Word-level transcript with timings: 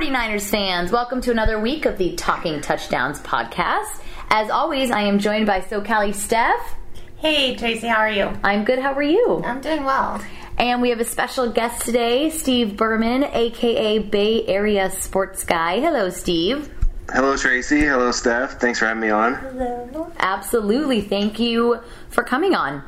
49ers 0.00 0.48
fans. 0.48 0.90
Welcome 0.90 1.20
to 1.20 1.30
another 1.30 1.60
week 1.60 1.84
of 1.84 1.98
the 1.98 2.16
Talking 2.16 2.62
Touchdowns 2.62 3.20
podcast. 3.20 4.00
As 4.30 4.48
always, 4.48 4.90
I 4.90 5.02
am 5.02 5.18
joined 5.18 5.46
by 5.46 5.60
SoCali 5.60 6.14
Steph. 6.14 6.74
Hey, 7.18 7.54
Tracy, 7.54 7.86
how 7.86 7.98
are 7.98 8.10
you? 8.10 8.32
I'm 8.42 8.64
good. 8.64 8.78
How 8.78 8.94
are 8.94 9.02
you? 9.02 9.42
I'm 9.44 9.60
doing 9.60 9.84
well. 9.84 10.18
And 10.56 10.80
we 10.80 10.88
have 10.88 11.00
a 11.00 11.04
special 11.04 11.52
guest 11.52 11.84
today, 11.84 12.30
Steve 12.30 12.78
Berman, 12.78 13.24
aka 13.24 13.98
Bay 13.98 14.46
Area 14.46 14.90
Sports 14.90 15.44
Guy. 15.44 15.80
Hello, 15.80 16.08
Steve. 16.08 16.72
Hello, 17.10 17.36
Tracy. 17.36 17.80
Hello, 17.80 18.10
Steph. 18.10 18.52
Thanks 18.52 18.78
for 18.78 18.86
having 18.86 19.02
me 19.02 19.10
on. 19.10 19.34
Hello. 19.34 20.10
Absolutely. 20.18 21.02
Thank 21.02 21.38
you 21.38 21.78
for 22.08 22.24
coming 22.24 22.54
on. 22.54 22.82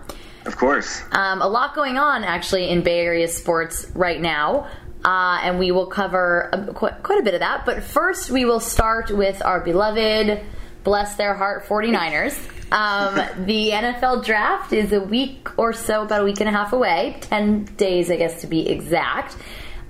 Of 0.46 0.56
course. 0.56 1.02
Um, 1.12 1.40
a 1.40 1.46
lot 1.46 1.74
going 1.74 1.98
on 1.98 2.24
actually 2.24 2.69
in 2.69 2.83
Bay 2.83 3.01
Area 3.01 3.29
sports 3.29 3.87
right 3.95 4.20
now. 4.20 4.69
Uh, 5.05 5.41
and 5.42 5.59
we 5.59 5.73
will 5.73 5.87
cover 5.87 6.48
a, 6.52 6.73
quite, 6.73 7.02
quite 7.02 7.19
a 7.19 7.23
bit 7.23 7.34
of 7.34 7.41
that. 7.41 7.66
But 7.66 7.83
first, 7.83 8.30
we 8.30 8.45
will 8.45 8.60
start 8.60 9.10
with 9.10 9.43
our 9.45 9.60
beloved, 9.60 10.41
bless 10.84 11.16
their 11.16 11.34
heart, 11.34 11.66
49ers. 11.66 12.37
Um, 12.73 13.15
the 13.46 13.70
NFL 13.70 14.24
draft 14.24 14.73
is 14.73 14.93
a 14.93 15.01
week 15.01 15.59
or 15.59 15.73
so, 15.73 16.02
about 16.02 16.20
a 16.20 16.24
week 16.24 16.41
and 16.41 16.48
a 16.48 16.52
half 16.52 16.73
away, 16.73 17.16
10 17.23 17.65
days, 17.77 18.10
I 18.10 18.16
guess, 18.16 18.41
to 18.43 18.46
be 18.46 18.69
exact. 18.69 19.37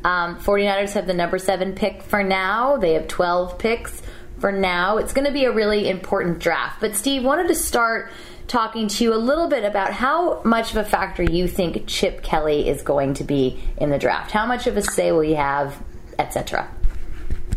Um, 0.04 0.36
49ers 0.38 0.94
have 0.94 1.06
the 1.06 1.14
number 1.14 1.38
seven 1.38 1.74
pick 1.74 2.02
for 2.02 2.24
now. 2.24 2.76
They 2.76 2.94
have 2.94 3.06
12 3.06 3.58
picks 3.58 4.02
for 4.38 4.50
now. 4.50 4.96
It's 4.96 5.12
going 5.12 5.26
to 5.26 5.32
be 5.32 5.44
a 5.44 5.52
really 5.52 5.88
important 5.88 6.40
draft. 6.40 6.80
But, 6.80 6.96
Steve, 6.96 7.22
wanted 7.22 7.48
to 7.48 7.54
start 7.54 8.10
talking 8.52 8.86
to 8.86 9.02
you 9.02 9.14
a 9.14 9.16
little 9.16 9.48
bit 9.48 9.64
about 9.64 9.94
how 9.94 10.42
much 10.44 10.72
of 10.72 10.76
a 10.76 10.84
factor 10.84 11.22
you 11.22 11.48
think 11.48 11.84
Chip 11.86 12.22
Kelly 12.22 12.68
is 12.68 12.82
going 12.82 13.14
to 13.14 13.24
be 13.24 13.58
in 13.78 13.88
the 13.88 13.98
draft. 13.98 14.30
How 14.30 14.44
much 14.44 14.66
of 14.66 14.76
a 14.76 14.82
say 14.82 15.10
will 15.10 15.22
he 15.22 15.32
have, 15.32 15.82
etc. 16.18 16.68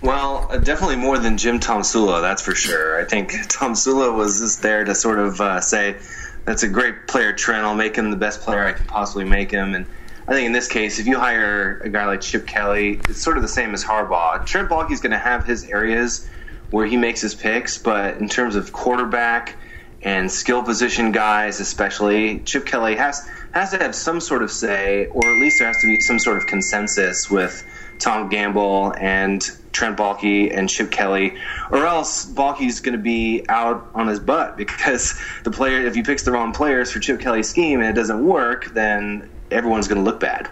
Well, 0.02 0.48
uh, 0.50 0.58
definitely 0.58 0.96
more 0.96 1.20
than 1.20 1.38
Jim 1.38 1.60
Tomsula, 1.60 2.22
that's 2.22 2.42
for 2.42 2.56
sure. 2.56 2.98
I 2.98 3.04
think 3.04 3.32
Tomsula 3.34 4.16
was 4.16 4.40
just 4.40 4.62
there 4.62 4.86
to 4.86 4.96
sort 4.96 5.20
of 5.20 5.42
uh, 5.42 5.60
say, 5.60 5.98
"That's 6.46 6.64
a 6.64 6.70
great 6.70 7.08
player, 7.08 7.34
Trent. 7.34 7.66
I'll 7.66 7.76
make 7.76 7.98
him 7.98 8.10
the 8.10 8.18
best 8.18 8.40
player 8.40 8.64
I 8.64 8.72
can 8.72 8.88
possibly 8.88 9.26
make 9.26 9.52
him." 9.52 9.76
And 9.76 9.86
I 10.30 10.32
think 10.32 10.46
in 10.46 10.54
this 10.54 10.70
case, 10.70 10.98
if 10.98 11.08
you 11.08 11.20
hire 11.20 11.82
a 11.84 11.90
guy 11.90 12.06
like 12.06 12.22
Chip 12.22 12.48
Kelly, 12.48 13.02
it's 13.10 13.22
sort 13.22 13.36
of 13.36 13.44
the 13.44 13.50
same 13.50 13.74
as 13.74 13.84
Harbaugh. 13.84 14.46
Trent 14.46 14.70
Baalke's 14.70 15.02
going 15.02 15.12
to 15.12 15.20
have 15.20 15.46
his 15.46 15.66
areas 15.66 16.30
where 16.72 16.86
he 16.86 16.96
makes 16.96 17.20
his 17.20 17.36
picks, 17.36 17.78
but 17.78 18.18
in 18.20 18.30
terms 18.30 18.56
of 18.56 18.72
quarterback 18.72 19.58
and 20.06 20.32
skill 20.32 20.62
position 20.62 21.12
guys, 21.12 21.60
especially 21.60 22.40
Chip 22.42 22.66
Kelly 22.66 22.96
has 22.96 23.28
has 23.54 23.72
to 23.72 23.78
have 23.78 23.96
some 23.96 24.22
sort 24.22 24.44
of 24.44 24.52
say, 24.52 25.08
or 25.08 25.26
at 25.26 25.42
least 25.42 25.58
there 25.60 25.68
has 25.68 25.82
to 25.82 25.88
be 25.88 26.00
some 26.00 26.20
sort 26.20 26.38
of 26.38 26.46
consensus 26.46 27.30
with 27.30 27.66
Tom 28.00 28.30
Gamble 28.30 28.94
and 28.98 29.42
Trent 29.72 29.98
Baalke 29.98 30.56
and 30.56 30.70
Chip 30.70 30.92
Kelly, 30.92 31.36
or 31.72 31.86
else 31.86 32.26
Baalke's 32.26 32.82
going 32.82 32.96
to 32.96 33.02
be 33.02 33.44
out 33.50 33.90
on 33.96 34.08
his 34.08 34.20
butt 34.20 34.58
because 34.58 35.20
the 35.44 35.52
player, 35.52 35.86
if 35.86 35.96
he 35.96 36.04
picks 36.04 36.24
the 36.24 36.32
wrong 36.32 36.54
players 36.54 36.92
for 36.92 37.00
Chip 37.00 37.20
Kelly's 37.20 37.50
scheme 37.50 37.80
and 37.80 37.90
it 37.90 37.94
doesn't 37.94 38.24
work, 38.24 38.74
then 38.74 39.28
everyone's 39.50 39.88
going 39.88 40.04
to 40.04 40.10
look 40.10 40.20
bad. 40.20 40.48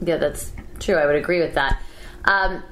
Yeah, 0.00 0.16
that's 0.16 0.52
true. 0.80 0.96
I 0.96 1.06
would 1.06 1.16
agree 1.16 1.40
with 1.40 1.54
that. 1.54 1.80
Um, 2.24 2.62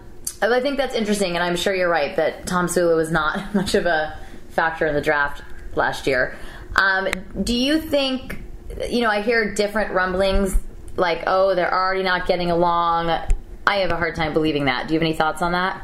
I 0.43 0.61
think 0.61 0.77
that's 0.77 0.95
interesting, 0.95 1.37
and 1.37 1.45
I'm 1.45 1.57
sure 1.57 1.75
you're 1.75 1.89
right 1.89 2.17
that 2.17 2.47
Tomsula 2.47 2.97
was 2.97 3.13
not 3.13 3.55
much 3.55 3.77
of 3.77 3.87
a 3.87 4.19
factor 4.51 4.87
in 4.87 4.95
the 4.95 5.01
draft 5.01 5.43
last 5.77 6.07
year. 6.07 6.37
Um, 6.77 7.09
do 7.43 7.55
you 7.55 7.81
think, 7.81 8.43
you 8.89 9.03
know, 9.03 9.11
I 9.11 9.23
hear 9.23 9.55
different 9.55 9.93
rumblings 9.93 10.57
like, 10.97 11.25
oh, 11.27 11.55
they're 11.55 11.73
already 11.73 12.03
not 12.03 12.27
getting 12.27 12.51
along. 12.51 13.11
I 13.67 13.77
have 13.77 13.91
a 13.91 13.97
hard 13.97 14.15
time 14.15 14.33
believing 14.33 14.67
that. 14.67 14.89
Do 14.89 14.95
you 14.95 15.01
have 15.01 15.07
any 15.07 15.17
thoughts 15.17 15.43
on 15.43 15.53
that? 15.53 15.83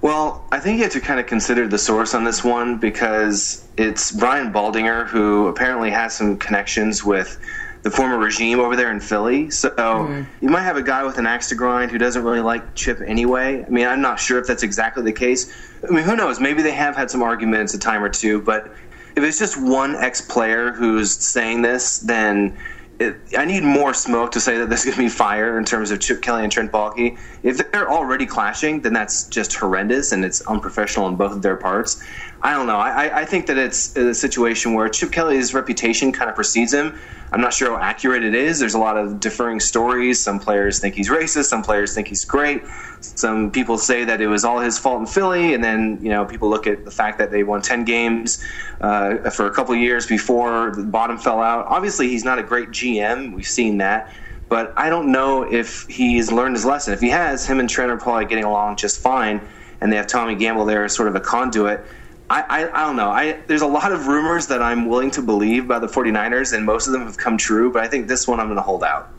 Well, 0.00 0.46
I 0.52 0.60
think 0.60 0.76
you 0.76 0.84
have 0.84 0.92
to 0.92 1.00
kind 1.00 1.18
of 1.18 1.26
consider 1.26 1.66
the 1.66 1.78
source 1.78 2.14
on 2.14 2.24
this 2.24 2.44
one 2.44 2.78
because 2.78 3.66
it's 3.78 4.12
Brian 4.12 4.52
Baldinger 4.52 5.06
who 5.06 5.48
apparently 5.48 5.90
has 5.90 6.14
some 6.14 6.36
connections 6.36 7.02
with 7.02 7.38
the 7.84 7.90
former 7.90 8.18
regime 8.18 8.60
over 8.60 8.76
there 8.76 8.90
in 8.90 8.98
Philly. 8.98 9.50
So 9.50 9.70
mm. 9.70 10.26
you 10.40 10.48
might 10.48 10.62
have 10.62 10.76
a 10.76 10.82
guy 10.82 11.04
with 11.04 11.18
an 11.18 11.26
axe 11.26 11.48
to 11.50 11.54
grind 11.54 11.90
who 11.90 11.98
doesn't 11.98 12.22
really 12.22 12.40
like 12.40 12.74
Chip 12.74 13.00
anyway. 13.06 13.64
I 13.64 13.68
mean, 13.68 13.86
I'm 13.86 14.00
not 14.00 14.18
sure 14.18 14.38
if 14.38 14.46
that's 14.46 14.62
exactly 14.62 15.02
the 15.02 15.12
case. 15.12 15.52
I 15.86 15.92
mean, 15.92 16.04
who 16.04 16.16
knows? 16.16 16.40
Maybe 16.40 16.62
they 16.62 16.72
have 16.72 16.96
had 16.96 17.10
some 17.10 17.22
arguments 17.22 17.74
a 17.74 17.78
time 17.78 18.02
or 18.02 18.08
two, 18.08 18.40
but 18.40 18.74
if 19.16 19.22
it's 19.22 19.38
just 19.38 19.60
one 19.60 19.94
ex 19.96 20.20
player 20.20 20.72
who's 20.72 21.12
saying 21.12 21.62
this, 21.62 21.98
then 21.98 22.56
it, 22.98 23.16
I 23.36 23.44
need 23.44 23.62
more 23.64 23.92
smoke 23.92 24.32
to 24.32 24.40
say 24.40 24.58
that 24.58 24.68
there's 24.68 24.84
going 24.84 24.96
to 24.96 25.02
be 25.02 25.08
fire 25.08 25.58
in 25.58 25.64
terms 25.64 25.90
of 25.90 26.00
Chip 26.00 26.22
Kelly 26.22 26.44
and 26.44 26.52
Trent 26.52 26.70
Baalke. 26.70 27.18
If 27.42 27.70
they're 27.72 27.90
already 27.90 28.26
clashing, 28.26 28.80
then 28.82 28.92
that's 28.92 29.26
just 29.28 29.54
horrendous 29.54 30.12
and 30.12 30.24
it's 30.24 30.40
unprofessional 30.42 31.06
on 31.06 31.16
both 31.16 31.32
of 31.32 31.42
their 31.42 31.56
parts. 31.56 32.02
I 32.44 32.52
don't 32.52 32.66
know. 32.66 32.76
I, 32.76 33.22
I 33.22 33.24
think 33.24 33.46
that 33.46 33.56
it's 33.56 33.96
a 33.96 34.12
situation 34.12 34.74
where 34.74 34.86
Chip 34.90 35.10
Kelly's 35.10 35.54
reputation 35.54 36.12
kind 36.12 36.28
of 36.28 36.36
precedes 36.36 36.74
him. 36.74 36.94
I'm 37.32 37.40
not 37.40 37.54
sure 37.54 37.70
how 37.70 37.82
accurate 37.82 38.22
it 38.22 38.34
is. 38.34 38.58
There's 38.60 38.74
a 38.74 38.78
lot 38.78 38.98
of 38.98 39.18
differing 39.18 39.60
stories. 39.60 40.22
Some 40.22 40.38
players 40.38 40.78
think 40.78 40.94
he's 40.94 41.08
racist. 41.08 41.46
Some 41.46 41.62
players 41.62 41.94
think 41.94 42.06
he's 42.06 42.22
great. 42.26 42.62
Some 43.00 43.50
people 43.50 43.78
say 43.78 44.04
that 44.04 44.20
it 44.20 44.26
was 44.26 44.44
all 44.44 44.60
his 44.60 44.78
fault 44.78 45.00
in 45.00 45.06
Philly, 45.06 45.54
and 45.54 45.64
then 45.64 45.98
you 46.02 46.10
know 46.10 46.26
people 46.26 46.50
look 46.50 46.66
at 46.66 46.84
the 46.84 46.90
fact 46.90 47.16
that 47.16 47.30
they 47.30 47.44
won 47.44 47.62
10 47.62 47.86
games 47.86 48.44
uh, 48.82 49.30
for 49.30 49.46
a 49.46 49.50
couple 49.50 49.74
years 49.74 50.06
before 50.06 50.72
the 50.76 50.82
bottom 50.82 51.16
fell 51.16 51.40
out. 51.40 51.64
Obviously, 51.68 52.08
he's 52.08 52.24
not 52.24 52.38
a 52.38 52.42
great 52.42 52.68
GM. 52.68 53.34
We've 53.34 53.46
seen 53.46 53.78
that. 53.78 54.12
But 54.50 54.74
I 54.76 54.90
don't 54.90 55.10
know 55.10 55.50
if 55.50 55.86
he's 55.88 56.30
learned 56.30 56.56
his 56.56 56.66
lesson. 56.66 56.92
If 56.92 57.00
he 57.00 57.08
has, 57.08 57.46
him 57.46 57.58
and 57.58 57.70
Trent 57.70 57.90
are 57.90 57.96
probably 57.96 58.26
getting 58.26 58.44
along 58.44 58.76
just 58.76 59.00
fine, 59.00 59.40
and 59.80 59.90
they 59.90 59.96
have 59.96 60.06
Tommy 60.06 60.34
Gamble 60.34 60.66
there 60.66 60.84
as 60.84 60.94
sort 60.94 61.08
of 61.08 61.14
a 61.14 61.20
conduit. 61.20 61.86
I, 62.30 62.40
I, 62.40 62.82
I, 62.82 62.86
don't 62.86 62.96
know. 62.96 63.10
I, 63.10 63.40
there's 63.46 63.62
a 63.62 63.66
lot 63.66 63.92
of 63.92 64.06
rumors 64.06 64.46
that 64.46 64.62
I'm 64.62 64.86
willing 64.86 65.10
to 65.12 65.22
believe 65.22 65.68
by 65.68 65.78
the 65.78 65.86
49ers, 65.86 66.54
and 66.54 66.64
most 66.64 66.86
of 66.86 66.92
them 66.92 67.02
have 67.02 67.18
come 67.18 67.36
true, 67.36 67.70
but 67.70 67.82
I 67.82 67.88
think 67.88 68.08
this 68.08 68.26
one 68.26 68.40
I'm 68.40 68.46
going 68.46 68.56
to 68.56 68.62
hold 68.62 68.82
out. 68.82 69.10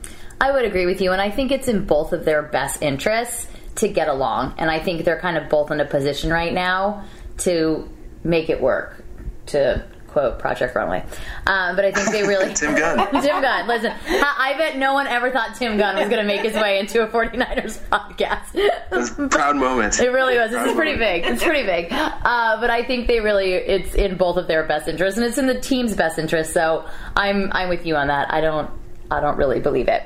I 0.41 0.51
would 0.51 0.65
agree 0.65 0.85
with 0.85 1.01
you, 1.01 1.11
and 1.11 1.21
I 1.21 1.29
think 1.29 1.51
it's 1.51 1.67
in 1.67 1.85
both 1.85 2.13
of 2.13 2.25
their 2.25 2.41
best 2.41 2.81
interests 2.81 3.47
to 3.75 3.87
get 3.87 4.07
along. 4.07 4.55
And 4.57 4.71
I 4.71 4.79
think 4.79 5.05
they're 5.05 5.19
kind 5.19 5.37
of 5.37 5.49
both 5.49 5.71
in 5.71 5.79
a 5.79 5.85
position 5.85 6.31
right 6.31 6.53
now 6.53 7.05
to 7.39 7.89
make 8.23 8.49
it 8.49 8.59
work, 8.59 9.03
to 9.47 9.85
quote 10.15 10.39
Project 10.39 10.73
Runway. 10.75 11.03
Um, 11.45 11.75
but 11.75 11.83
I 11.83 11.91
think 11.91 12.09
they 12.11 12.23
really 12.25 12.53
Tim 12.53 12.73
Gunn. 12.73 13.11
Tim 13.21 13.41
Gunn. 13.41 13.67
Listen, 13.67 13.91
I 14.07 14.55
bet 14.57 14.77
no 14.77 14.93
one 14.93 15.07
ever 15.07 15.29
thought 15.29 15.55
Tim 15.55 15.77
Gunn 15.77 15.97
was 15.97 16.07
going 16.07 16.21
to 16.21 16.23
make 16.25 16.39
his 16.39 16.53
way 16.53 16.79
into 16.79 17.03
a 17.03 17.07
49ers 17.07 17.79
podcast. 17.89 19.29
proud 19.29 19.57
moment. 19.57 19.99
It 19.99 20.07
really 20.07 20.37
was. 20.37 20.51
This 20.51 20.69
is 20.69 20.73
pretty 20.73 20.97
big. 20.97 21.25
It's 21.25 21.43
pretty 21.43 21.65
big. 21.65 21.91
Uh, 21.91 22.61
but 22.61 22.69
I 22.69 22.85
think 22.85 23.07
they 23.07 23.19
really 23.19 23.55
it's 23.55 23.93
in 23.93 24.15
both 24.15 24.37
of 24.37 24.47
their 24.47 24.63
best 24.63 24.87
interests 24.87 25.17
and 25.17 25.27
it's 25.27 25.37
in 25.37 25.47
the 25.47 25.59
team's 25.59 25.93
best 25.97 26.17
interest. 26.17 26.53
So 26.53 26.85
I'm 27.17 27.51
I'm 27.51 27.67
with 27.67 27.85
you 27.85 27.97
on 27.97 28.07
that. 28.07 28.33
I 28.33 28.39
don't 28.39 28.69
I 29.11 29.19
don't 29.19 29.35
really 29.35 29.59
believe 29.59 29.89
it. 29.89 30.01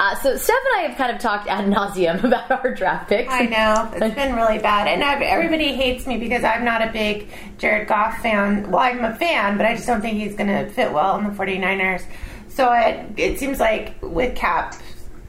Uh, 0.00 0.14
so 0.14 0.34
Steph 0.34 0.56
and 0.72 0.78
I 0.82 0.88
have 0.88 0.96
kind 0.96 1.12
of 1.14 1.20
talked 1.20 1.46
ad 1.46 1.66
nauseum 1.66 2.24
about 2.24 2.50
our 2.50 2.74
draft 2.74 3.10
picks. 3.10 3.30
I 3.30 3.44
know 3.44 3.90
it's 3.92 4.14
been 4.14 4.34
really 4.34 4.58
bad, 4.58 4.88
and 4.88 5.04
I've, 5.04 5.20
everybody 5.20 5.74
hates 5.74 6.06
me 6.06 6.16
because 6.16 6.42
I'm 6.42 6.64
not 6.64 6.80
a 6.80 6.90
big 6.90 7.28
Jared 7.58 7.86
Goff 7.86 8.16
fan. 8.22 8.70
Well, 8.70 8.80
I'm 8.80 9.04
a 9.04 9.14
fan, 9.14 9.58
but 9.58 9.66
I 9.66 9.74
just 9.74 9.86
don't 9.86 10.00
think 10.00 10.16
he's 10.16 10.34
going 10.34 10.48
to 10.48 10.70
fit 10.70 10.90
well 10.90 11.18
in 11.18 11.24
the 11.24 11.30
49ers. 11.30 12.02
So 12.48 12.72
it, 12.72 13.18
it 13.18 13.38
seems 13.38 13.60
like 13.60 13.94
with 14.00 14.34
Kap 14.36 14.74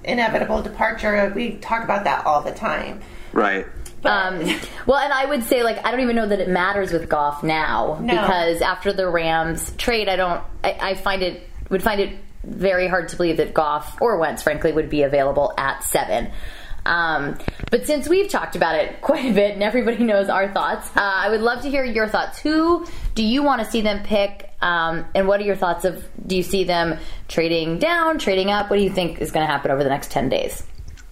inevitable 0.05 0.61
departure, 0.61 1.33
we 1.35 1.57
talk 1.57 1.83
about 1.83 2.05
that 2.05 2.25
all 2.25 2.41
the 2.41 2.53
time. 2.53 3.01
Right. 3.33 3.65
Um, 4.05 4.39
well, 4.87 4.99
and 4.99 5.11
I 5.11 5.25
would 5.25 5.43
say, 5.43 5.63
like, 5.63 5.85
I 5.85 5.91
don't 5.91 5.99
even 5.99 6.15
know 6.15 6.27
that 6.27 6.39
it 6.39 6.47
matters 6.47 6.93
with 6.93 7.09
Goff 7.09 7.43
now 7.43 7.99
No. 8.01 8.13
because 8.13 8.61
after 8.61 8.93
the 8.93 9.09
Rams 9.09 9.73
trade, 9.73 10.07
I 10.07 10.15
don't. 10.15 10.41
I, 10.63 10.77
I 10.81 10.95
find 10.95 11.21
it 11.21 11.47
would 11.69 11.83
find 11.83 11.99
it 11.99 12.17
very 12.43 12.87
hard 12.87 13.09
to 13.09 13.17
believe 13.17 13.37
that 13.37 13.53
Goff 13.53 14.01
or 14.01 14.17
Wentz, 14.17 14.43
frankly, 14.43 14.71
would 14.71 14.89
be 14.89 15.03
available 15.03 15.53
at 15.57 15.83
seven. 15.83 16.31
Um, 16.85 17.37
but 17.69 17.85
since 17.85 18.07
we've 18.07 18.29
talked 18.29 18.55
about 18.55 18.75
it 18.75 19.01
quite 19.01 19.25
a 19.25 19.33
bit 19.33 19.53
and 19.53 19.63
everybody 19.63 20.03
knows 20.03 20.29
our 20.29 20.51
thoughts, 20.51 20.87
uh, 20.95 21.01
I 21.01 21.29
would 21.29 21.41
love 21.41 21.61
to 21.61 21.69
hear 21.69 21.83
your 21.83 22.07
thoughts. 22.07 22.39
Who 22.39 22.85
do 23.15 23.23
you 23.23 23.43
want 23.43 23.63
to 23.63 23.69
see 23.69 23.81
them 23.81 24.03
pick? 24.03 24.49
Um, 24.61 25.05
and 25.15 25.27
what 25.27 25.39
are 25.39 25.43
your 25.43 25.55
thoughts 25.55 25.85
of 25.85 26.07
do 26.27 26.35
you 26.35 26.43
see 26.43 26.63
them 26.63 26.99
trading 27.27 27.79
down, 27.79 28.19
trading 28.19 28.51
up? 28.51 28.69
What 28.69 28.77
do 28.77 28.83
you 28.83 28.91
think 28.91 29.19
is 29.21 29.31
going 29.31 29.45
to 29.45 29.51
happen 29.51 29.71
over 29.71 29.83
the 29.83 29.89
next 29.89 30.11
10 30.11 30.29
days? 30.29 30.63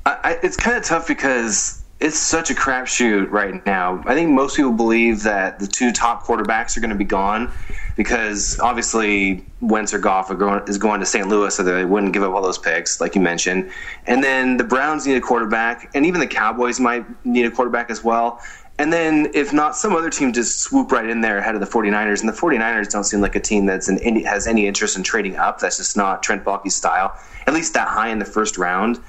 I, 0.06 0.39
it's 0.42 0.57
kind 0.57 0.77
of 0.77 0.83
tough 0.83 1.07
because 1.07 1.78
it's 2.00 2.18
such 2.18 2.50
a 2.50 2.54
crapshoot 2.54 3.30
right 3.30 3.66
now. 3.66 4.01
I 4.06 4.16
think 4.16 4.31
most 4.31 4.56
people 4.56 4.72
believe 4.72 5.24
that 5.24 5.60
the 5.60 5.68
two 5.68 5.92
top 5.92 6.24
quarterbacks 6.24 6.78
are 6.78 6.80
going 6.80 6.92
to 6.92 6.96
be 6.96 7.04
gone 7.04 7.51
because 7.98 8.57
obviously 8.62 9.46
Wentz 9.60 9.94
or 9.94 10.00
Goff 10.00 10.30
going, 10.38 10.66
is 10.69 10.78
going 10.78 11.01
to 11.01 11.06
St. 11.06 11.28
Louis, 11.28 11.54
so 11.54 11.62
they 11.62 11.84
wouldn't 11.84 12.13
give 12.13 12.24
up 12.24 12.34
all 12.34 12.42
those 12.42 12.57
picks, 12.57 13.01
like 13.01 13.16
you 13.16 13.22
mentioned. 13.22 13.69
And 14.07 14.24
then 14.24 14.56
the 14.56 14.63
Browns 14.63 15.06
need 15.06 15.18
a 15.18 15.22
quarterback, 15.22 15.92
and 15.94 16.06
even 16.06 16.22
the 16.22 16.28
Cowboys 16.28 16.80
might 16.80 17.06
need 17.25 17.46
a 17.46 17.51
quarterback 17.51 17.90
as 17.90 18.01
well. 18.01 18.40
And 18.78 18.94
then, 18.94 19.30
if 19.34 19.51
not, 19.51 19.75
some 19.75 19.94
other 19.94 20.10
team 20.10 20.31
just 20.31 20.62
swoop 20.62 20.94
right 20.94 21.10
in 21.10 21.19
there 21.19 21.40
ahead 21.40 21.54
of 21.54 21.60
the 21.60 21.68
49ers. 21.68 22.22
And 22.22 22.30
the 22.30 22.34
49ers 22.34 22.90
don't 22.90 23.04
seem 23.04 23.19
like 23.19 23.36
a 23.36 23.42
team 23.42 23.66
that's 23.66 23.90
in 23.90 24.24
has 24.24 24.48
any 24.48 24.68
interest 24.68 24.96
in 24.96 25.04
trading 25.04 25.36
up. 25.36 25.60
That's 25.60 25.75
just 25.75 25.98
not 25.98 26.24
Trent 26.24 26.46
Baalke's 26.46 26.78
style, 26.78 27.13
at 27.46 27.54
least 27.54 27.74
that 27.74 27.90
high 27.90 28.07
in 28.07 28.19
the 28.19 28.25
first 28.25 28.57
round. 28.57 29.01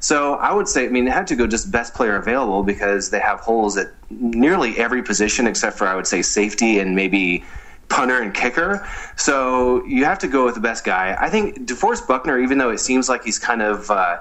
So 0.00 0.34
I 0.34 0.52
would 0.52 0.68
say, 0.68 0.86
I 0.86 0.88
mean, 0.88 1.04
they 1.04 1.10
have 1.10 1.26
to 1.26 1.36
go 1.36 1.46
just 1.46 1.70
best 1.70 1.94
player 1.94 2.16
available 2.16 2.62
because 2.62 3.10
they 3.10 3.20
have 3.20 3.40
holes 3.40 3.76
at 3.76 3.88
nearly 4.10 4.76
every 4.78 5.02
position 5.02 5.46
except 5.46 5.78
for 5.78 5.86
I 5.86 5.96
would 5.96 6.06
say 6.06 6.22
safety 6.22 6.78
and 6.78 6.94
maybe 6.94 7.44
punter 7.88 8.20
and 8.20 8.34
kicker. 8.34 8.86
So 9.16 9.84
you 9.86 10.04
have 10.04 10.18
to 10.20 10.28
go 10.28 10.44
with 10.44 10.54
the 10.54 10.60
best 10.60 10.84
guy. 10.84 11.16
I 11.18 11.30
think 11.30 11.66
DeForest 11.66 12.06
Buckner, 12.06 12.38
even 12.38 12.58
though 12.58 12.70
it 12.70 12.78
seems 12.78 13.08
like 13.08 13.24
he's 13.24 13.38
kind 13.38 13.62
of 13.62 13.90
uh, 13.90 14.18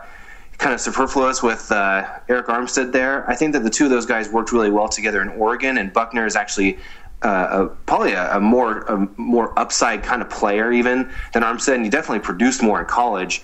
kind 0.58 0.74
of 0.74 0.80
superfluous 0.80 1.44
with 1.44 1.72
uh, 1.72 2.06
Arik 2.30 2.46
Armstead 2.46 2.92
there, 2.92 3.30
I 3.30 3.36
think 3.36 3.54
that 3.54 3.64
the 3.64 3.70
two 3.70 3.86
of 3.86 3.90
those 3.90 4.06
guys 4.06 4.30
worked 4.30 4.52
really 4.52 4.70
well 4.70 4.88
together 4.88 5.22
in 5.22 5.30
Oregon, 5.30 5.78
and 5.78 5.92
Buckner 5.92 6.26
is 6.26 6.36
actually. 6.36 6.78
Uh, 7.22 7.48
a, 7.64 7.76
probably 7.88 8.12
a, 8.12 8.36
a 8.36 8.40
more 8.40 8.82
a 8.82 9.08
more 9.18 9.58
upside 9.58 10.04
kind 10.04 10.22
of 10.22 10.30
player 10.30 10.72
even 10.72 11.10
than 11.34 11.42
Armstead, 11.42 11.76
and 11.76 11.84
he 11.84 11.90
definitely 11.90 12.20
produced 12.20 12.62
more 12.62 12.82
in 12.82 12.86
college. 12.86 13.42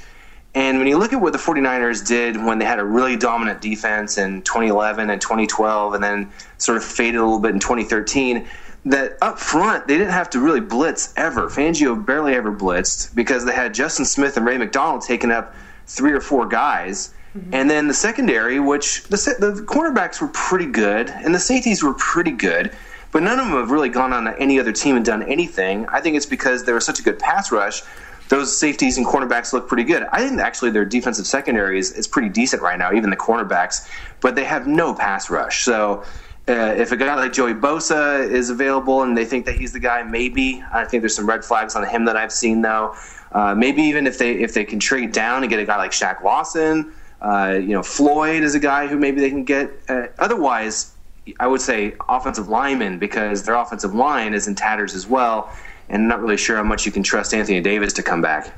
And 0.54 0.80
when 0.80 0.88
you 0.88 0.98
look 0.98 1.14
at 1.14 1.22
what 1.22 1.32
the 1.32 1.40
49ers 1.40 2.06
did 2.06 2.36
when 2.36 2.60
they 2.60 2.66
had 2.66 2.80
a 2.80 2.84
really 2.84 3.16
dominant 3.16 3.62
defense 3.62 4.18
in 4.18 4.42
2011 4.42 5.10
and 5.10 5.22
2012, 5.22 5.94
and 5.94 6.04
then 6.04 6.32
sort 6.58 6.78
of 6.78 6.84
faded 6.84 7.16
a 7.16 7.24
little 7.24 7.40
bit 7.40 7.54
in 7.54 7.60
2013, 7.60 8.48
that 8.86 9.18
up 9.22 9.40
front 9.40 9.88
they 9.88 9.98
didn't 9.98 10.12
have 10.12 10.30
to 10.32 10.40
really 10.40 10.60
blitz 10.60 11.14
ever. 11.16 11.48
Fangio 11.50 12.04
barely 12.06 12.34
ever 12.34 12.52
blitzed 12.52 13.16
because 13.16 13.46
they 13.46 13.54
had 13.54 13.74
Justin 13.74 14.06
Smith 14.06 14.36
and 14.38 14.46
Ray 14.46 14.58
McDonald 14.58 15.04
taking 15.04 15.32
up 15.32 15.54
three 15.86 16.12
or 16.12 16.22
four 16.22 16.48
guys. 16.48 17.14
Mm-hmm. 17.38 17.54
And 17.54 17.70
then 17.70 17.88
the 17.88 17.94
secondary, 17.94 18.60
which 18.60 19.04
the, 19.04 19.18
the 19.40 19.64
cornerbacks 19.64 20.20
were 20.20 20.30
pretty 20.30 20.66
good 20.66 21.10
and 21.10 21.34
the 21.34 21.40
safeties 21.40 21.82
were 21.84 21.94
pretty 21.94 22.32
good, 22.32 22.76
but 23.12 23.24
none 23.24 23.40
of 23.40 23.46
them 23.46 23.56
have 23.56 23.72
really 23.72 23.90
gone 23.90 24.12
on 24.12 24.26
to 24.26 24.38
any 24.40 24.60
other 24.60 24.72
team 24.72 24.96
and 24.96 25.06
done 25.06 25.24
anything. 25.24 25.86
I 25.88 26.02
think 26.02 26.18
it's 26.18 26.26
because 26.26 26.66
there 26.66 26.76
was 26.76 26.86
such 26.86 27.00
a 27.00 27.04
good 27.04 27.20
pass 27.20 27.52
rush. 27.52 27.84
Those 28.32 28.58
safeties 28.58 28.98
and 28.98 29.06
cornerbacks 29.06 29.52
look 29.52 29.68
pretty 29.68 29.84
good. 29.84 30.04
I 30.10 30.26
think 30.26 30.40
actually 30.40 30.72
their 30.72 30.86
defensive 30.86 31.28
secondary 31.28 31.78
is, 31.78 31.92
is 31.92 32.08
pretty 32.08 32.30
decent 32.30 32.62
right 32.62 32.80
now, 32.80 32.94
even 32.94 33.10
the 33.10 33.18
cornerbacks, 33.18 33.86
but 34.22 34.36
they 34.36 34.46
have 34.46 34.68
no 34.68 34.94
pass 34.94 35.30
rush. 35.30 35.66
So 35.66 36.06
uh, 36.48 36.74
if 36.78 36.94
a 36.94 36.96
guy 36.96 37.14
like 37.16 37.34
Joey 37.34 37.54
Bosa 37.54 38.26
is 38.32 38.50
available 38.50 39.04
and 39.04 39.18
they 39.18 39.26
think 39.26 39.46
that 39.48 39.56
he's 39.56 39.74
the 39.74 39.82
guy, 39.82 40.04
maybe. 40.04 40.64
I 40.72 40.86
think 40.86 41.02
there's 41.02 41.14
some 41.14 41.28
red 41.28 41.44
flags 41.44 41.76
on 41.76 41.86
him 41.86 42.06
that 42.06 42.16
I've 42.16 42.32
seen 42.32 42.62
though. 42.62 42.96
Uh, 43.34 43.54
maybe 43.54 43.82
even 43.82 44.08
if 44.08 44.18
they 44.18 44.36
if 44.36 44.54
they 44.54 44.64
can 44.64 44.80
trade 44.80 45.12
down 45.12 45.44
and 45.44 45.50
get 45.50 45.60
a 45.60 45.66
guy 45.66 45.76
like 45.76 45.92
Shaq 45.92 46.24
Lawson, 46.24 46.94
uh, 47.22 47.60
you 47.62 47.74
know 47.74 47.84
Floyd 47.84 48.44
is 48.44 48.56
a 48.56 48.60
guy 48.62 48.88
who 48.88 48.98
maybe 48.98 49.20
they 49.20 49.30
can 49.30 49.44
get. 49.44 49.72
Uh, 49.90 50.08
otherwise, 50.20 50.94
I 51.38 51.48
would 51.48 51.62
say 51.62 51.96
offensive 52.08 52.48
lineman 52.48 52.98
because 52.98 53.44
their 53.44 53.56
offensive 53.56 53.94
line 53.94 54.34
is 54.34 54.48
in 54.48 54.56
tatters 54.56 54.96
as 54.96 55.06
well, 55.06 55.52
and 55.92 56.04
I'm 56.04 56.08
not 56.08 56.22
really 56.22 56.38
sure 56.38 56.56
how 56.56 56.64
much 56.64 56.86
you 56.86 56.92
can 56.92 57.04
trust 57.04 57.34
Anthony 57.34 57.60
Davis 57.60 57.94
to 57.94 58.04
come 58.04 58.22
back. 58.22 58.52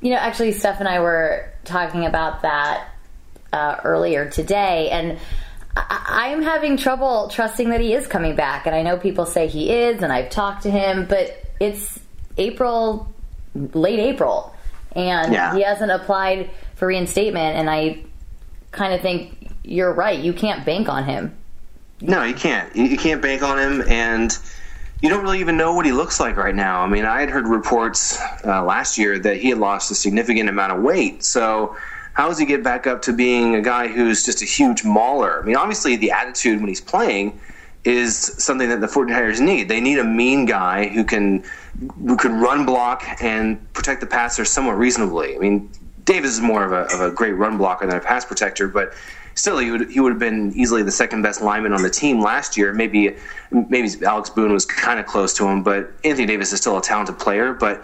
You 0.00 0.10
know, 0.10 0.16
actually, 0.16 0.52
Steph 0.52 0.78
and 0.78 0.88
I 0.88 1.00
were 1.00 1.52
talking 1.64 2.06
about 2.06 2.42
that 2.42 2.88
uh, 3.52 3.76
earlier 3.84 4.30
today, 4.30 4.88
and 4.90 5.18
I- 5.76 6.28
am 6.28 6.42
having 6.42 6.76
trouble 6.76 7.28
trusting 7.28 7.70
that 7.70 7.80
he 7.80 7.94
is 7.94 8.06
coming 8.06 8.36
back. 8.36 8.66
And 8.66 8.74
I 8.74 8.82
know 8.82 8.96
people 8.96 9.26
say 9.26 9.48
he 9.48 9.72
is, 9.72 10.02
and 10.02 10.12
I've 10.12 10.30
talked 10.30 10.62
to 10.62 10.70
him, 10.70 11.06
but 11.06 11.36
it's 11.60 11.98
April, 12.38 13.12
late 13.54 13.98
April, 13.98 14.54
and 14.94 15.32
yeah. 15.32 15.54
he 15.54 15.62
hasn't 15.62 15.90
applied 15.90 16.50
for 16.76 16.86
reinstatement. 16.86 17.56
And 17.56 17.68
I 17.68 18.04
kind 18.70 18.94
of 18.94 19.00
think 19.00 19.50
you're 19.64 19.92
right. 19.92 20.18
You 20.18 20.32
can't 20.32 20.64
bank 20.64 20.88
on 20.88 21.04
him. 21.04 21.36
No, 22.00 22.22
you 22.22 22.34
can't. 22.34 22.74
You 22.76 22.96
can't 22.96 23.20
bank 23.20 23.42
on 23.42 23.58
him, 23.58 23.88
and 23.88 24.36
you 25.02 25.08
don't 25.08 25.22
really 25.22 25.40
even 25.40 25.56
know 25.56 25.74
what 25.74 25.84
he 25.84 25.92
looks 25.92 26.20
like 26.20 26.36
right 26.36 26.54
now. 26.54 26.80
I 26.80 26.88
mean, 26.88 27.04
I 27.04 27.20
had 27.20 27.28
heard 27.28 27.48
reports 27.48 28.18
uh, 28.44 28.64
last 28.64 28.96
year 28.96 29.18
that 29.18 29.36
he 29.36 29.50
had 29.50 29.58
lost 29.58 29.90
a 29.90 29.94
significant 29.94 30.48
amount 30.48 30.72
of 30.72 30.82
weight, 30.82 31.24
so 31.24 31.76
how 32.14 32.28
does 32.28 32.38
he 32.38 32.46
get 32.46 32.62
back 32.62 32.86
up 32.86 33.02
to 33.02 33.12
being 33.12 33.56
a 33.56 33.60
guy 33.60 33.88
who's 33.88 34.24
just 34.24 34.42
a 34.42 34.44
huge 34.44 34.84
mauler? 34.84 35.42
I 35.42 35.44
mean, 35.44 35.56
obviously, 35.56 35.96
the 35.96 36.12
attitude 36.12 36.60
when 36.60 36.68
he's 36.68 36.80
playing 36.80 37.40
is 37.84 38.16
something 38.16 38.68
that 38.68 38.80
the 38.80 38.86
49ers 38.86 39.40
need. 39.40 39.68
They 39.68 39.80
need 39.80 39.98
a 39.98 40.04
mean 40.04 40.46
guy 40.46 40.88
who 40.88 41.04
can 41.04 41.42
who 42.06 42.16
can 42.16 42.38
run 42.38 42.64
block 42.64 43.02
and 43.20 43.72
protect 43.72 44.00
the 44.02 44.06
passer 44.06 44.44
somewhat 44.44 44.78
reasonably. 44.78 45.34
I 45.34 45.38
mean, 45.38 45.70
Davis 46.04 46.32
is 46.32 46.40
more 46.40 46.64
of 46.64 46.72
a, 46.72 46.94
of 46.94 47.00
a 47.00 47.10
great 47.10 47.32
run 47.32 47.58
blocker 47.58 47.86
than 47.86 47.96
a 47.96 48.00
pass 48.00 48.24
protector, 48.24 48.68
but 48.68 48.92
still, 49.34 49.58
he 49.58 49.70
would 49.70 49.90
he 49.90 50.00
would 50.00 50.12
have 50.12 50.18
been 50.18 50.52
easily 50.54 50.82
the 50.82 50.92
second 50.92 51.22
best 51.22 51.42
lineman 51.42 51.72
on 51.72 51.82
the 51.82 51.90
team 51.90 52.20
last 52.20 52.56
year. 52.56 52.72
Maybe 52.72 53.16
maybe 53.50 53.90
Alex 54.04 54.30
Boone 54.30 54.52
was 54.52 54.66
kind 54.66 54.98
of 55.00 55.06
close 55.06 55.34
to 55.34 55.46
him, 55.46 55.62
but 55.62 55.90
Anthony 56.04 56.26
Davis 56.26 56.52
is 56.52 56.60
still 56.60 56.78
a 56.78 56.82
talented 56.82 57.18
player. 57.18 57.52
But 57.52 57.82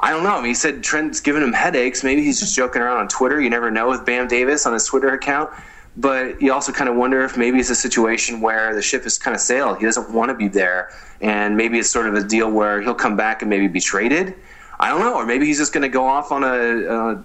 I 0.00 0.10
don't 0.10 0.22
know. 0.22 0.36
I 0.36 0.38
mean, 0.38 0.46
he 0.46 0.54
said 0.54 0.82
Trent's 0.82 1.20
giving 1.20 1.42
him 1.42 1.52
headaches. 1.52 2.04
Maybe 2.04 2.22
he's 2.22 2.38
just 2.38 2.54
joking 2.54 2.82
around 2.82 2.98
on 2.98 3.08
Twitter. 3.08 3.40
You 3.40 3.50
never 3.50 3.70
know 3.70 3.88
with 3.88 4.04
Bam 4.04 4.28
Davis 4.28 4.66
on 4.66 4.72
his 4.72 4.84
Twitter 4.84 5.12
account. 5.12 5.50
But 5.96 6.40
you 6.40 6.52
also 6.52 6.70
kind 6.70 6.88
of 6.88 6.94
wonder 6.94 7.24
if 7.24 7.36
maybe 7.36 7.58
it's 7.58 7.70
a 7.70 7.74
situation 7.74 8.40
where 8.40 8.72
the 8.72 8.82
ship 8.82 9.02
has 9.02 9.18
kind 9.18 9.34
of 9.34 9.40
sailed. 9.40 9.78
He 9.78 9.84
doesn't 9.84 10.10
want 10.10 10.28
to 10.28 10.34
be 10.34 10.46
there. 10.46 10.92
And 11.20 11.56
maybe 11.56 11.80
it's 11.80 11.90
sort 11.90 12.06
of 12.06 12.14
a 12.14 12.22
deal 12.22 12.48
where 12.52 12.80
he'll 12.80 12.94
come 12.94 13.16
back 13.16 13.42
and 13.42 13.50
maybe 13.50 13.66
be 13.66 13.80
traded. 13.80 14.36
I 14.78 14.90
don't 14.90 15.00
know. 15.00 15.14
Or 15.14 15.26
maybe 15.26 15.46
he's 15.46 15.58
just 15.58 15.72
going 15.72 15.82
to 15.82 15.88
go 15.88 16.04
off 16.04 16.30
on 16.30 16.44
a, 16.44 16.86
a 16.86 17.24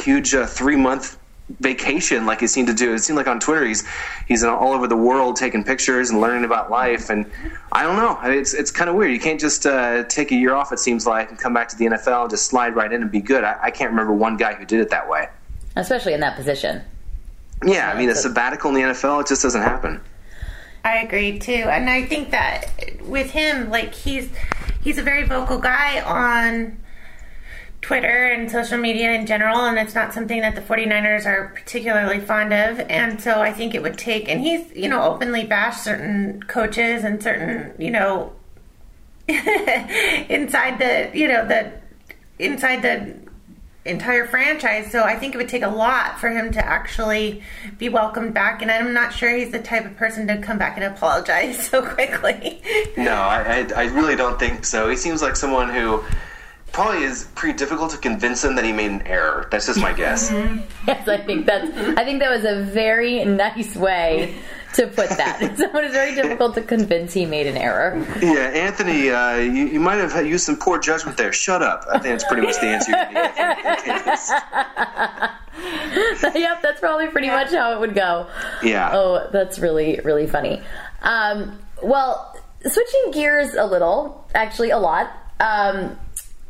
huge 0.00 0.34
uh, 0.34 0.46
three 0.46 0.76
month 0.76 1.18
vacation 1.60 2.26
like 2.26 2.40
he 2.40 2.46
seemed 2.46 2.68
to 2.68 2.74
do. 2.74 2.92
It 2.94 3.00
seemed 3.00 3.16
like 3.16 3.28
on 3.28 3.38
Twitter 3.38 3.64
he's 3.64 3.86
he's 4.26 4.42
all 4.42 4.72
over 4.72 4.86
the 4.86 4.96
world 4.96 5.36
taking 5.36 5.62
pictures 5.62 6.10
and 6.10 6.20
learning 6.20 6.44
about 6.44 6.70
life. 6.70 7.08
And 7.08 7.30
I 7.72 7.84
don't 7.84 7.96
know. 7.96 8.18
It's 8.30 8.52
it's 8.52 8.70
kind 8.70 8.90
of 8.90 8.96
weird. 8.96 9.12
You 9.12 9.20
can't 9.20 9.40
just 9.40 9.64
uh, 9.64 10.04
take 10.04 10.32
a 10.32 10.34
year 10.34 10.54
off. 10.54 10.72
It 10.72 10.78
seems 10.78 11.06
like 11.06 11.30
and 11.30 11.38
come 11.38 11.54
back 11.54 11.68
to 11.68 11.76
the 11.76 11.86
NFL 11.86 12.22
and 12.22 12.30
just 12.30 12.46
slide 12.46 12.74
right 12.74 12.92
in 12.92 13.02
and 13.02 13.10
be 13.10 13.20
good. 13.20 13.44
I, 13.44 13.56
I 13.62 13.70
can't 13.70 13.90
remember 13.90 14.12
one 14.12 14.36
guy 14.36 14.54
who 14.54 14.64
did 14.64 14.80
it 14.80 14.90
that 14.90 15.08
way, 15.08 15.28
especially 15.76 16.14
in 16.14 16.20
that 16.20 16.36
position. 16.36 16.82
Yeah, 17.64 17.90
I 17.90 17.98
mean 17.98 18.10
a 18.10 18.14
sabbatical 18.14 18.70
in 18.70 18.74
the 18.74 18.82
NFL 18.92 19.22
it 19.22 19.28
just 19.28 19.42
doesn't 19.42 19.62
happen. 19.62 20.00
I 20.84 20.98
agree 20.98 21.38
too, 21.38 21.52
and 21.52 21.88
I 21.88 22.04
think 22.04 22.30
that 22.30 22.70
with 23.02 23.30
him, 23.30 23.70
like 23.70 23.94
he's 23.94 24.28
he's 24.82 24.98
a 24.98 25.02
very 25.02 25.24
vocal 25.24 25.58
guy 25.58 26.00
on 26.00 26.78
Twitter 27.86 28.26
and 28.26 28.50
social 28.50 28.78
media 28.78 29.12
in 29.12 29.26
general, 29.26 29.58
and 29.58 29.78
it's 29.78 29.94
not 29.94 30.12
something 30.12 30.40
that 30.40 30.56
the 30.56 30.60
49ers 30.60 31.24
are 31.24 31.52
particularly 31.54 32.18
fond 32.18 32.52
of. 32.52 32.80
And 32.80 33.20
so 33.20 33.40
I 33.40 33.52
think 33.52 33.76
it 33.76 33.82
would 33.82 33.96
take, 33.96 34.28
and 34.28 34.40
he's, 34.40 34.72
you 34.74 34.88
know, 34.88 35.02
openly 35.02 35.44
bashed 35.44 35.84
certain 35.84 36.42
coaches 36.42 37.04
and 37.04 37.22
certain, 37.22 37.74
you 37.78 37.92
know, 37.92 38.32
inside 39.28 40.80
the, 40.80 41.16
you 41.16 41.28
know, 41.28 41.46
the, 41.46 41.70
inside 42.40 42.82
the 42.82 43.14
entire 43.84 44.26
franchise. 44.26 44.90
So 44.90 45.04
I 45.04 45.14
think 45.14 45.36
it 45.36 45.38
would 45.38 45.48
take 45.48 45.62
a 45.62 45.68
lot 45.68 46.18
for 46.18 46.28
him 46.28 46.50
to 46.54 46.66
actually 46.66 47.44
be 47.78 47.88
welcomed 47.88 48.34
back. 48.34 48.62
And 48.62 48.70
I'm 48.72 48.94
not 48.94 49.12
sure 49.12 49.30
he's 49.30 49.52
the 49.52 49.62
type 49.62 49.84
of 49.84 49.96
person 49.96 50.26
to 50.26 50.38
come 50.38 50.58
back 50.58 50.76
and 50.76 50.84
apologize 50.84 51.64
so 51.70 51.86
quickly. 51.86 52.60
no, 52.96 53.12
I, 53.12 53.64
I, 53.76 53.82
I 53.82 53.84
really 53.84 54.16
don't 54.16 54.40
think 54.40 54.64
so. 54.64 54.88
He 54.88 54.96
seems 54.96 55.22
like 55.22 55.36
someone 55.36 55.72
who 55.72 56.02
probably 56.76 57.04
is 57.04 57.26
pretty 57.34 57.56
difficult 57.56 57.90
to 57.90 57.96
convince 57.96 58.44
him 58.44 58.54
that 58.54 58.62
he 58.62 58.70
made 58.70 58.90
an 58.90 59.00
error. 59.06 59.48
That's 59.50 59.64
just 59.64 59.80
my 59.80 59.94
guess. 59.94 60.30
yes, 60.86 61.08
I 61.08 61.16
think 61.16 61.46
that's. 61.46 61.74
I 61.96 62.04
think 62.04 62.20
that 62.20 62.30
was 62.30 62.44
a 62.44 62.64
very 62.64 63.24
nice 63.24 63.74
way 63.74 64.34
to 64.74 64.86
put 64.86 65.08
that. 65.08 65.38
so 65.56 65.78
it 65.78 65.84
is 65.86 65.92
very 65.92 66.14
difficult 66.14 66.54
to 66.56 66.60
convince 66.60 67.14
he 67.14 67.24
made 67.24 67.46
an 67.46 67.56
error. 67.56 67.96
Yeah, 68.20 68.50
Anthony, 68.52 69.08
uh, 69.08 69.36
you, 69.36 69.68
you, 69.68 69.80
might 69.80 69.94
have 69.94 70.26
used 70.26 70.44
some 70.44 70.58
poor 70.58 70.78
judgment 70.78 71.16
there. 71.16 71.32
Shut 71.32 71.62
up. 71.62 71.86
I 71.88 71.98
think 71.98 72.12
that's 72.12 72.24
pretty 72.24 72.42
much 72.42 72.56
the 72.56 72.66
answer. 72.66 72.92
yep, 76.38 76.60
that's 76.60 76.78
probably 76.78 77.06
pretty 77.06 77.28
much 77.28 77.52
how 77.52 77.72
it 77.72 77.80
would 77.80 77.94
go. 77.94 78.26
Yeah. 78.62 78.90
Oh, 78.92 79.30
that's 79.32 79.58
really 79.58 79.98
really 80.04 80.26
funny. 80.26 80.60
Um, 81.00 81.58
well, 81.82 82.38
switching 82.60 83.12
gears 83.12 83.54
a 83.54 83.64
little, 83.64 84.28
actually 84.34 84.72
a 84.72 84.78
lot. 84.78 85.10
Um, 85.40 85.98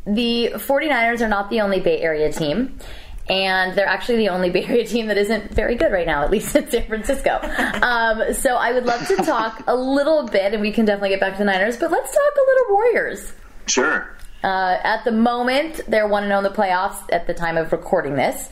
the 0.06 0.52
49ers 0.54 1.20
are 1.20 1.28
not 1.28 1.50
the 1.50 1.60
only 1.60 1.80
Bay 1.80 2.00
Area 2.00 2.32
team. 2.32 2.78
And 3.28 3.76
they're 3.76 3.88
actually 3.88 4.18
the 4.18 4.28
only 4.28 4.50
Bay 4.56 4.64
Area 4.64 4.86
team 4.86 5.08
that 5.08 5.18
isn't 5.18 5.52
very 5.52 5.75
good 5.75 5.92
right 5.92 6.06
now, 6.06 6.22
at 6.22 6.30
least 6.30 6.54
in 6.54 6.70
San 6.70 6.86
Francisco. 6.86 7.40
Um, 7.82 8.32
so 8.34 8.54
I 8.54 8.72
would 8.72 8.86
love 8.86 9.06
to 9.08 9.16
talk 9.25 9.64
a 9.66 9.76
little 9.76 10.26
bit, 10.28 10.52
and 10.52 10.62
we 10.62 10.72
can 10.72 10.84
definitely 10.84 11.10
get 11.10 11.20
back 11.20 11.32
to 11.32 11.38
the 11.38 11.44
Niners, 11.44 11.76
but 11.76 11.90
let's 11.90 12.12
talk 12.12 12.32
a 12.36 12.50
little 12.50 12.75
Warriors. 12.75 13.32
Sure. 13.66 14.16
Uh, 14.44 14.78
at 14.84 15.04
the 15.04 15.12
moment, 15.12 15.80
they're 15.88 16.06
1 16.06 16.25
0 16.25 16.38
in 16.38 16.44
the 16.44 16.50
playoffs 16.50 17.02
at 17.10 17.26
the 17.26 17.34
time 17.34 17.56
of 17.56 17.72
recording 17.72 18.14
this. 18.14 18.48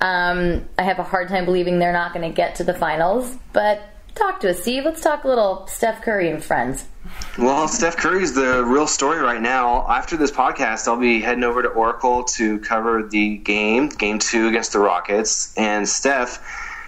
Um, 0.00 0.66
I 0.78 0.82
have 0.82 0.98
a 0.98 1.02
hard 1.02 1.28
time 1.28 1.44
believing 1.44 1.78
they're 1.78 1.92
not 1.92 2.14
going 2.14 2.28
to 2.28 2.34
get 2.34 2.56
to 2.56 2.64
the 2.64 2.74
finals, 2.74 3.36
but 3.52 3.93
talk 4.14 4.40
to 4.40 4.50
us, 4.50 4.60
Steve. 4.62 4.84
Let's 4.84 5.00
talk 5.00 5.24
a 5.24 5.28
little 5.28 5.66
Steph 5.66 6.02
Curry 6.02 6.30
and 6.30 6.42
friends. 6.42 6.86
Well, 7.38 7.68
Steph 7.68 7.96
Curry's 7.96 8.34
the 8.34 8.64
real 8.64 8.86
story 8.86 9.20
right 9.20 9.40
now. 9.40 9.86
After 9.88 10.16
this 10.16 10.30
podcast, 10.30 10.88
I'll 10.88 10.98
be 10.98 11.20
heading 11.20 11.44
over 11.44 11.62
to 11.62 11.68
Oracle 11.68 12.24
to 12.24 12.58
cover 12.60 13.02
the 13.02 13.36
game, 13.38 13.88
game 13.88 14.18
two 14.18 14.48
against 14.48 14.72
the 14.72 14.78
Rockets. 14.78 15.52
And 15.56 15.88
Steph 15.88 16.42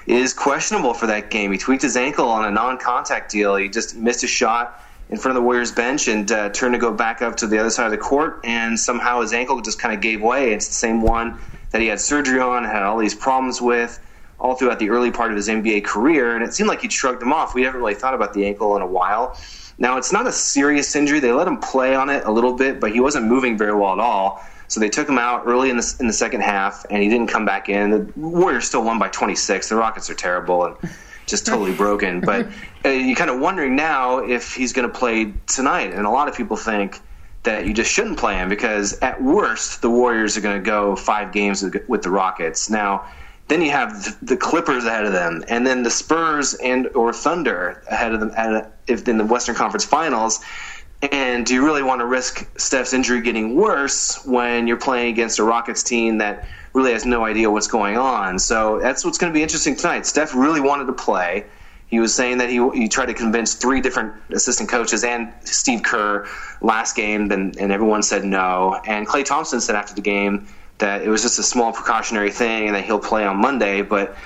is 0.07 0.33
questionable 0.33 0.95
for 0.95 1.09
that 1.09 1.31
game. 1.31 1.53
He 1.53 1.59
tweaked 1.59 1.83
his 1.83 1.97
ankle 1.97 2.29
on 2.29 2.45
a 2.45 2.51
non 2.51 2.79
contact 2.79 3.31
deal. 3.31 3.57
He 3.57 3.69
just 3.69 3.97
missed 3.97 4.25
a 4.25 4.29
shot 4.29 4.83
in 5.11 5.19
front 5.19 5.37
of 5.37 5.43
the 5.43 5.45
Warriors 5.45 5.73
bench 5.73 6.09
and 6.09 6.31
uh, 6.31 6.49
turned 6.51 6.75
to 6.75 6.79
go 6.79 6.93
back 6.93 7.23
up 7.23 7.37
to 7.37 7.47
the 7.47 7.59
other 7.59 7.71
side 7.71 7.87
of 7.87 7.93
the 7.93 7.99
court. 7.99 8.41
And 8.45 8.79
somehow 8.79 9.21
his 9.21 9.33
ankle 9.33 9.61
just 9.61 9.79
kind 9.79 9.95
of 9.95 10.01
gave 10.01 10.23
way. 10.23 10.53
It's 10.53 10.69
the 10.69 10.75
same 10.75 11.03
one 11.03 11.39
that 11.71 11.81
he 11.81 11.89
had 11.89 12.01
surgery 12.01 12.41
on, 12.41 12.65
and 12.65 12.73
had 12.73 12.83
all 12.83 12.99
these 12.99 13.15
problems 13.15 13.61
with. 13.61 14.01
All 14.39 14.55
throughout 14.55 14.79
the 14.79 14.91
early 14.91 15.11
part 15.11 15.31
of 15.31 15.37
his 15.37 15.49
NBA 15.49 15.85
career, 15.85 16.35
and 16.35 16.45
it 16.45 16.55
seemed 16.55 16.69
like 16.69 16.83
he'd 16.83 16.93
shrugged 16.93 17.21
them 17.21 17.33
off. 17.33 17.55
We 17.55 17.63
haven't 17.63 17.81
really 17.81 17.95
thought 17.95 18.15
about 18.15 18.35
the 18.35 18.47
ankle 18.47 18.77
in 18.77 18.83
a 18.83 18.87
while. 18.87 19.39
Now, 19.79 19.99
it's 19.99 20.13
not 20.13 20.27
a 20.27 20.33
serious 20.33 20.95
injury. 20.97 21.21
They 21.21 21.33
let 21.33 21.47
him 21.47 21.59
play 21.59 21.95
on 21.95 22.09
it 22.09 22.25
a 22.25 22.31
little 22.31 22.55
bit, 22.55 22.81
but 22.81 22.93
he 22.93 23.01
wasn't 23.01 23.27
moving 23.27 23.59
very 23.59 23.75
well 23.75 23.93
at 23.93 23.99
all. 23.99 24.43
So 24.69 24.81
they 24.81 24.89
took 24.89 25.09
him 25.09 25.19
out 25.19 25.45
early 25.47 25.71
in 25.71 25.77
the, 25.77 25.97
in 26.01 26.07
the 26.07 26.13
second 26.13 26.41
half, 26.41 26.85
and 26.91 27.03
he 27.03 27.09
didn't 27.09 27.29
come 27.29 27.45
back 27.45 27.69
in. 27.69 27.91
The 27.91 28.13
Warriors 28.17 28.67
still 28.67 28.83
won 28.83 28.99
by 28.99 29.09
26. 29.09 29.69
The 29.69 29.77
Rockets 29.77 30.11
are 30.11 30.15
terrible 30.15 30.65
and 30.65 30.77
just 31.27 31.47
totally 31.47 31.75
broken. 31.75 32.21
But 32.27 32.49
uh, 32.85 32.89
you're 32.89 33.17
kind 33.17 33.31
of 33.31 33.39
wondering 33.39 33.77
now 33.77 34.19
if 34.19 34.55
he's 34.55 34.73
going 34.73 34.91
to 34.91 34.99
play 34.99 35.33
tonight. 35.47 35.93
And 35.93 36.07
a 36.07 36.11
lot 36.11 36.29
of 36.29 36.37
people 36.37 36.57
think 36.57 37.01
that 37.45 37.67
you 37.67 37.75
just 37.75 37.93
shouldn't 37.93 38.19
play 38.19 38.35
him 38.35 38.49
because 38.49 38.99
at 39.01 39.23
worst 39.23 39.83
the 39.83 39.91
Warriors 39.91 40.37
are 40.37 40.41
going 40.41 40.61
to 40.61 40.65
go 40.65 40.97
five 40.97 41.33
games 41.33 41.65
with 41.87 42.03
the 42.03 42.11
Rockets. 42.11 42.69
Now, 42.69 43.07
then 43.49 43.63
you 43.63 43.71
have 43.71 44.17
the 44.27 44.37
Clippers 44.37 44.85
ahead 44.85 45.05
of 45.05 45.13
them, 45.13 45.45
and 45.49 45.67
then 45.67 45.83
the 45.83 45.91
Spurs 45.91 46.55
and 46.55 46.89
or 46.89 47.13
Thunder 47.13 47.83
ahead 47.89 48.13
of 48.13 48.21
them 48.21 48.33
at, 48.37 48.73
if 48.87 49.07
in 49.09 49.19
the 49.19 49.25
Western 49.25 49.55
Conference 49.55 49.85
Finals. 49.85 50.41
And 51.03 51.45
do 51.45 51.55
you 51.55 51.65
really 51.65 51.83
want 51.83 52.01
to 52.01 52.07
risk 52.07 52.49
Steph's 52.59 52.93
injury 52.93 53.21
getting 53.21 53.55
worse 53.55 54.25
when 54.25 54.67
you're 54.67 54.79
playing 54.79 55.13
against 55.13 55.39
a 55.39 55.45
Rockets 55.45 55.83
team 55.83 56.19
that 56.19 56.49
really 56.73 56.93
has 56.93 57.05
no 57.05 57.25
idea 57.25 57.51
what's 57.51 57.69
going 57.69 57.97
on? 57.99 58.39
So 58.39 58.81
that's 58.81 59.05
what's 59.05 59.19
going 59.19 59.33
to 59.33 59.35
be 59.37 59.43
interesting 59.43 59.77
tonight. 59.77 60.07
Steph 60.07 60.35
really 60.35 60.61
wanted 60.61 60.87
to 60.87 60.95
play. 60.95 61.45
He 61.89 62.01
was 62.01 62.15
saying 62.15 62.39
that 62.39 62.49
he, 62.49 62.67
he 62.71 62.89
tried 62.89 63.07
to 63.07 63.15
convince 63.15 63.55
three 63.55 63.81
different 63.81 64.15
assistant 64.31 64.69
coaches 64.69 65.05
and 65.05 65.33
Steve 65.45 65.83
Kerr 65.85 66.27
last 66.61 66.97
game, 66.97 67.31
and, 67.31 67.57
and 67.57 67.71
everyone 67.71 68.03
said 68.03 68.25
no. 68.25 68.81
And 68.87 69.07
Clay 69.07 69.23
Thompson 69.23 69.61
said 69.61 69.77
after 69.77 69.95
the 69.95 70.01
game 70.01 70.49
that 70.79 71.03
it 71.03 71.09
was 71.09 71.23
just 71.23 71.39
a 71.39 71.43
small 71.43 71.73
precautionary 71.73 72.31
thing 72.31 72.67
and 72.67 72.77
that 72.77 72.85
he'll 72.85 72.99
play 72.99 73.25
on 73.25 73.37
Monday. 73.39 73.83
But 73.83 74.17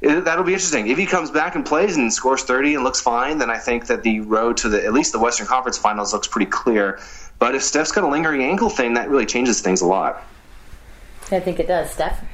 it, 0.00 0.24
that'll 0.24 0.44
be 0.44 0.52
interesting. 0.52 0.88
If 0.88 0.98
he 0.98 1.06
comes 1.06 1.30
back 1.30 1.54
and 1.54 1.64
plays 1.64 1.96
and 1.96 2.12
scores 2.12 2.42
30 2.42 2.76
and 2.76 2.84
looks 2.84 3.00
fine, 3.00 3.38
then 3.38 3.50
I 3.50 3.58
think 3.58 3.86
that 3.86 4.02
the 4.02 4.20
road 4.20 4.56
to 4.58 4.68
the 4.68 4.84
at 4.84 4.92
least 4.92 5.12
the 5.12 5.18
Western 5.18 5.46
Conference 5.46 5.78
Finals 5.78 6.12
looks 6.12 6.26
pretty 6.26 6.50
clear. 6.50 7.00
But 7.38 7.54
if 7.54 7.62
Steph's 7.62 7.92
got 7.92 8.04
a 8.04 8.08
lingering 8.08 8.42
ankle 8.42 8.70
thing, 8.70 8.94
that 8.94 9.08
really 9.08 9.26
changes 9.26 9.60
things 9.60 9.80
a 9.80 9.86
lot. 9.86 10.22
I 11.30 11.40
think 11.40 11.60
it 11.60 11.68
does, 11.68 11.90
Steph. 11.90 12.24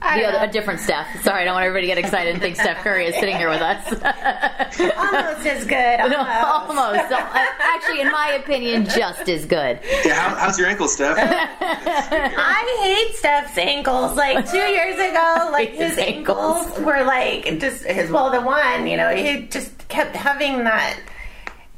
The 0.00 0.24
other, 0.24 0.38
a 0.40 0.50
different 0.50 0.80
Steph. 0.80 1.22
Sorry, 1.22 1.42
I 1.42 1.44
don't 1.44 1.54
want 1.54 1.64
everybody 1.64 1.86
to 1.86 1.94
get 1.94 1.98
excited 1.98 2.32
and 2.32 2.42
think 2.42 2.56
Steph 2.56 2.82
Curry 2.82 3.06
is 3.06 3.14
sitting 3.14 3.36
here 3.36 3.48
with 3.48 3.60
us. 3.60 3.86
almost 4.96 5.46
as 5.46 5.64
good. 5.64 6.00
Almost. 6.00 6.28
almost. 6.28 7.12
Actually, 7.60 8.00
in 8.00 8.10
my 8.10 8.38
opinion, 8.42 8.84
just 8.84 9.28
as 9.28 9.46
good. 9.46 9.80
Yeah, 10.04 10.14
how, 10.14 10.34
how's 10.36 10.58
your 10.58 10.68
ankle, 10.68 10.88
Steph? 10.88 11.16
I 11.20 12.78
hate 12.82 13.16
Steph's 13.16 13.56
ankles. 13.58 14.16
Like 14.16 14.50
two 14.50 14.58
years 14.58 14.94
ago, 14.94 15.48
like 15.52 15.70
his 15.70 15.96
ankles. 15.98 16.66
ankles 16.66 16.80
were 16.80 17.04
like 17.04 17.44
just 17.60 17.84
his. 17.84 18.10
Well, 18.10 18.30
the 18.30 18.40
one, 18.40 18.86
you 18.86 18.96
know, 18.96 19.14
he 19.14 19.46
just 19.46 19.88
kept 19.88 20.16
having 20.16 20.64
that. 20.64 20.98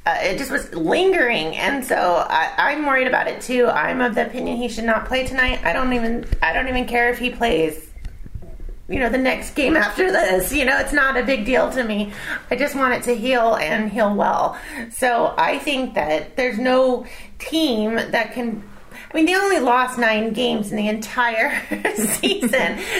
Uh, 0.06 0.18
it 0.21 0.37
just 0.37 0.50
was 0.50 0.73
lingering, 0.75 1.56
and 1.56 1.85
so 1.85 1.97
I, 2.28 2.52
I'm 2.59 2.85
worried 2.85 3.06
about 3.06 3.26
it 3.26 3.40
too. 3.40 3.66
I'm 3.66 4.02
of 4.02 4.14
the 4.14 4.26
opinion 4.26 4.59
he 4.59 4.68
should 4.68 4.85
not 4.85 5.06
play 5.06 5.26
tonight. 5.26 5.61
I 5.64 5.73
don't 5.73 5.92
even. 5.92 6.26
I 6.42 6.52
don't 6.52 6.68
even 6.68 6.87
care 6.87 7.11
if 7.11 7.18
he 7.18 7.30
plays 7.30 7.90
you 8.88 8.99
know 8.99 9.09
the 9.09 9.19
next 9.19 9.55
game 9.55 9.76
after 9.76 10.11
this 10.12 10.53
you 10.53 10.64
know 10.64 10.79
it's 10.79 10.93
not 10.93 11.17
a 11.17 11.23
big 11.23 11.45
deal 11.45 11.71
to 11.71 11.83
me 11.85 12.12
i 12.50 12.57
just 12.57 12.75
want 12.75 12.93
it 12.93 13.03
to 13.03 13.14
heal 13.14 13.55
and 13.55 13.91
heal 13.91 14.14
well 14.14 14.59
so 14.91 15.35
i 15.38 15.59
think 15.59 15.95
that 15.95 16.37
there's 16.37 16.59
no 16.59 17.07
team 17.38 17.95
that 17.95 18.33
can 18.33 18.62
I 19.14 19.17
mean, 19.19 19.26
they 19.26 19.37
only 19.37 19.61
lost 19.61 19.97
nine 19.97 20.33
games 20.33 20.73
in 20.73 20.76
the 20.76 20.88
entire 20.88 21.62
season, 21.97 22.50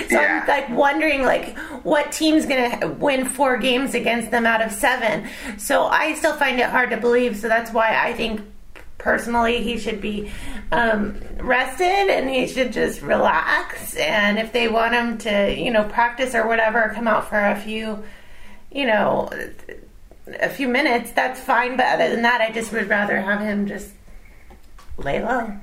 so 0.09 0.21
yeah. 0.21 0.43
I'm 0.43 0.47
like 0.47 0.69
wondering, 0.71 1.23
like, 1.23 1.59
what 1.83 2.13
team's 2.13 2.47
going 2.47 2.79
to 2.79 2.87
win 2.87 3.25
four 3.25 3.57
games 3.57 3.95
against 3.95 4.31
them 4.31 4.47
out 4.47 4.63
of 4.63 4.71
seven? 4.71 5.29
So 5.59 5.87
I 5.87 6.15
still 6.15 6.37
find 6.37 6.61
it 6.61 6.67
hard 6.67 6.91
to 6.91 6.99
believe. 6.99 7.37
So 7.37 7.49
that's 7.49 7.73
why 7.73 8.01
I 8.01 8.13
think 8.13 8.43
personally 9.05 9.63
he 9.63 9.79
should 9.79 10.01
be 10.01 10.33
um, 10.73 11.21
rested 11.39 12.09
and 12.09 12.29
he 12.29 12.47
should 12.47 12.73
just 12.73 13.03
relax. 13.03 13.95
And 13.97 14.39
if 14.39 14.51
they 14.51 14.67
want 14.67 14.95
him 14.95 15.19
to 15.19 15.55
you 15.55 15.71
know 15.71 15.85
practice 15.85 16.35
or 16.35 16.49
whatever 16.49 16.91
come 16.95 17.07
out 17.07 17.29
for 17.29 17.39
a 17.39 17.55
few 17.55 18.03
you 18.73 18.87
know 18.87 19.31
a 20.41 20.49
few 20.49 20.69
minutes 20.69 21.13
that's 21.13 21.39
fine. 21.39 21.77
But 21.77 21.87
other 21.87 22.09
than 22.09 22.23
that 22.23 22.41
i 22.41 22.51
just 22.51 22.73
would 22.73 22.89
rather 22.89 23.21
have 23.21 23.41
him 23.41 23.67
just 23.67 23.93
lay 24.97 25.23
low. 25.23 25.55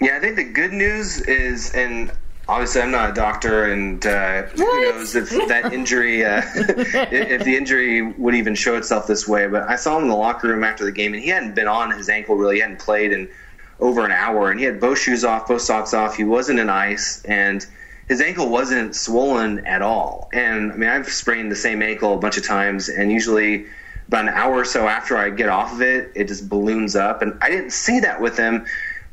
Yeah 0.00 0.16
i 0.16 0.20
think 0.20 0.36
the 0.36 0.44
good 0.44 0.72
news 0.72 1.20
is 1.20 1.74
and 1.74 2.10
obviously 2.48 2.80
I'm 2.80 2.90
not 2.90 3.10
a 3.10 3.12
doctor, 3.12 3.64
and 3.64 4.04
uh, 4.04 4.42
who 4.42 4.82
knows 4.82 5.14
if 5.14 5.30
that 5.48 5.72
injury, 5.72 6.24
uh, 6.24 6.42
if 6.54 7.44
the 7.44 7.56
injury 7.56 8.02
would 8.02 8.34
even 8.34 8.54
show 8.54 8.76
itself 8.76 9.06
this 9.06 9.28
way. 9.28 9.46
But 9.46 9.64
I 9.68 9.76
saw 9.76 9.96
him 9.96 10.04
in 10.04 10.08
the 10.08 10.16
locker 10.16 10.48
room 10.48 10.64
after 10.64 10.84
the 10.84 10.92
game, 10.92 11.14
and 11.14 11.22
he 11.22 11.28
hadn't 11.28 11.54
been 11.54 11.68
on 11.68 11.90
his 11.90 12.08
ankle 12.08 12.36
really. 12.36 12.56
He 12.56 12.60
hadn't 12.62 12.80
played 12.80 13.12
in 13.12 13.28
over 13.80 14.04
an 14.04 14.10
hour, 14.10 14.50
and 14.50 14.58
he 14.58 14.66
had 14.66 14.80
both 14.80 14.98
shoes 14.98 15.24
off, 15.24 15.46
both 15.46 15.62
socks 15.62 15.94
off. 15.94 16.16
He 16.16 16.24
wasn't 16.24 16.58
in 16.58 16.70
ice, 16.70 17.22
and 17.24 17.64
his 18.08 18.20
ankle 18.20 18.48
wasn't 18.48 18.96
swollen 18.96 19.64
at 19.66 19.82
all. 19.82 20.30
And 20.32 20.72
I 20.72 20.76
mean, 20.76 20.88
I've 20.88 21.08
sprained 21.08 21.52
the 21.52 21.56
same 21.56 21.82
ankle 21.82 22.14
a 22.14 22.18
bunch 22.18 22.38
of 22.38 22.46
times, 22.46 22.88
and 22.88 23.12
usually 23.12 23.66
about 24.08 24.26
an 24.26 24.30
hour 24.30 24.54
or 24.54 24.64
so 24.64 24.88
after 24.88 25.18
I 25.18 25.28
get 25.28 25.50
off 25.50 25.74
of 25.74 25.82
it, 25.82 26.10
it 26.14 26.28
just 26.28 26.48
balloons 26.48 26.96
up. 26.96 27.20
And 27.20 27.38
I 27.42 27.50
didn't 27.50 27.70
see 27.70 28.00
that 28.00 28.22
with 28.22 28.38
him. 28.38 28.64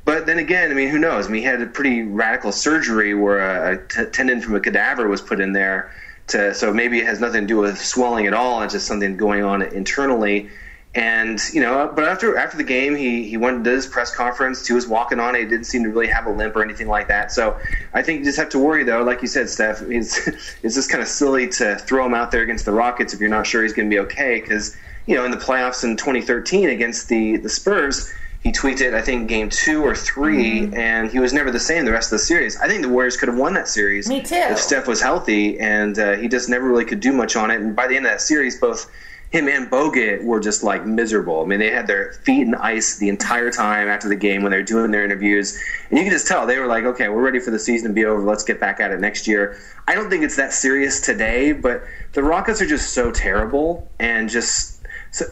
But 0.05 0.27
then 0.27 0.37
again, 0.37 0.69
I 0.69 0.75
mean, 0.75 0.89
who 0.89 0.99
knows? 0.99 1.27
I 1.27 1.31
mean, 1.31 1.41
he 1.41 1.47
had 1.47 1.61
a 1.61 1.65
pretty 1.65 2.03
radical 2.03 2.51
surgery 2.51 3.15
where 3.15 3.39
a, 3.71 3.87
t- 3.87 4.05
tendon 4.05 4.39
from 4.39 4.55
a 4.55 4.59
cadaver 4.59 5.07
was 5.07 5.19
put 5.19 5.39
in 5.39 5.51
there. 5.51 5.91
To, 6.27 6.53
so 6.53 6.73
maybe 6.73 6.99
it 6.99 7.05
has 7.07 7.19
nothing 7.19 7.41
to 7.41 7.47
do 7.47 7.57
with 7.57 7.79
swelling 7.79 8.27
at 8.27 8.33
all. 8.33 8.61
It's 8.61 8.73
just 8.73 8.87
something 8.87 9.17
going 9.17 9.43
on 9.43 9.63
internally. 9.63 10.49
And 10.93 11.41
you 11.51 11.59
know, 11.59 11.91
but 11.93 12.05
after 12.05 12.37
after 12.37 12.55
the 12.55 12.63
game, 12.63 12.95
he 12.95 13.27
he 13.27 13.35
went 13.35 13.65
to 13.65 13.69
his 13.69 13.85
press 13.85 14.15
conference. 14.15 14.65
He 14.65 14.71
was 14.71 14.87
walking 14.87 15.19
on. 15.19 15.35
He 15.35 15.43
didn't 15.43 15.65
seem 15.65 15.83
to 15.83 15.89
really 15.89 16.07
have 16.07 16.25
a 16.25 16.31
limp 16.31 16.55
or 16.55 16.63
anything 16.63 16.87
like 16.87 17.09
that. 17.09 17.33
So 17.33 17.59
I 17.93 18.01
think 18.01 18.19
you 18.19 18.25
just 18.25 18.37
have 18.37 18.47
to 18.49 18.59
worry, 18.59 18.85
though. 18.85 19.03
Like 19.03 19.21
you 19.21 19.27
said, 19.27 19.49
Steph, 19.49 19.81
it's 19.81 20.25
it's 20.63 20.75
just 20.75 20.89
kind 20.89 21.01
of 21.01 21.09
silly 21.09 21.49
to 21.49 21.75
throw 21.79 22.05
him 22.05 22.13
out 22.13 22.31
there 22.31 22.43
against 22.43 22.63
the 22.63 22.71
Rockets 22.71 23.13
if 23.13 23.19
you're 23.19 23.29
not 23.29 23.45
sure 23.45 23.63
he's 23.63 23.73
going 23.73 23.89
to 23.89 23.93
be 23.93 23.99
okay. 23.99 24.39
Because 24.39 24.77
you 25.05 25.15
know, 25.15 25.25
in 25.25 25.31
the 25.31 25.37
playoffs 25.37 25.83
in 25.83 25.97
2013 25.97 26.69
against 26.69 27.09
the 27.09 27.37
the 27.37 27.49
Spurs 27.49 28.09
he 28.45 28.51
tweaked 28.51 28.79
I 28.79 29.01
think, 29.01 29.27
game 29.27 29.49
two 29.49 29.83
or 29.83 29.95
3 29.95 30.37
mm-hmm. 30.37 30.75
and 30.75 31.09
he 31.09 31.17
was 31.17 31.33
never 31.33 31.49
the 31.49 31.59
same 31.59 31.83
the 31.83 31.91
rest 31.91 32.11
of 32.11 32.19
the 32.19 32.23
series. 32.23 32.55
I 32.57 32.67
think 32.67 32.83
the 32.83 32.89
Warriors 32.89 33.17
could 33.17 33.27
have 33.27 33.39
won 33.39 33.55
that 33.55 33.67
series. 33.67 34.07
Me 34.07 34.21
too. 34.21 34.35
If 34.35 34.59
Steph 34.59 34.87
was 34.87 35.01
healthy, 35.01 35.59
and 35.59 35.97
uh, 35.97 36.15
he 36.17 36.27
just 36.27 36.47
never 36.47 36.67
really 36.67 36.85
could 36.85 36.99
do 36.99 37.11
much 37.11 37.35
on 37.35 37.49
it. 37.49 37.59
And 37.59 37.75
by 37.75 37.87
the 37.87 37.95
end 37.95 38.05
of 38.05 38.11
that 38.11 38.21
series, 38.21 38.59
both 38.59 38.87
him 39.31 39.47
and 39.47 39.67
Bogut 39.71 40.23
were 40.23 40.39
just 40.39 40.61
like 40.61 40.85
miserable. 40.85 41.41
I 41.41 41.45
mean, 41.47 41.57
they 41.57 41.71
had 41.71 41.87
their 41.87 42.13
feet 42.21 42.43
in 42.43 42.53
ice 42.53 42.99
the 42.99 43.09
entire 43.09 43.49
time 43.49 43.87
after 43.87 44.07
the 44.07 44.15
game 44.15 44.43
when 44.43 44.51
they 44.51 44.57
were 44.57 44.63
doing 44.63 44.91
their 44.91 45.03
interviews, 45.03 45.59
and 45.89 45.97
you 45.97 46.05
could 46.05 46.13
just 46.13 46.27
tell 46.27 46.45
they 46.45 46.59
were 46.59 46.67
like, 46.67 46.83
"Okay, 46.83 47.09
we're 47.09 47.23
ready 47.23 47.39
for 47.39 47.49
the 47.49 47.57
season 47.57 47.87
to 47.87 47.93
be 47.95 48.05
over. 48.05 48.21
Let's 48.21 48.43
get 48.43 48.59
back 48.59 48.79
at 48.79 48.91
it 48.91 48.99
next 48.99 49.27
year." 49.27 49.57
I 49.87 49.95
don't 49.95 50.11
think 50.11 50.23
it's 50.23 50.35
that 50.35 50.53
serious 50.53 51.01
today, 51.01 51.51
but 51.51 51.83
the 52.13 52.21
Rockets 52.21 52.61
are 52.61 52.67
just 52.67 52.93
so 52.93 53.09
terrible 53.09 53.89
and 53.99 54.29
just 54.29 54.74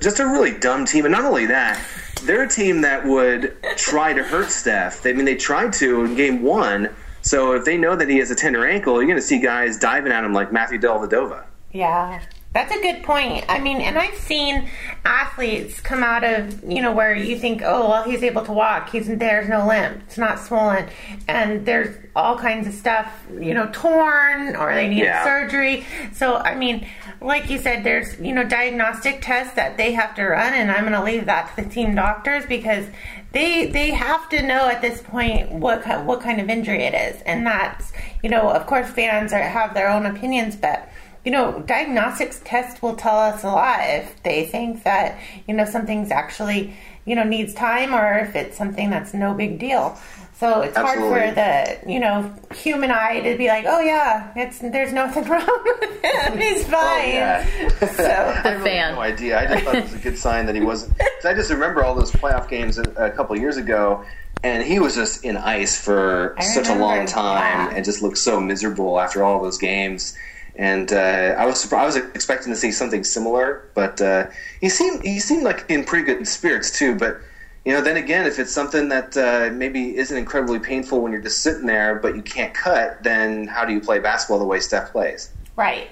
just 0.01 0.19
a 0.19 0.25
really 0.25 0.57
dumb 0.57 0.85
team. 0.85 1.05
And 1.05 1.11
not 1.11 1.25
only 1.25 1.45
that, 1.47 1.83
they're 2.23 2.43
a 2.43 2.49
team 2.49 2.81
that 2.81 3.05
would 3.05 3.55
try 3.75 4.13
to 4.13 4.23
hurt 4.23 4.49
Steph. 4.49 5.05
I 5.05 5.13
mean, 5.13 5.25
they 5.25 5.35
tried 5.35 5.73
to 5.73 6.05
in 6.05 6.15
game 6.15 6.41
one. 6.41 6.89
So 7.21 7.53
if 7.53 7.65
they 7.65 7.77
know 7.77 7.95
that 7.95 8.09
he 8.09 8.17
has 8.17 8.31
a 8.31 8.35
tender 8.35 8.67
ankle, 8.67 8.95
you're 8.95 9.05
going 9.05 9.15
to 9.15 9.21
see 9.21 9.39
guys 9.39 9.77
diving 9.77 10.11
at 10.11 10.23
him 10.23 10.33
like 10.33 10.51
Matthew 10.51 10.79
Dellavedova. 10.79 11.45
Yeah. 11.71 12.21
That's 12.53 12.71
a 12.71 12.79
good 12.81 13.01
point. 13.01 13.45
I 13.49 13.59
mean, 13.59 13.81
and 13.81 13.97
I've 13.97 14.15
seen 14.15 14.69
athletes 15.03 15.81
come 15.81 16.03
out 16.03 16.23
of, 16.23 16.63
you 16.63 16.83
know, 16.83 16.91
where 16.91 17.15
you 17.15 17.37
think, 17.37 17.63
oh, 17.65 17.89
well, 17.89 18.03
he's 18.03 18.21
able 18.21 18.45
to 18.45 18.53
walk. 18.53 18.91
He's 18.91 19.07
there's 19.07 19.49
no 19.49 19.67
limp. 19.67 20.03
It's 20.05 20.19
not 20.19 20.39
swollen. 20.39 20.87
And 21.27 21.65
there's 21.65 21.97
all 22.15 22.37
kinds 22.37 22.67
of 22.67 22.75
stuff, 22.75 23.11
you 23.39 23.55
know, 23.55 23.69
torn 23.73 24.55
or 24.55 24.73
they 24.75 24.87
need 24.87 24.99
yeah. 24.99 25.23
surgery. 25.23 25.83
So, 26.13 26.35
I 26.35 26.53
mean, 26.53 26.87
like 27.21 27.49
you 27.49 27.57
said, 27.57 27.83
there's, 27.83 28.19
you 28.19 28.33
know, 28.33 28.43
diagnostic 28.43 29.21
tests 29.21 29.55
that 29.55 29.77
they 29.77 29.93
have 29.93 30.13
to 30.15 30.23
run. 30.23 30.53
And 30.53 30.71
I'm 30.71 30.81
going 30.81 30.93
to 30.93 31.03
leave 31.03 31.25
that 31.25 31.55
to 31.55 31.63
the 31.63 31.69
team 31.69 31.95
doctors 31.95 32.45
because 32.45 32.85
they 33.31 33.65
they 33.65 33.89
have 33.89 34.29
to 34.29 34.43
know 34.43 34.67
at 34.69 34.79
this 34.81 35.01
point 35.01 35.51
what 35.51 35.83
what 36.05 36.21
kind 36.21 36.39
of 36.39 36.49
injury 36.49 36.83
it 36.83 36.93
is. 36.93 37.19
And 37.23 37.47
that's, 37.47 37.91
you 38.21 38.29
know, 38.29 38.49
of 38.49 38.67
course, 38.67 38.89
fans 38.91 39.33
are, 39.33 39.41
have 39.41 39.73
their 39.73 39.89
own 39.89 40.05
opinions, 40.05 40.55
but 40.55 40.87
you 41.25 41.31
know, 41.31 41.63
diagnostics 41.65 42.41
tests 42.43 42.81
will 42.81 42.95
tell 42.95 43.17
us 43.17 43.43
a 43.43 43.47
lot 43.47 43.79
if 43.81 44.21
they 44.23 44.45
think 44.45 44.83
that, 44.83 45.17
you 45.47 45.53
know, 45.53 45.65
something's 45.65 46.11
actually, 46.11 46.75
you 47.05 47.15
know, 47.15 47.23
needs 47.23 47.53
time 47.53 47.93
or 47.93 48.19
if 48.19 48.35
it's 48.35 48.57
something 48.57 48.89
that's 48.89 49.13
no 49.13 49.33
big 49.33 49.57
deal. 49.57 49.97
So 50.35 50.61
it's 50.61 50.75
Absolutely. 50.75 51.19
hard 51.19 51.29
for 51.29 51.35
the, 51.35 51.91
you 51.91 51.99
know, 51.99 52.33
human 52.53 52.91
eye 52.91 53.21
to 53.21 53.37
be 53.37 53.47
like, 53.47 53.63
oh 53.65 53.79
yeah, 53.79 54.33
it's 54.35 54.59
there's 54.59 54.91
nothing 54.91 55.23
wrong 55.29 55.63
with 55.79 56.03
him. 56.03 56.37
He's 56.37 56.65
oh, 56.65 56.71
fine. 56.71 57.05
Oh, 57.05 57.13
yeah. 57.13 57.69
so 57.79 58.03
I 58.03 58.53
really 58.55 58.93
no 58.93 59.01
idea. 59.01 59.39
I 59.39 59.45
just 59.47 59.63
thought 59.63 59.75
it 59.75 59.83
was 59.83 59.93
a 59.93 59.99
good 59.99 60.17
sign 60.17 60.45
that 60.47 60.55
he 60.55 60.61
wasn't. 60.61 60.99
I 61.23 61.33
just 61.33 61.51
remember 61.51 61.85
all 61.85 61.95
those 61.95 62.11
playoff 62.11 62.49
games 62.49 62.77
a, 62.77 62.83
a 62.97 63.11
couple 63.11 63.37
years 63.39 63.55
ago 63.55 64.03
and 64.43 64.61
he 64.61 64.79
was 64.79 64.95
just 64.95 65.23
in 65.23 65.37
ice 65.37 65.79
for 65.79 66.35
such 66.41 66.67
a 66.67 66.75
long 66.75 67.05
time 67.05 67.69
yeah. 67.69 67.75
and 67.75 67.85
just 67.85 68.01
looked 68.01 68.17
so 68.17 68.41
miserable 68.41 68.99
after 68.99 69.23
all 69.23 69.41
those 69.41 69.57
games 69.57 70.17
and 70.55 70.91
uh, 70.93 71.35
I 71.37 71.45
was 71.45 71.59
surprised, 71.59 71.97
I 71.97 72.01
was 72.01 72.09
expecting 72.15 72.51
to 72.53 72.57
see 72.57 72.71
something 72.71 73.03
similar, 73.03 73.69
but 73.73 73.99
uh, 74.01 74.27
he 74.61 74.69
seemed 74.69 75.03
he 75.03 75.19
seemed 75.19 75.43
like 75.43 75.65
in 75.69 75.83
pretty 75.83 76.05
good 76.05 76.27
spirits 76.27 76.77
too. 76.77 76.95
But 76.95 77.19
you 77.65 77.73
know, 77.73 77.81
then 77.81 77.97
again, 77.97 78.27
if 78.27 78.39
it's 78.39 78.51
something 78.51 78.89
that 78.89 79.17
uh, 79.17 79.49
maybe 79.53 79.95
isn't 79.97 80.15
incredibly 80.15 80.59
painful 80.59 81.01
when 81.01 81.11
you're 81.11 81.21
just 81.21 81.41
sitting 81.41 81.65
there, 81.65 81.95
but 81.95 82.15
you 82.15 82.21
can't 82.21 82.53
cut, 82.53 83.01
then 83.03 83.47
how 83.47 83.65
do 83.65 83.73
you 83.73 83.81
play 83.81 83.99
basketball 83.99 84.39
the 84.39 84.45
way 84.45 84.59
Steph 84.59 84.91
plays? 84.91 85.31
Right. 85.55 85.89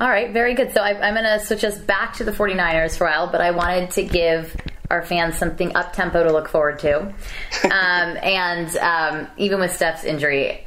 All 0.00 0.08
right, 0.08 0.32
very 0.32 0.54
good. 0.54 0.72
So 0.72 0.80
I, 0.80 0.90
I'm 1.00 1.14
going 1.14 1.24
to 1.24 1.44
switch 1.44 1.64
us 1.64 1.76
back 1.76 2.14
to 2.14 2.24
the 2.24 2.30
49ers 2.30 2.96
for 2.96 3.06
a 3.06 3.10
while, 3.10 3.26
but 3.26 3.40
I 3.40 3.50
wanted 3.50 3.90
to 3.92 4.04
give 4.04 4.56
our 4.90 5.02
fans 5.02 5.36
something 5.36 5.74
up 5.76 5.92
tempo 5.92 6.22
to 6.22 6.32
look 6.32 6.48
forward 6.48 6.78
to. 6.80 7.12
Um, 7.64 8.16
and 8.22 8.76
um, 8.76 9.28
even 9.36 9.60
with 9.60 9.74
Steph's 9.74 10.04
injury, 10.04 10.64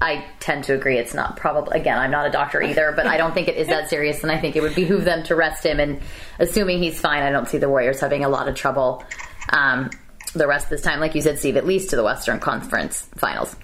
I 0.00 0.26
tend 0.40 0.64
to 0.64 0.74
agree 0.74 0.98
it's 0.98 1.14
not 1.14 1.36
probably, 1.36 1.78
again, 1.78 1.98
I'm 1.98 2.10
not 2.10 2.26
a 2.26 2.30
doctor 2.30 2.60
either, 2.62 2.92
but 2.94 3.06
I 3.06 3.16
don't 3.16 3.32
think 3.32 3.48
it 3.48 3.56
is 3.56 3.68
that 3.68 3.88
serious, 3.88 4.22
and 4.22 4.30
I 4.30 4.38
think 4.38 4.56
it 4.56 4.60
would 4.60 4.74
behoove 4.74 5.04
them 5.04 5.22
to 5.24 5.34
rest 5.34 5.64
him. 5.64 5.80
And 5.80 6.00
assuming 6.38 6.82
he's 6.82 7.00
fine, 7.00 7.22
I 7.22 7.30
don't 7.30 7.48
see 7.48 7.58
the 7.58 7.68
Warriors 7.68 8.00
having 8.00 8.24
a 8.24 8.28
lot 8.28 8.48
of 8.48 8.54
trouble 8.54 9.04
um, 9.50 9.90
the 10.34 10.46
rest 10.46 10.66
of 10.66 10.70
this 10.70 10.82
time. 10.82 11.00
Like 11.00 11.14
you 11.14 11.22
said, 11.22 11.38
Steve, 11.38 11.56
at 11.56 11.66
least 11.66 11.90
to 11.90 11.96
the 11.96 12.02
Western 12.04 12.40
Conference 12.40 13.08
finals. 13.16 13.54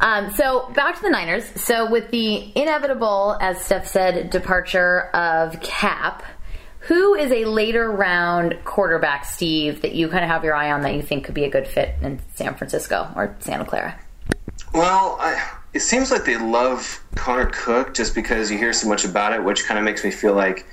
Um, 0.00 0.32
so 0.34 0.70
back 0.74 0.96
to 0.96 1.02
the 1.02 1.10
Niners. 1.10 1.44
So 1.56 1.90
with 1.90 2.10
the 2.10 2.52
inevitable, 2.56 3.36
as 3.40 3.58
Steph 3.60 3.88
said, 3.88 4.30
departure 4.30 5.08
of 5.14 5.60
Kap, 5.60 6.22
who 6.80 7.14
is 7.14 7.32
a 7.32 7.46
later 7.46 7.90
round 7.90 8.58
quarterback, 8.64 9.24
Steve, 9.24 9.82
that 9.82 9.94
you 9.94 10.08
kind 10.08 10.22
of 10.22 10.30
have 10.30 10.44
your 10.44 10.54
eye 10.54 10.70
on 10.70 10.82
that 10.82 10.94
you 10.94 11.02
think 11.02 11.24
could 11.24 11.34
be 11.34 11.44
a 11.44 11.50
good 11.50 11.66
fit 11.66 11.94
in 12.02 12.20
San 12.34 12.54
Francisco 12.54 13.10
or 13.16 13.34
Santa 13.40 13.64
Clara? 13.64 13.98
Well, 14.76 15.16
I, 15.18 15.58
it 15.72 15.80
seems 15.80 16.10
like 16.10 16.24
they 16.24 16.36
love 16.36 17.02
Connor 17.14 17.46
Cook 17.46 17.94
just 17.94 18.14
because 18.14 18.50
you 18.50 18.58
hear 18.58 18.72
so 18.72 18.88
much 18.88 19.04
about 19.04 19.32
it, 19.32 19.42
which 19.42 19.64
kind 19.64 19.78
of 19.78 19.84
makes 19.84 20.04
me 20.04 20.10
feel 20.10 20.34
like 20.34 20.66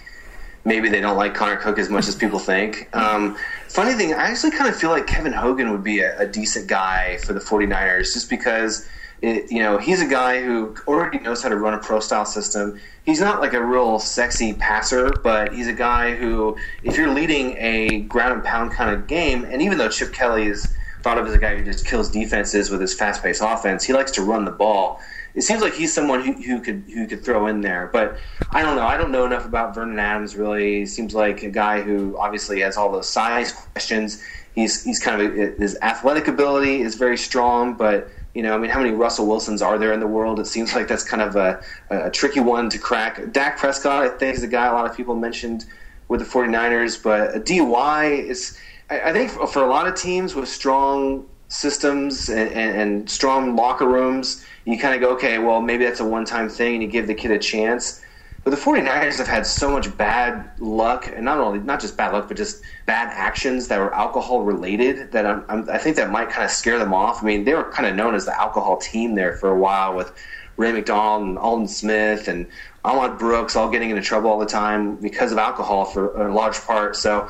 maybe 0.65 0.89
they 0.89 0.99
don't 0.99 1.17
like 1.17 1.33
Connor 1.33 1.55
Cook 1.55 1.79
as 1.79 1.89
much 1.89 2.07
as 2.07 2.15
people 2.15 2.37
think. 2.37 2.89
Um, 2.93 3.37
funny 3.69 3.93
thing, 3.93 4.13
I 4.13 4.27
actually 4.27 4.51
kind 4.51 4.69
of 4.69 4.75
feel 4.75 4.89
like 4.89 5.07
Kevin 5.07 5.33
Hogan 5.33 5.71
would 5.71 5.83
be 5.83 6.01
a, 6.01 6.19
a 6.19 6.27
decent 6.27 6.67
guy 6.67 7.17
for 7.17 7.33
the 7.33 7.39
49ers 7.39 8.13
just 8.13 8.29
because– 8.29 8.87
it, 9.23 9.49
you 9.49 9.59
know, 9.59 9.77
he's 9.77 10.01
a 10.01 10.05
guy 10.05 10.43
who 10.43 10.75
already 10.85 11.17
knows 11.17 11.41
how 11.41 11.47
to 11.47 11.55
run 11.55 11.73
a 11.73 11.77
pro 11.77 12.01
style 12.01 12.25
system. 12.25 12.77
He's 13.05 13.21
not 13.21 13.39
like 13.39 13.53
a 13.53 13.63
real 13.63 13.97
sexy 13.97 14.53
passer, 14.53 15.13
but 15.23 15.53
he's 15.53 15.67
a 15.67 15.73
guy 15.73 16.13
who, 16.13 16.57
if 16.83 16.97
you're 16.97 17.13
leading 17.13 17.55
a 17.57 18.01
ground 18.01 18.33
and 18.33 18.43
pound 18.43 18.73
kind 18.73 18.93
of 18.93 19.07
game, 19.07 19.45
and 19.45 19.61
even 19.61 19.77
though 19.77 19.87
Chip 19.87 20.11
Kelly 20.11 20.47
is 20.47 20.75
thought 21.03 21.17
of 21.17 21.27
as 21.27 21.33
a 21.33 21.37
guy 21.37 21.55
who 21.55 21.63
just 21.63 21.85
kills 21.85 22.09
defenses 22.09 22.69
with 22.69 22.81
his 22.81 22.93
fast 22.93 23.21
paced 23.21 23.41
offense, 23.43 23.83
he 23.83 23.93
likes 23.93 24.11
to 24.11 24.21
run 24.21 24.45
the 24.45 24.51
ball. 24.51 24.99
It 25.35 25.41
seems 25.41 25.61
like 25.61 25.73
he's 25.73 25.93
someone 25.93 26.21
who, 26.23 26.33
who 26.33 26.61
could 26.61 26.83
who 26.93 27.07
could 27.07 27.23
throw 27.25 27.47
in 27.47 27.61
there, 27.61 27.89
but 27.91 28.17
I 28.51 28.61
don't 28.61 28.75
know. 28.75 28.85
I 28.85 28.97
don't 28.97 29.11
know 29.11 29.25
enough 29.25 29.45
about 29.45 29.75
Vernon 29.75 29.99
Adams. 29.99 30.35
Really, 30.35 30.79
he 30.79 30.85
seems 30.85 31.13
like 31.13 31.43
a 31.43 31.49
guy 31.49 31.81
who 31.81 32.17
obviously 32.17 32.61
has 32.61 32.77
all 32.77 32.91
those 32.91 33.09
size 33.09 33.51
questions. 33.51 34.23
He's 34.53 34.83
he's 34.83 34.99
kind 34.99 35.21
of 35.21 35.31
uh, 35.31 35.55
his 35.57 35.77
athletic 35.81 36.27
ability 36.27 36.81
is 36.81 36.95
very 36.95 37.17
strong, 37.17 37.73
but 37.73 38.09
you 38.33 38.41
know, 38.41 38.55
I 38.55 38.57
mean, 38.57 38.71
how 38.71 38.79
many 38.79 38.91
Russell 38.91 39.27
Wilsons 39.27 39.61
are 39.61 39.77
there 39.77 39.93
in 39.93 39.99
the 39.99 40.07
world? 40.07 40.39
It 40.39 40.47
seems 40.47 40.73
like 40.73 40.87
that's 40.87 41.03
kind 41.03 41.21
of 41.21 41.35
a, 41.35 41.61
a 41.89 42.09
tricky 42.09 42.39
one 42.39 42.69
to 42.69 42.79
crack. 42.79 43.31
Dak 43.31 43.57
Prescott, 43.57 44.03
I 44.03 44.09
think, 44.09 44.37
is 44.37 44.43
a 44.43 44.47
guy 44.47 44.67
a 44.67 44.73
lot 44.73 44.89
of 44.89 44.95
people 44.97 45.15
mentioned 45.15 45.65
with 46.07 46.19
the 46.19 46.25
49ers, 46.25 47.01
but 47.01 47.35
a 47.35 47.39
DUI 47.39 48.23
is, 48.23 48.57
I, 48.89 49.11
think, 49.11 49.31
for 49.31 49.63
a 49.63 49.67
lot 49.67 49.87
of 49.87 49.95
teams 49.95 50.35
with 50.35 50.49
strong 50.49 51.25
systems 51.47 52.29
and, 52.29 52.51
and, 52.51 52.77
and 52.77 53.09
strong 53.09 53.55
locker 53.55 53.87
rooms, 53.87 54.45
you 54.65 54.77
kind 54.77 54.95
of 54.95 55.01
go, 55.01 55.15
okay, 55.15 55.39
well, 55.39 55.61
maybe 55.61 55.85
that's 55.85 55.99
a 55.99 56.05
one 56.05 56.25
time 56.25 56.49
thing 56.49 56.75
and 56.75 56.83
you 56.83 56.89
give 56.89 57.07
the 57.07 57.13
kid 57.13 57.31
a 57.31 57.39
chance. 57.39 58.01
But 58.43 58.51
the 58.51 58.57
49ers 58.57 59.17
have 59.19 59.27
had 59.27 59.45
so 59.47 59.71
much 59.71 59.95
bad 59.97 60.49
luck, 60.59 61.07
and 61.07 61.23
not 61.23 61.37
only 61.37 61.59
not 61.59 61.79
just 61.79 61.95
bad 61.95 62.11
luck, 62.11 62.27
but 62.27 62.35
just 62.35 62.61
bad 62.85 63.07
actions 63.13 63.69
that 63.69 63.79
were 63.79 63.93
alcohol 63.93 64.41
related. 64.41 65.13
That 65.13 65.25
I'm, 65.25 65.45
I'm, 65.47 65.69
i 65.69 65.77
think 65.77 65.95
that 65.95 66.11
might 66.11 66.29
kind 66.29 66.43
of 66.43 66.51
scare 66.51 66.77
them 66.77 66.93
off. 66.93 67.23
I 67.23 67.25
mean, 67.25 67.45
they 67.45 67.53
were 67.53 67.71
kind 67.71 67.87
of 67.87 67.95
known 67.95 68.15
as 68.15 68.25
the 68.25 68.37
alcohol 68.37 68.75
team 68.75 69.15
there 69.15 69.37
for 69.37 69.49
a 69.49 69.57
while 69.57 69.95
with 69.95 70.11
Ray 70.57 70.71
McDonald 70.71 71.27
and 71.29 71.37
Aldon 71.37 71.67
Smith 71.67 72.27
and 72.27 72.47
Ahmad 72.85 73.17
Brooks 73.17 73.55
all 73.55 73.69
getting 73.69 73.89
into 73.89 74.01
trouble 74.01 74.29
all 74.29 74.39
the 74.39 74.45
time 74.45 74.95
because 74.97 75.31
of 75.31 75.37
alcohol 75.37 75.85
for 75.85 76.27
a 76.27 76.33
large 76.33 76.59
part. 76.61 76.95
So 76.95 77.29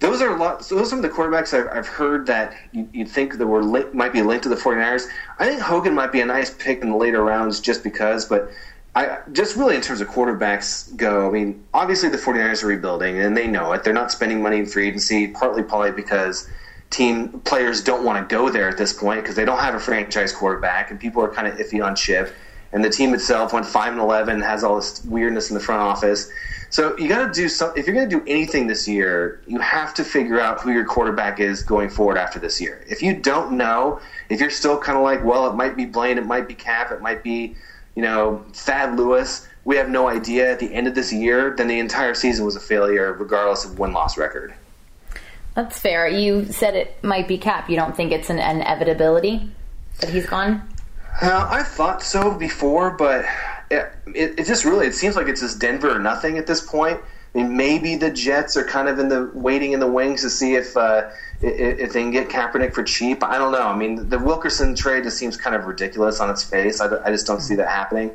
those 0.00 0.20
are 0.20 0.36
lot, 0.36 0.64
so 0.64 0.74
those 0.74 0.88
are 0.88 0.90
some 0.90 0.98
of 0.98 1.02
the 1.02 1.08
quarterbacks 1.08 1.52
I've, 1.52 1.68
I've 1.76 1.88
heard 1.88 2.26
that 2.26 2.56
you, 2.72 2.88
would 2.94 3.08
think 3.08 3.38
that 3.38 3.46
were 3.46 3.62
might 3.92 4.12
be 4.12 4.22
linked 4.22 4.42
to 4.44 4.48
the 4.48 4.56
49ers. 4.56 5.06
I 5.38 5.48
think 5.48 5.60
Hogan 5.60 5.94
might 5.94 6.12
be 6.12 6.20
a 6.20 6.26
nice 6.26 6.50
pick 6.50 6.82
in 6.82 6.90
the 6.90 6.96
later 6.96 7.22
rounds 7.22 7.60
just 7.60 7.82
because, 7.82 8.24
but 8.24 8.50
I 8.94 9.20
just 9.32 9.56
really 9.56 9.76
in 9.76 9.80
terms 9.80 10.00
of 10.00 10.08
quarterbacks 10.08 10.94
go, 10.96 11.28
I 11.28 11.30
mean, 11.30 11.64
obviously 11.72 12.08
the 12.08 12.18
49ers 12.18 12.62
are 12.62 12.66
rebuilding 12.66 13.18
and 13.18 13.36
they 13.36 13.46
know 13.46 13.72
it. 13.72 13.84
They're 13.84 13.94
not 13.94 14.12
spending 14.12 14.42
money 14.42 14.58
in 14.58 14.66
free 14.66 14.88
agency, 14.88 15.28
partly 15.28 15.62
probably 15.62 15.92
because 15.92 16.48
team 16.90 17.40
players 17.40 17.82
don't 17.82 18.04
want 18.04 18.28
to 18.28 18.34
go 18.34 18.50
there 18.50 18.68
at 18.68 18.76
this 18.76 18.92
point 18.92 19.22
because 19.22 19.34
they 19.34 19.46
don't 19.46 19.60
have 19.60 19.74
a 19.74 19.80
franchise 19.80 20.32
quarterback 20.32 20.90
and 20.90 21.00
people 21.00 21.22
are 21.22 21.32
kind 21.32 21.48
of 21.48 21.56
iffy 21.58 21.82
on 21.82 21.96
Chip. 21.96 22.34
And 22.72 22.84
the 22.84 22.90
team 22.90 23.12
itself 23.14 23.52
went 23.52 23.66
5 23.66 23.92
and 23.92 24.00
11, 24.00 24.40
has 24.40 24.64
all 24.64 24.76
this 24.76 25.04
weirdness 25.04 25.50
in 25.50 25.54
the 25.54 25.60
front 25.60 25.82
office. 25.82 26.30
So 26.70 26.96
you 26.96 27.06
got 27.06 27.26
to 27.26 27.32
do 27.32 27.48
some. 27.50 27.72
If 27.76 27.86
you're 27.86 27.94
going 27.94 28.08
to 28.08 28.16
do 28.18 28.24
anything 28.26 28.66
this 28.66 28.88
year, 28.88 29.42
you 29.46 29.58
have 29.58 29.92
to 29.94 30.04
figure 30.04 30.40
out 30.40 30.60
who 30.62 30.72
your 30.72 30.86
quarterback 30.86 31.38
is 31.38 31.62
going 31.62 31.90
forward 31.90 32.16
after 32.16 32.38
this 32.38 32.62
year. 32.62 32.82
If 32.88 33.02
you 33.02 33.14
don't 33.14 33.52
know, 33.58 34.00
if 34.30 34.40
you're 34.40 34.48
still 34.48 34.78
kind 34.78 34.96
of 34.96 35.04
like, 35.04 35.22
well, 35.22 35.50
it 35.50 35.54
might 35.54 35.76
be 35.76 35.84
Blaine, 35.84 36.16
it 36.16 36.24
might 36.24 36.48
be 36.48 36.54
Kap, 36.54 36.90
it 36.90 37.02
might 37.02 37.22
be 37.22 37.56
you 37.94 38.02
know, 38.02 38.44
Thad 38.52 38.96
Lewis, 38.96 39.46
we 39.64 39.76
have 39.76 39.88
no 39.88 40.08
idea 40.08 40.50
at 40.50 40.58
the 40.58 40.72
end 40.72 40.86
of 40.86 40.94
this 40.94 41.12
year, 41.12 41.54
then 41.56 41.68
the 41.68 41.78
entire 41.78 42.14
season 42.14 42.44
was 42.44 42.56
a 42.56 42.60
failure, 42.60 43.12
regardless 43.12 43.64
of 43.64 43.78
win 43.78 43.92
loss 43.92 44.16
record. 44.16 44.54
That's 45.54 45.78
fair. 45.78 46.08
You 46.08 46.46
said 46.46 46.74
it 46.74 47.02
might 47.04 47.28
be 47.28 47.36
Kap. 47.36 47.68
You 47.68 47.76
don't 47.76 47.94
think 47.94 48.12
it's 48.12 48.30
an 48.30 48.38
inevitability 48.38 49.50
that 50.00 50.08
he's 50.08 50.26
gone? 50.26 50.66
Uh, 51.20 51.46
I 51.50 51.62
thought 51.62 52.02
so 52.02 52.32
before, 52.36 52.92
but 52.92 53.24
it, 53.70 53.92
it, 54.06 54.38
it, 54.40 54.46
just 54.46 54.64
really 54.64 54.86
it 54.86 54.94
seems 54.94 55.14
like 55.14 55.28
it's 55.28 55.40
just 55.40 55.60
Denver 55.60 55.94
or 55.94 55.98
nothing 55.98 56.38
at 56.38 56.46
this 56.46 56.60
point. 56.60 57.00
I 57.34 57.38
mean, 57.38 57.56
maybe 57.56 57.96
the 57.96 58.10
Jets 58.10 58.56
are 58.56 58.64
kind 58.64 58.88
of 58.88 58.98
in 58.98 59.08
the 59.08 59.30
waiting 59.34 59.72
in 59.72 59.80
the 59.80 59.90
wings 59.90 60.22
to 60.22 60.30
see 60.30 60.54
if 60.54 60.76
uh, 60.76 61.10
if 61.40 61.92
they 61.92 62.02
can 62.02 62.10
get 62.10 62.28
Kaepernick 62.28 62.72
for 62.72 62.82
cheap, 62.82 63.22
I 63.24 63.38
don't 63.38 63.52
know. 63.52 63.62
I 63.62 63.76
mean, 63.76 64.08
the 64.08 64.18
Wilkerson 64.18 64.74
trade 64.74 65.04
just 65.04 65.18
seems 65.18 65.36
kind 65.36 65.56
of 65.56 65.64
ridiculous 65.66 66.20
on 66.20 66.30
its 66.30 66.42
face. 66.42 66.80
I, 66.80 67.02
I 67.04 67.10
just 67.10 67.26
don't 67.26 67.40
see 67.40 67.54
that 67.56 67.68
happening. 67.68 68.14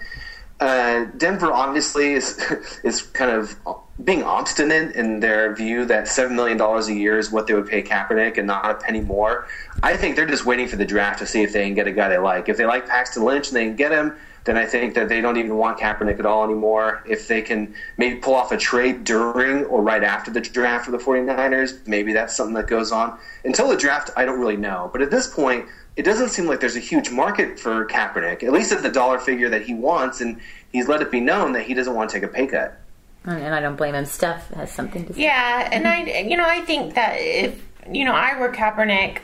Uh, 0.59 1.05
Denver 1.17 1.51
obviously 1.51 2.13
is 2.13 2.39
is 2.83 3.01
kind 3.01 3.31
of 3.31 3.55
being 4.03 4.21
obstinate 4.21 4.95
in 4.95 5.19
their 5.19 5.55
view 5.55 5.85
that 5.85 6.07
seven 6.07 6.35
million 6.35 6.57
dollars 6.57 6.87
a 6.87 6.93
year 6.93 7.17
is 7.17 7.31
what 7.31 7.47
they 7.47 7.53
would 7.53 7.67
pay 7.67 7.81
Kaepernick 7.81 8.37
and 8.37 8.45
not 8.45 8.69
a 8.69 8.75
penny 8.75 9.01
more. 9.01 9.47
I 9.81 9.97
think 9.97 10.15
they're 10.15 10.27
just 10.27 10.45
waiting 10.45 10.67
for 10.67 10.75
the 10.75 10.85
draft 10.85 11.19
to 11.19 11.25
see 11.25 11.41
if 11.41 11.51
they 11.51 11.65
can 11.65 11.73
get 11.73 11.87
a 11.87 11.91
guy 11.91 12.09
they 12.09 12.17
like. 12.17 12.47
If 12.47 12.57
they 12.57 12.65
like 12.65 12.87
Paxton 12.87 13.23
Lynch 13.23 13.47
and 13.47 13.55
they 13.55 13.65
can 13.65 13.75
get 13.75 13.91
him, 13.91 14.15
then 14.43 14.55
I 14.55 14.65
think 14.65 14.93
that 14.93 15.09
they 15.09 15.19
don't 15.19 15.37
even 15.37 15.57
want 15.57 15.79
Kaepernick 15.79 16.19
at 16.19 16.25
all 16.25 16.43
anymore. 16.43 17.03
If 17.05 17.27
they 17.27 17.41
can 17.41 17.73
maybe 17.97 18.17
pull 18.19 18.35
off 18.35 18.51
a 18.51 18.57
trade 18.57 19.03
during 19.03 19.65
or 19.65 19.81
right 19.81 20.03
after 20.03 20.31
the 20.31 20.41
draft 20.41 20.85
for 20.85 20.91
the 20.91 20.99
49ers, 20.99 21.85
maybe 21.87 22.13
that's 22.13 22.35
something 22.35 22.53
that 22.53 22.67
goes 22.67 22.91
on. 22.91 23.17
Until 23.43 23.67
the 23.67 23.75
draft, 23.75 24.11
I 24.15 24.25
don't 24.25 24.39
really 24.39 24.57
know. 24.57 24.89
But 24.93 25.01
at 25.01 25.11
this 25.11 25.27
point, 25.27 25.65
it 25.97 26.03
doesn't 26.03 26.29
seem 26.29 26.45
like 26.45 26.59
there's 26.59 26.75
a 26.75 26.79
huge 26.79 27.09
market 27.09 27.59
for 27.59 27.85
Kaepernick, 27.87 28.43
at 28.43 28.53
least 28.53 28.71
at 28.71 28.83
the 28.83 28.91
dollar 28.91 29.17
figure 29.17 29.49
that 29.49 29.63
he 29.63 29.73
wants, 29.73 30.21
and 30.21 30.39
he's 30.71 30.87
let 30.87 31.01
it 31.01 31.11
be 31.11 31.19
known 31.19 31.51
that 31.53 31.63
he 31.63 31.73
doesn't 31.73 31.95
want 31.95 32.11
to 32.11 32.15
take 32.15 32.23
a 32.23 32.31
pay 32.31 32.45
cut. 32.45 32.79
And 33.27 33.53
I 33.53 33.59
don't 33.59 33.75
blame 33.75 33.93
him. 33.93 34.05
Steph 34.05 34.49
has 34.51 34.71
something 34.71 35.05
to 35.05 35.13
say. 35.13 35.23
Yeah, 35.23 35.69
and 35.71 35.87
I, 35.87 36.21
you 36.21 36.37
know, 36.37 36.45
I 36.45 36.61
think 36.61 36.95
that 36.95 37.15
if 37.15 37.61
you 37.91 38.05
know 38.05 38.13
I 38.13 38.39
were 38.39 38.51
Kaepernick, 38.51 39.19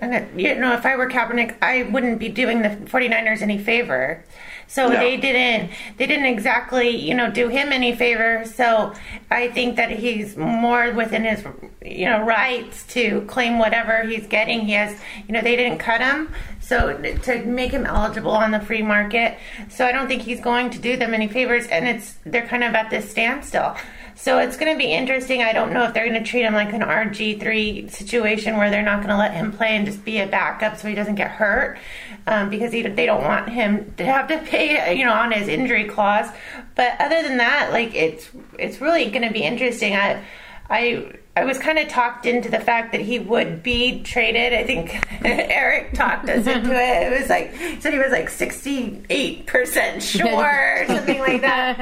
and 0.00 0.40
you 0.40 0.54
know, 0.54 0.72
if 0.72 0.86
I 0.86 0.96
were 0.96 1.08
Kaepernick, 1.08 1.56
I 1.60 1.82
wouldn't 1.82 2.18
be 2.18 2.28
doing 2.28 2.62
the 2.62 2.70
49ers 2.70 3.42
any 3.42 3.58
favor. 3.58 4.24
So 4.66 4.88
no. 4.88 4.96
they 4.98 5.16
didn't 5.16 5.72
they 5.96 6.06
didn't 6.06 6.26
exactly, 6.26 6.90
you 6.90 7.14
know, 7.14 7.30
do 7.30 7.48
him 7.48 7.72
any 7.72 7.94
favor. 7.94 8.44
So 8.46 8.94
I 9.30 9.48
think 9.48 9.76
that 9.76 9.90
he's 9.90 10.36
more 10.36 10.92
within 10.92 11.24
his 11.24 11.44
you 11.82 12.06
know, 12.06 12.22
rights 12.22 12.84
to 12.88 13.22
claim 13.22 13.58
whatever 13.58 14.02
he's 14.04 14.26
getting. 14.26 14.60
He 14.60 14.72
has, 14.72 14.98
you 15.26 15.32
know, 15.34 15.40
they 15.40 15.56
didn't 15.56 15.78
cut 15.78 16.00
him. 16.00 16.32
So 16.70 16.96
to 17.22 17.44
make 17.46 17.72
him 17.72 17.84
eligible 17.84 18.30
on 18.30 18.52
the 18.52 18.60
free 18.60 18.82
market. 18.82 19.36
So 19.70 19.84
I 19.84 19.90
don't 19.90 20.06
think 20.06 20.22
he's 20.22 20.38
going 20.38 20.70
to 20.70 20.78
do 20.78 20.96
them 20.96 21.14
any 21.14 21.26
favors 21.26 21.66
and 21.66 21.88
it's 21.88 22.14
they're 22.24 22.46
kind 22.46 22.62
of 22.62 22.74
at 22.74 22.90
this 22.90 23.10
standstill. 23.10 23.74
So 24.14 24.38
it's 24.38 24.56
going 24.56 24.72
to 24.72 24.78
be 24.78 24.92
interesting. 24.92 25.42
I 25.42 25.52
don't 25.52 25.72
know 25.72 25.82
if 25.82 25.94
they're 25.94 26.08
going 26.08 26.22
to 26.22 26.30
treat 26.30 26.42
him 26.42 26.54
like 26.54 26.72
an 26.72 26.82
RG3 26.82 27.90
situation 27.90 28.56
where 28.56 28.70
they're 28.70 28.84
not 28.84 28.98
going 28.98 29.08
to 29.08 29.16
let 29.16 29.34
him 29.34 29.50
play 29.50 29.70
and 29.70 29.84
just 29.84 30.04
be 30.04 30.20
a 30.20 30.28
backup 30.28 30.76
so 30.76 30.86
he 30.86 30.94
doesn't 30.94 31.16
get 31.16 31.32
hurt 31.32 31.76
um, 32.28 32.50
because 32.50 32.72
he, 32.72 32.82
they 32.82 33.04
don't 33.04 33.24
want 33.24 33.48
him 33.48 33.92
to 33.96 34.04
have 34.04 34.28
to 34.28 34.38
pay, 34.38 34.96
you 34.96 35.04
know, 35.04 35.12
on 35.12 35.32
his 35.32 35.48
injury 35.48 35.88
clause. 35.88 36.28
But 36.76 37.00
other 37.00 37.20
than 37.20 37.38
that, 37.38 37.72
like 37.72 37.96
it's 37.96 38.30
it's 38.60 38.80
really 38.80 39.10
going 39.10 39.26
to 39.26 39.32
be 39.32 39.42
interesting. 39.42 39.96
I 39.96 40.22
I 40.70 41.14
I 41.40 41.44
was 41.44 41.58
kind 41.58 41.78
of 41.78 41.88
talked 41.88 42.26
into 42.26 42.48
the 42.50 42.60
fact 42.60 42.92
that 42.92 43.00
he 43.00 43.18
would 43.18 43.62
be 43.62 44.02
traded. 44.02 44.52
I 44.52 44.64
think 44.64 44.98
Eric 45.24 45.94
talked 45.94 46.28
us 46.28 46.46
into 46.46 46.70
it. 46.72 47.12
It 47.12 47.18
was 47.20 47.28
like 47.28 47.54
said 47.80 47.92
he 47.92 47.98
was 47.98 48.10
like 48.12 48.28
sixty 48.28 49.02
eight 49.10 49.46
percent 49.46 50.02
sure, 50.12 50.28
or 50.82 50.84
something 50.86 51.18
like 51.18 51.40
that. 51.42 51.78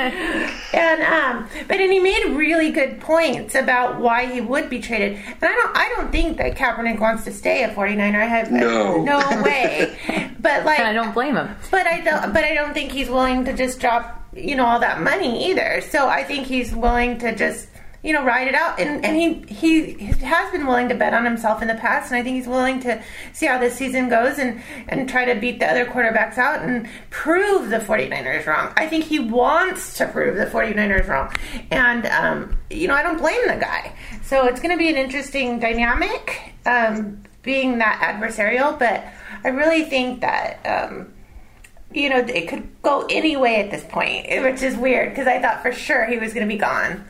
And 0.73 1.03
um, 1.03 1.49
but 1.67 1.81
and 1.81 1.93
he 1.93 1.99
made 1.99 2.25
really 2.37 2.71
good 2.71 3.01
points 3.01 3.55
about 3.55 4.01
why 4.01 4.27
he 4.27 4.41
would 4.41 4.71
be 4.71 4.81
traded. 4.81 5.13
And 5.17 5.43
I 5.43 5.55
don't 5.55 5.77
I 5.77 5.89
don't 5.97 6.13
think 6.13 6.37
that 6.39 6.55
Kaepernick 6.57 7.01
wants 7.01 7.25
to 7.25 7.33
stay 7.33 7.65
a 7.65 7.69
49er. 7.71 8.15
I 8.15 8.25
have 8.27 8.51
No. 8.53 9.03
no 9.03 9.19
way. 9.43 9.97
But 10.41 10.65
like 10.65 10.79
I 10.79 10.93
don't 10.93 11.13
blame 11.13 11.35
him. 11.37 11.49
but 11.71 11.87
I 11.87 12.01
don't. 12.01 12.33
But 12.33 12.45
I 12.45 12.55
don't 12.55 12.73
think 12.73 12.93
he's 12.93 13.09
willing 13.11 13.45
to 13.47 13.53
just 13.53 13.81
drop, 13.81 14.23
you 14.35 14.55
know, 14.55 14.65
all 14.65 14.79
that 14.79 15.03
money 15.03 15.51
either. 15.51 15.81
So 15.81 16.09
I 16.09 16.23
think 16.23 16.47
he's 16.47 16.73
willing 16.73 17.19
to 17.19 17.35
just, 17.35 17.68
you 18.03 18.13
know, 18.13 18.25
ride 18.25 18.49
it 18.49 18.55
out. 18.55 18.79
And 18.79 19.05
and 19.05 19.17
he 19.17 19.55
he 19.55 19.93
has 20.25 20.51
been 20.53 20.67
willing 20.67 20.89
to 20.89 20.95
bet 20.95 21.15
on 21.15 21.25
himself 21.25 21.63
in 21.63 21.69
the 21.69 21.75
past. 21.75 22.11
And 22.11 22.21
I 22.21 22.23
think 22.23 22.37
he's 22.37 22.47
willing 22.47 22.81
to 22.81 23.03
see 23.33 23.47
how 23.47 23.59
this 23.59 23.75
season 23.75 24.09
goes 24.09 24.39
and 24.39 24.63
and 24.89 25.09
try 25.09 25.25
to 25.25 25.39
beat 25.39 25.59
the 25.59 25.71
other 25.71 25.85
quarterbacks 25.85 26.39
out 26.39 26.63
and 26.63 26.89
prove 27.11 27.71
the 27.71 27.79
49ers 27.79 28.47
wrong. 28.47 28.73
I 28.77 28.87
think 28.87 29.05
he 29.05 29.19
wants 29.19 29.97
to 29.99 30.07
prove 30.07 30.37
the 30.37 30.47
49ers 30.47 31.09
wrong. 31.09 31.33
And 31.71 32.07
um, 32.07 32.59
you 32.71 32.89
know, 32.89 32.95
I 32.95 33.03
don't 33.03 33.19
blame 33.19 33.49
the 33.49 33.57
guy. 33.57 33.95
So 34.23 34.47
it's 34.47 34.61
going 34.61 34.73
to 34.73 34.79
be 34.79 34.89
an 34.89 34.97
interesting 34.97 35.59
dynamic. 35.59 36.55
Um, 36.67 37.25
being 37.43 37.79
that 37.79 37.99
adversarial, 38.03 38.79
but 38.79 39.03
I 39.43 39.49
really 39.49 39.85
think 39.85 40.21
that 40.21 40.61
um, 40.67 41.15
you 41.93 42.11
know, 42.11 42.19
it 42.19 42.49
could 42.49 42.69
go 42.83 43.07
any 43.09 43.37
way 43.37 43.57
at 43.57 43.71
this 43.71 43.85
point, 43.85 44.27
which 44.43 44.63
is 44.63 44.77
weird 44.77 45.11
because 45.11 45.27
I 45.27 45.41
thought 45.41 45.63
for 45.63 45.73
sure 45.73 46.05
he 46.05 46.19
was 46.19 46.35
going 46.35 46.47
to 46.47 46.53
be 46.53 46.59
gone. 46.59 47.07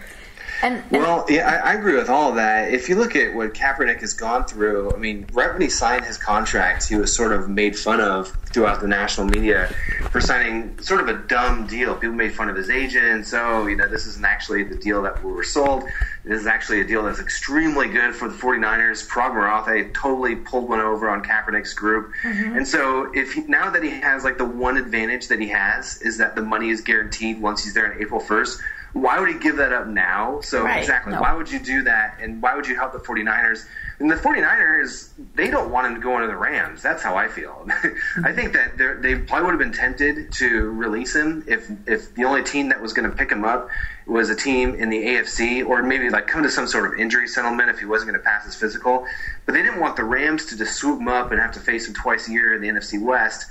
And, 0.63 0.83
and 0.91 1.03
Well, 1.03 1.25
yeah, 1.29 1.61
I, 1.65 1.73
I 1.73 1.75
agree 1.75 1.95
with 1.95 2.09
all 2.09 2.31
of 2.31 2.37
that. 2.37 2.73
If 2.73 2.89
you 2.89 2.97
look 2.97 3.15
at 3.15 3.35
what 3.35 3.55
Kaepernick 3.55 4.01
has 4.01 4.15
gone 4.15 4.45
through, 4.45 4.93
I 4.93 4.97
mean, 4.97 5.27
right 5.33 5.53
when 5.53 5.63
he 5.63 5.69
signed 5.69 6.05
his 6.05 6.19
contract, 6.19 6.89
he 6.89 6.97
was 6.97 7.15
sort 7.15 7.33
of 7.33 7.49
made 7.49 7.79
fun 7.79 8.01
of 8.01 8.37
throughout 8.47 8.81
the 8.81 8.89
national 8.89 9.27
media 9.27 9.71
for 10.11 10.21
signing 10.21 10.79
sort 10.81 11.01
of 11.01 11.09
a 11.09 11.19
dumb 11.27 11.67
deal. 11.67 11.95
People 11.95 12.17
made 12.17 12.33
fun 12.33 12.49
of 12.49 12.57
his 12.57 12.71
agent. 12.71 13.27
So, 13.27 13.41
oh, 13.41 13.67
you 13.67 13.77
know, 13.77 13.89
this 13.89 14.07
isn't 14.07 14.25
actually 14.25 14.65
the 14.65 14.75
deal 14.75 15.03
that 15.03 15.23
we 15.23 15.31
were 15.31 15.45
sold. 15.45 15.85
This 16.25 16.41
is 16.41 16.47
actually 16.47 16.81
a 16.81 16.85
deal 16.85 17.05
that's 17.05 17.21
extremely 17.21 17.89
good 17.89 18.15
for 18.15 18.29
the 18.29 18.35
49ers. 18.35 19.07
Paraag 19.09 19.35
Marathe 19.35 19.93
totally 19.95 20.37
pulled 20.37 20.69
one 20.69 20.81
over 20.81 21.09
on 21.09 21.23
Kaepernick's 21.23 21.75
group. 21.75 22.13
Mm-hmm. 22.23 22.57
And 22.57 22.67
so 22.67 23.13
if 23.15 23.35
he, 23.35 23.43
now 23.43 23.71
that 23.71 23.83
he 23.83 23.91
has 23.91 24.25
like 24.25 24.39
the 24.39 24.45
one 24.45 24.77
advantage 24.77 25.29
that 25.29 25.41
he 25.41 25.49
has 25.49 26.01
is 26.03 26.19
that 26.19 26.35
the 26.35 26.43
money 26.43 26.71
is 26.71 26.81
guaranteed 26.81 27.41
once 27.41 27.63
he's 27.63 27.75
there 27.75 27.93
on 27.93 28.01
April 28.01 28.21
1st, 28.21 28.61
why 29.01 29.19
would 29.21 29.29
he 29.29 29.39
give 29.39 29.57
that 29.57 29.73
up 29.73 29.87
now? 29.87 30.41
So 30.43 30.65
Right. 30.65 30.79
exactly, 30.79 31.13
No. 31.15 31.21
why 31.21 31.33
would 31.35 31.51
you 31.51 31.59
do 31.59 31.83
that? 31.85 32.19
And 32.21 32.43
why 32.43 32.55
would 32.55 32.67
you 32.67 32.77
help 32.77 32.93
the 32.93 32.99
49ers? 32.99 33.65
And 34.01 34.09
the 34.09 34.15
49ers, 34.15 35.09
they 35.35 35.51
don't 35.51 35.71
want 35.71 35.89
him 35.89 35.95
to 35.97 36.01
go 36.01 36.15
into 36.17 36.29
the 36.29 36.37
Rams. 36.37 36.83
That's 36.83 37.03
how 37.03 37.17
I 37.17 37.27
feel. 37.27 37.67
I 38.25 38.33
think 38.33 38.53
that 38.53 38.79
they 39.03 39.17
probably 39.17 39.47
would 39.47 39.51
have 39.53 39.59
been 39.59 39.73
tempted 39.73 40.31
to 40.33 40.71
release 40.71 41.17
him 41.17 41.43
if 41.49 41.69
if 41.87 42.15
the 42.15 42.25
only 42.25 42.45
team 42.45 42.69
that 42.69 42.81
was 42.81 42.93
going 42.93 43.11
to 43.11 43.17
pick 43.17 43.31
him 43.33 43.45
up 43.45 43.69
was 44.07 44.31
a 44.31 44.37
team 44.37 44.75
in 44.75 44.89
the 44.89 44.97
AFC, 45.05 45.67
or 45.67 45.83
maybe 45.83 46.09
like 46.11 46.27
come 46.29 46.43
to 46.45 46.51
some 46.51 46.67
sort 46.69 46.87
of 46.93 46.99
injury 46.99 47.27
settlement 47.27 47.69
if 47.71 47.79
he 47.81 47.85
wasn't 47.87 48.11
going 48.11 48.21
to 48.21 48.25
pass 48.25 48.45
his 48.45 48.55
physical. 48.55 49.05
But 49.47 49.53
they 49.55 49.63
didn't 49.63 49.81
want 49.81 49.97
the 49.97 50.05
Rams 50.05 50.47
to 50.47 50.57
just 50.57 50.77
swoop 50.77 51.01
him 51.01 51.09
up 51.09 51.33
and 51.33 51.41
have 51.41 51.53
to 51.53 51.61
face 51.61 51.89
him 51.89 51.95
twice 51.95 52.29
a 52.29 52.33
year 52.33 52.55
in 52.55 52.61
the 52.63 52.69
NFC 52.69 53.01
West 53.03 53.47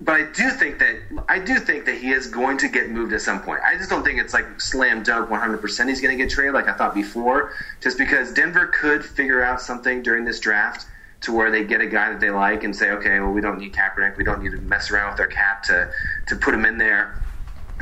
but 0.00 0.14
I 0.14 0.24
do 0.32 0.50
think 0.50 0.78
that 0.80 0.96
I 1.28 1.38
do 1.38 1.58
think 1.58 1.84
that 1.86 1.96
he 1.96 2.10
is 2.10 2.26
going 2.26 2.58
to 2.58 2.68
get 2.68 2.90
moved 2.90 3.12
at 3.12 3.20
some 3.20 3.40
point. 3.40 3.60
I 3.64 3.76
just 3.76 3.90
don't 3.90 4.04
think 4.04 4.20
it's 4.20 4.34
like 4.34 4.60
slam 4.60 5.02
dunk 5.02 5.30
100 5.30 5.58
percent 5.58 5.88
he's 5.88 6.00
going 6.00 6.16
to 6.16 6.22
get 6.22 6.32
traded 6.32 6.54
like 6.54 6.68
I 6.68 6.74
thought 6.74 6.94
before. 6.94 7.52
Just 7.80 7.96
because 7.96 8.32
Denver 8.32 8.66
could 8.66 9.04
figure 9.04 9.42
out 9.42 9.60
something 9.60 10.02
during 10.02 10.24
this 10.24 10.40
draft 10.40 10.86
to 11.22 11.32
where 11.32 11.50
they 11.50 11.64
get 11.64 11.80
a 11.80 11.86
guy 11.86 12.10
that 12.10 12.20
they 12.20 12.30
like 12.30 12.64
and 12.64 12.74
say, 12.74 12.90
okay, 12.90 13.20
well 13.20 13.30
we 13.30 13.40
don't 13.40 13.58
need 13.58 13.72
Kaepernick, 13.74 14.16
we 14.16 14.24
don't 14.24 14.42
need 14.42 14.50
to 14.50 14.58
mess 14.58 14.90
around 14.90 15.12
with 15.12 15.20
our 15.20 15.26
cap 15.26 15.62
to 15.64 15.88
to 16.26 16.36
put 16.36 16.54
him 16.54 16.64
in 16.64 16.76
there. 16.76 17.23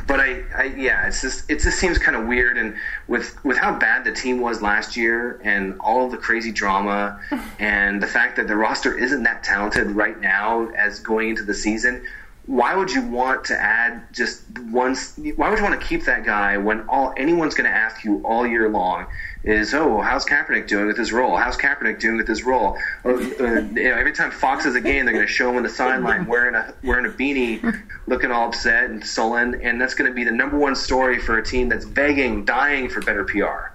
But 0.07 0.19
I, 0.19 0.41
I 0.55 0.63
yeah, 0.75 1.07
it's 1.07 1.21
just 1.21 1.49
it 1.49 1.59
just 1.61 1.79
seems 1.79 1.97
kind 1.97 2.17
of 2.17 2.27
weird, 2.27 2.57
and 2.57 2.75
with 3.07 3.43
with 3.43 3.57
how 3.57 3.77
bad 3.77 4.03
the 4.03 4.11
team 4.11 4.39
was 4.41 4.61
last 4.61 4.97
year, 4.97 5.39
and 5.43 5.79
all 5.79 6.09
the 6.09 6.17
crazy 6.17 6.51
drama, 6.51 7.19
and 7.59 8.01
the 8.01 8.07
fact 8.07 8.35
that 8.37 8.47
the 8.47 8.55
roster 8.55 8.97
isn't 8.97 9.23
that 9.23 9.43
talented 9.43 9.91
right 9.91 10.19
now 10.19 10.67
as 10.69 10.99
going 10.99 11.29
into 11.29 11.43
the 11.43 11.53
season, 11.53 12.03
why 12.45 12.75
would 12.75 12.91
you 12.91 13.01
want 13.01 13.45
to 13.45 13.57
add 13.57 14.03
just 14.11 14.43
one? 14.59 14.95
Why 15.37 15.49
would 15.49 15.59
you 15.59 15.63
want 15.63 15.79
to 15.79 15.87
keep 15.87 16.03
that 16.05 16.25
guy 16.25 16.57
when 16.57 16.81
all 16.89 17.13
anyone's 17.15 17.55
going 17.55 17.69
to 17.69 17.75
ask 17.75 18.03
you 18.03 18.21
all 18.25 18.45
year 18.45 18.67
long 18.67 19.05
is, 19.45 19.73
oh, 19.73 20.01
how's 20.01 20.25
Kaepernick 20.25 20.67
doing 20.67 20.87
with 20.87 20.97
his 20.97 21.13
role? 21.13 21.37
How's 21.37 21.55
Kaepernick 21.55 21.99
doing 22.01 22.17
with 22.17 22.27
his 22.27 22.43
role? 22.43 22.77
Or, 23.05 23.13
uh, 23.13 23.19
you 23.19 23.71
know, 23.71 23.95
every 23.95 24.11
time 24.11 24.29
Fox 24.31 24.65
has 24.65 24.75
a 24.75 24.81
game, 24.81 25.05
they're 25.05 25.13
going 25.13 25.25
to 25.25 25.31
show 25.31 25.49
him 25.51 25.57
on 25.57 25.63
the 25.63 25.69
sideline 25.69 26.25
wearing 26.25 26.55
a 26.55 26.73
wearing 26.83 27.05
a 27.05 27.09
beanie, 27.09 27.81
looking 28.07 28.29
all 28.29 28.49
upset 28.49 28.89
and 28.89 29.05
sullen, 29.05 29.61
and 29.61 29.79
that's 29.79 29.93
going 29.93 30.11
to 30.11 30.15
be 30.15 30.25
the 30.25 30.31
number 30.31 30.57
one 30.57 30.75
story 30.75 31.19
for 31.19 31.37
a 31.37 31.45
team 31.45 31.69
that's 31.69 31.85
begging, 31.85 32.43
dying 32.43 32.89
for 32.89 32.99
better 33.01 33.23
PR. 33.23 33.71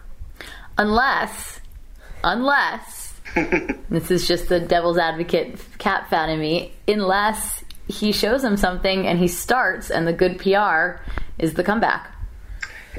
unless, 0.76 1.60
unless, 2.22 3.14
this 3.88 4.10
is 4.10 4.28
just 4.28 4.50
the 4.50 4.60
devil's 4.60 4.98
advocate 4.98 5.58
cap 5.78 6.10
fan 6.10 6.28
in 6.28 6.38
me, 6.38 6.72
unless 6.86 7.64
he 7.88 8.12
shows 8.12 8.44
him 8.44 8.56
something 8.56 9.06
and 9.06 9.18
he 9.18 9.26
starts 9.26 9.90
and 9.90 10.06
the 10.06 10.12
good 10.12 10.38
PR 10.38 11.02
is 11.38 11.54
the 11.54 11.64
comeback. 11.64 12.14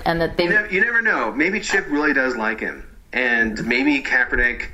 And 0.05 0.19
that 0.21 0.37
they 0.37 0.45
You 0.45 0.49
never, 0.49 0.73
you 0.73 0.81
never 0.81 1.01
know. 1.01 1.31
Maybe 1.31 1.59
Chip 1.59 1.85
really 1.89 2.13
does 2.13 2.35
like 2.35 2.59
him, 2.59 2.87
and 3.11 3.65
maybe 3.65 4.01
Kaepernick 4.01 4.67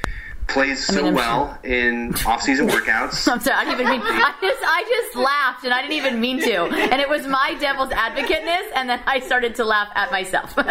plays 0.48 0.86
so 0.86 1.08
I'm 1.08 1.16
well 1.16 1.58
in 1.64 2.14
off-season 2.28 2.68
workouts. 2.68 3.28
I'm 3.32 3.40
sorry, 3.40 3.58
I 3.58 3.66
didn't 3.66 3.80
even 3.82 3.92
mean. 3.92 4.02
I 4.04 4.36
just, 4.40 4.62
I 4.64 4.84
just 4.88 5.16
laughed, 5.18 5.64
and 5.64 5.74
I 5.74 5.82
didn't 5.82 5.98
even 5.98 6.22
mean 6.22 6.40
to. 6.42 6.66
And 6.66 7.02
it 7.02 7.10
was 7.10 7.26
my 7.26 7.56
devil's 7.60 7.90
advocateness, 7.90 8.72
and 8.76 8.88
then 8.88 9.02
I 9.08 9.20
started 9.20 9.56
to 9.56 9.66
laugh 9.66 9.90
at 9.96 10.12
myself. 10.12 10.56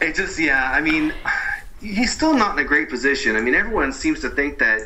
It 0.00 0.16
just, 0.16 0.38
yeah, 0.38 0.70
I 0.70 0.82
mean, 0.82 1.14
he's 1.80 2.12
still 2.12 2.34
not 2.34 2.58
in 2.58 2.62
a 2.62 2.68
great 2.68 2.90
position. 2.90 3.36
I 3.36 3.40
mean, 3.40 3.54
everyone 3.54 3.90
seems 3.90 4.20
to 4.20 4.28
think 4.28 4.58
that 4.58 4.82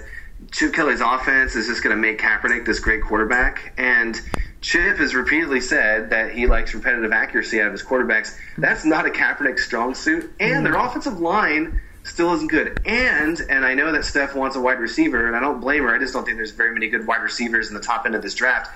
Chip 0.52 0.72
Kelly's 0.72 1.00
offense 1.00 1.56
is 1.56 1.66
just 1.66 1.82
going 1.82 1.94
to 1.94 2.00
make 2.00 2.20
Kaepernick 2.20 2.64
this 2.64 2.80
great 2.80 3.02
quarterback. 3.02 3.74
And 3.76 4.20
Chip 4.60 4.96
has 4.98 5.14
repeatedly 5.14 5.60
said 5.60 6.10
that 6.10 6.32
he 6.32 6.46
likes 6.46 6.74
repetitive 6.74 7.12
accuracy 7.12 7.60
out 7.60 7.66
of 7.66 7.72
his 7.72 7.82
quarterbacks. 7.82 8.36
That's 8.56 8.84
not 8.84 9.06
a 9.06 9.10
Kaepernick 9.10 9.58
strong 9.58 9.94
suit. 9.94 10.32
And 10.40 10.64
their 10.64 10.76
offensive 10.76 11.20
line 11.20 11.80
still 12.04 12.32
isn't 12.34 12.50
good. 12.50 12.80
And, 12.86 13.40
and 13.48 13.64
I 13.64 13.74
know 13.74 13.92
that 13.92 14.04
Steph 14.04 14.34
wants 14.34 14.56
a 14.56 14.60
wide 14.60 14.80
receiver, 14.80 15.26
and 15.26 15.36
I 15.36 15.40
don't 15.40 15.60
blame 15.60 15.82
her. 15.82 15.94
I 15.94 15.98
just 15.98 16.14
don't 16.14 16.24
think 16.24 16.36
there's 16.36 16.52
very 16.52 16.72
many 16.72 16.88
good 16.88 17.06
wide 17.06 17.22
receivers 17.22 17.68
in 17.68 17.74
the 17.74 17.80
top 17.80 18.06
end 18.06 18.14
of 18.14 18.22
this 18.22 18.34
draft. 18.34 18.70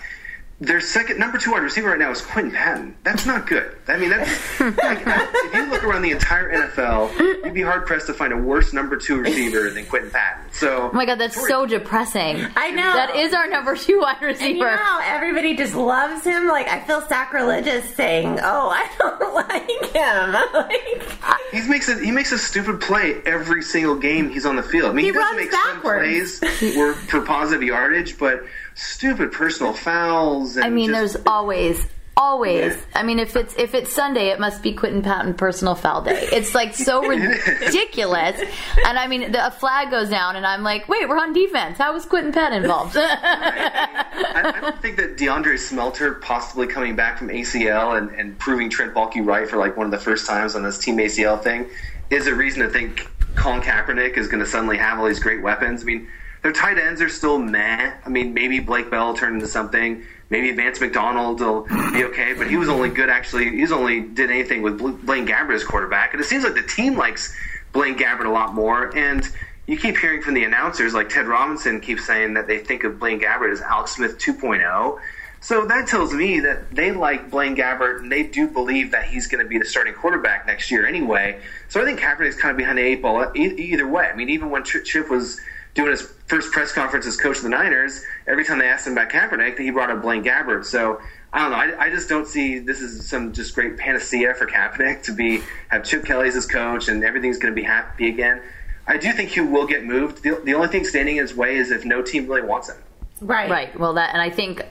Their 0.63 0.81
second, 0.81 1.19
number 1.19 1.39
two 1.39 1.51
wide 1.51 1.63
receiver 1.65 1.89
right 1.91 1.99
now 1.99 2.13
is 2.13 2.21
Quinton 2.23 2.53
Patton. 2.53 2.95
That's 3.03 3.27
not 3.27 3.49
good. 3.49 3.77
I 3.89 3.97
mean, 3.97 4.11
that's 4.11 4.61
like, 4.61 5.03
if 5.05 5.55
you 5.55 5.67
look 5.67 5.83
around 5.83 6.03
the 6.03 6.13
entire 6.13 6.53
NFL, 6.53 7.19
you'd 7.45 7.53
be 7.53 7.63
hard 7.63 7.85
pressed 7.85 8.07
to 8.07 8.15
find 8.15 8.33
a 8.33 8.37
worse 8.37 8.73
number 8.73 8.97
two 8.97 9.19
receiver 9.19 9.71
than 9.71 9.87
Quinton 9.87 10.11
Patton. 10.13 10.53
So, 10.53 10.91
Oh 10.93 10.95
my 10.95 11.05
god, 11.05 11.19
that's 11.19 11.49
so 11.49 11.67
depressing. 11.67 12.47
I 12.55 12.71
know. 12.71 12.93
That 12.95 13.17
is 13.17 13.35
our 13.35 13.49
number 13.49 13.75
two 13.75 13.99
wide 14.01 14.19
And 14.21 14.27
receiver. 14.29 14.53
you 14.71 14.77
know 14.77 15.01
everybody 15.03 15.57
just 15.57 15.75
loves 15.75 16.25
him? 16.25 16.47
Like, 16.47 16.69
I 16.69 16.79
feel 16.81 17.01
sacrilegious 17.09 17.93
saying, 17.97 18.39
oh, 18.41 18.69
I 18.69 18.89
don't 18.99 19.35
like 19.35 19.93
him. 19.93 20.33
like, 21.23 21.41
he 21.51 21.69
makes 21.69 21.89
a 21.89 21.99
he 21.99 22.13
makes 22.13 22.31
a 22.31 22.39
stupid 22.39 22.81
play 22.81 23.21
every 23.27 23.63
single 23.63 23.97
game 23.97 24.31
he's 24.31 24.47
on 24.47 24.55
the 24.55 24.63
field. 24.63 24.91
I 24.91 24.93
mean, 24.93 25.07
He 25.07 25.11
he, 25.11 25.13
doesn't 25.13 25.37
runs 25.37 25.41
make 25.45 25.51
backwards. 25.51 26.39
some 26.39 26.49
plays 26.49 26.77
were 26.77 26.95
for 26.95 27.21
positive 27.23 27.63
yardage, 27.65 28.17
but 28.17 28.45
stupid 28.75 29.33
personal 29.33 29.73
fouls. 29.73 30.57
And 30.57 30.65
I 30.65 30.71
mean, 30.71 30.91
just- 30.91 31.15
there's 31.15 31.27
always, 31.27 31.87
always. 32.17 32.75
Yeah. 32.75 32.81
I 32.95 33.03
mean, 33.03 33.19
if 33.19 33.37
it's 33.37 33.55
if 33.57 33.75
it's 33.75 33.93
Sunday, 33.93 34.29
it 34.29 34.39
must 34.41 34.63
be 34.63 34.73
Quinton 34.73 35.03
Patton 35.03 35.35
personal 35.35 35.75
foul 35.75 36.03
day. 36.03 36.29
It's 36.33 36.55
like 36.55 36.75
so 36.75 37.01
ridiculous. 37.09 38.41
And 38.87 38.99
I 38.99 39.07
mean, 39.07 39.33
the, 39.33 39.47
a 39.47 39.51
flag 39.51 39.91
goes 39.91 40.09
down, 40.11 40.37
and 40.37 40.47
I'm 40.47 40.63
like, 40.63 40.89
wait, 40.89 41.09
we're 41.09 41.19
on 41.19 41.33
defense. 41.33 41.79
How 41.79 41.93
was 41.93 42.05
Quinton 42.05 42.33
Patton 42.33 42.63
involved? 42.63 42.97
I, 42.99 44.53
I 44.55 44.61
don't 44.61 44.81
think 44.81 44.97
that 44.97 45.17
DeAndre 45.17 45.59
Smelter 45.59 46.15
possibly 46.15 46.67
coming 46.67 46.97
back 46.97 47.19
from 47.19 47.29
ACL 47.29 47.97
and, 47.99 48.11
and 48.11 48.39
proving 48.39 48.71
Trent 48.71 48.95
Baalke 48.95 49.25
right 49.25 49.49
for 49.49 49.57
like 49.57 49.77
one 49.77 49.87
of 49.87 49.91
the 49.93 49.99
first 49.99 50.27
times 50.27 50.55
on 50.55 50.63
this 50.63 50.79
team 50.79 50.97
ACL 50.99 51.43
thing 51.43 51.69
is 52.11 52.27
a 52.27 52.35
reason 52.35 52.63
to 52.63 52.69
think 52.69 53.09
Colin 53.35 53.63
Kaepernick 53.63 54.17
is 54.19 54.29
going 54.29 54.41
to 54.41 54.47
suddenly 54.47 54.77
have 54.77 54.99
all 54.99 55.07
these 55.07 55.19
great 55.21 55.41
weapons. 55.43 55.83
I 55.83 55.85
mean, 55.85 56.09
their 56.43 56.53
tight 56.53 56.79
ends 56.79 57.01
are 57.01 57.09
still 57.09 57.39
meh. 57.39 57.93
I 58.05 58.09
mean, 58.09 58.35
maybe 58.35 58.59
Blake 58.61 58.91
Bell 58.91 59.09
will 59.09 59.15
turn 59.15 59.35
into 59.35 59.47
something. 59.47 60.05
Maybe 60.29 60.51
Vance 60.53 60.81
McDonald 60.81 61.41
will 61.41 61.63
be 61.93 62.05
okay, 62.05 62.35
but 62.35 62.49
he 62.49 62.57
was 62.57 62.69
only 62.69 62.89
good 62.89 63.11
actually. 63.11 63.51
He's 63.51 63.71
only 63.71 64.01
did 64.01 64.31
anything 64.31 64.63
with 64.63 64.79
Blaine 64.79 65.27
Gabbert 65.27 65.55
as 65.55 65.65
quarterback, 65.65 66.15
and 66.15 66.23
it 66.23 66.25
seems 66.25 66.43
like 66.43 66.55
the 66.55 66.63
team 66.63 66.97
likes 66.97 67.35
Blaine 67.73 67.97
Gabbert 67.97 68.25
a 68.25 68.31
lot 68.31 68.55
more. 68.55 68.97
And 68.97 69.29
you 69.67 69.77
keep 69.77 69.97
hearing 69.97 70.23
from 70.23 70.35
the 70.35 70.45
announcers, 70.45 70.95
like 70.95 71.09
Ted 71.09 71.27
Robinson 71.27 71.81
keeps 71.81 72.07
saying 72.07 72.35
that 72.35 72.47
they 72.47 72.59
think 72.59 72.83
of 72.85 72.99
Blaine 72.99 73.21
Gabbert 73.21 73.53
as 73.53 73.61
Alex 73.61 73.97
Smith 73.97 74.19
2.0. 74.19 74.99
So 75.41 75.67
that 75.67 75.89
tells 75.89 76.15
me 76.15 76.41
that 76.41 76.71
they 76.71 76.93
like 76.93 77.31
Blaine 77.31 77.57
Gabbert 77.57 78.01
and 78.01 78.11
they 78.11 78.23
do 78.23 78.49
believe 78.49 78.93
that 78.93 79.05
he's 79.05 79.27
going 79.27 79.43
to 79.43 79.49
be 79.49 79.59
the 79.59 79.65
starting 79.65 79.93
quarterback 79.93 80.47
next 80.47 80.71
year 80.71 80.87
anyway. 80.87 81.41
So 81.69 81.83
I 81.83 81.85
think 81.85 82.01
Kaepernick's 82.01 82.37
kind 82.37 82.53
of 82.53 82.57
behind 82.57 82.79
the 82.79 82.83
eight 82.83 83.03
ball 83.03 83.31
either 83.35 83.89
way. 83.89 84.05
I 84.07 84.15
mean, 84.15 84.31
even 84.31 84.51
when 84.51 84.65
Chip 84.65 85.11
was 85.11 85.41
doing 85.75 85.91
his 85.91 86.03
first 86.27 86.53
press 86.53 86.73
conference 86.73 87.07
as 87.07 87.17
coach 87.17 87.39
of 87.39 87.43
the 87.45 87.49
Niners, 87.49 88.03
every 88.27 88.45
time 88.45 88.59
they 88.59 88.67
asked 88.67 88.87
him 88.87 88.93
about 88.93 89.11
Kaepernick, 89.11 89.59
he 89.59 89.71
brought 89.71 89.91
up 89.91 90.03
Blaine 90.03 90.23
Gabbert. 90.23 90.65
So 90.65 91.01
I 91.33 91.41
don't 91.41 91.51
know. 91.51 91.77
I, 91.77 91.87
I 91.87 91.91
just 91.91 92.09
don't 92.09 92.27
see 92.27 92.59
this 92.59 92.81
is 92.81 93.09
some 93.09 93.33
just 93.33 93.55
great 93.55 93.79
panacea 93.79 94.35
for 94.35 94.47
Kaepernick 94.47 95.03
to 95.05 95.13
be 95.13 95.43
have 95.69 95.85
Chip 95.85 96.05
Kelly 96.05 96.29
as 96.29 96.35
his 96.35 96.47
coach 96.47 96.89
and 96.89 97.05
everything's 97.05 97.39
going 97.39 97.55
to 97.55 97.61
be 97.61 97.67
happy 97.67 98.09
again. 98.09 98.43
I 98.87 98.99
do 98.99 99.13
think 99.13 99.31
he 99.31 99.41
will 99.41 99.67
get 99.67 99.85
moved. 99.85 100.23
The, 100.23 100.41
the 100.45 100.55
only 100.55 100.69
thing 100.69 100.85
standing 100.85 101.17
in 101.17 101.23
his 101.23 101.35
way 101.35 101.57
is 101.57 101.71
if 101.71 101.85
no 101.85 102.03
team 102.03 102.27
really 102.27 102.43
wants 102.43 102.69
him. 102.69 102.77
Right. 103.21 103.49
Right. 103.49 103.79
Well, 103.79 103.95
that 103.95 104.13
and 104.13 104.21
I 104.21 104.31
think 104.31 104.63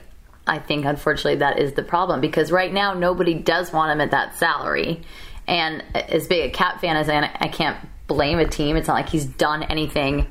I 0.46 0.58
think 0.58 0.84
unfortunately 0.84 1.36
that 1.36 1.58
is 1.58 1.72
the 1.72 1.82
problem 1.82 2.20
because 2.20 2.52
right 2.52 2.72
now 2.72 2.94
nobody 2.94 3.34
does 3.34 3.72
want 3.72 3.90
him 3.90 4.00
at 4.00 4.10
that 4.12 4.36
salary. 4.36 5.02
And 5.48 5.82
as 5.94 6.28
big 6.28 6.50
a 6.50 6.52
cap 6.52 6.80
fan 6.80 6.96
as 6.96 7.08
I 7.08 7.14
am, 7.14 7.24
I 7.40 7.48
can't 7.48 7.76
blame 8.06 8.38
a 8.38 8.46
team. 8.46 8.76
It's 8.76 8.86
not 8.86 8.94
like 8.94 9.08
he's 9.08 9.24
done 9.24 9.64
anything 9.64 10.28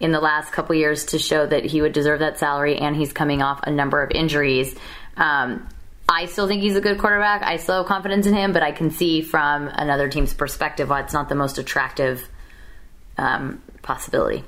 in 0.00 0.12
the 0.12 0.20
last 0.20 0.52
couple 0.52 0.74
years 0.74 1.06
to 1.06 1.18
show 1.18 1.46
that 1.46 1.64
he 1.64 1.80
would 1.80 1.92
deserve 1.92 2.20
that 2.20 2.38
salary, 2.38 2.76
and 2.78 2.94
he's 2.96 3.12
coming 3.12 3.42
off 3.42 3.60
a 3.62 3.70
number 3.70 4.02
of 4.02 4.10
injuries. 4.10 4.74
Um, 5.16 5.68
I 6.08 6.26
still 6.26 6.46
think 6.48 6.62
he's 6.62 6.76
a 6.76 6.80
good 6.80 6.98
quarterback. 6.98 7.42
I 7.42 7.56
still 7.56 7.78
have 7.78 7.86
confidence 7.86 8.26
in 8.26 8.34
him, 8.34 8.52
but 8.52 8.62
I 8.62 8.72
can 8.72 8.90
see 8.90 9.22
from 9.22 9.68
another 9.68 10.08
team's 10.08 10.34
perspective 10.34 10.90
why 10.90 11.00
it's 11.00 11.12
not 11.14 11.28
the 11.28 11.34
most 11.34 11.56
attractive 11.58 12.28
um, 13.16 13.62
possibility. 13.82 14.44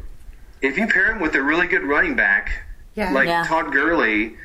If 0.61 0.77
you 0.79 0.87
pair 0.89 1.13
him 1.13 1.21
with 1.21 1.35
a 1.35 1.43
really 1.43 1.67
good 1.67 1.83
running 1.85 2.17
back, 2.17 2.51
Yeah. 2.95 3.13
like 3.13 3.29
Yeah. 3.29 3.45
Todd 3.47 3.73
Gurley, 3.73 4.37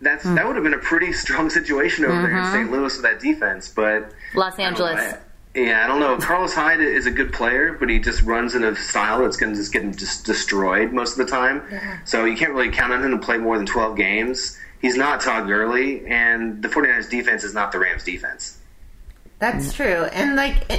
that's 0.00 0.24
that 0.24 0.46
would 0.46 0.56
have 0.56 0.64
been 0.64 0.74
a 0.74 0.78
pretty 0.78 1.12
strong 1.24 1.50
situation 1.50 2.04
over 2.04 2.14
there 2.22 2.30
in 2.30 2.36
Mm-hmm. 2.42 2.52
St. 2.52 2.70
Louis 2.72 2.94
with 2.96 3.02
that 3.02 3.20
defense. 3.20 3.68
But 3.68 4.10
Los 4.34 4.58
I 4.58 5.18
don't 5.54 5.58
know, 5.58 5.58
Angeles. 5.58 5.58
I- 5.58 5.58
yeah, 5.58 5.84
I 5.84 5.88
don't 5.88 6.00
know. 6.00 6.16
Carlos 6.18 6.54
Hyde 6.54 6.80
is 6.80 7.06
a 7.06 7.10
good 7.10 7.32
player, 7.32 7.72
but 7.78 7.88
he 7.90 7.98
just 7.98 8.22
runs 8.22 8.54
in 8.54 8.62
a 8.62 8.76
style 8.76 9.22
that's 9.22 9.36
going 9.36 9.52
to 9.52 9.58
just 9.58 9.72
get 9.72 9.82
him 9.82 9.92
just 9.94 10.24
destroyed 10.24 10.92
most 10.92 11.18
of 11.18 11.26
the 11.26 11.30
time. 11.30 11.62
So 12.04 12.24
you 12.24 12.36
can't 12.36 12.52
really 12.52 12.70
count 12.70 12.92
on 12.92 13.04
him 13.04 13.10
to 13.12 13.18
play 13.18 13.36
more 13.38 13.56
than 13.56 13.66
12 13.66 13.96
games. 13.96 14.56
He's 14.80 14.96
not 14.96 15.20
Todd 15.20 15.46
Gurley, 15.48 16.06
and 16.06 16.62
the 16.62 16.68
49ers 16.68 17.10
defense 17.10 17.42
is 17.44 17.52
not 17.52 17.72
the 17.72 17.78
Rams 17.80 18.04
defense. 18.04 18.58
That's 19.40 19.72
true, 19.72 20.04
and 20.12 20.36
like, 20.36 20.70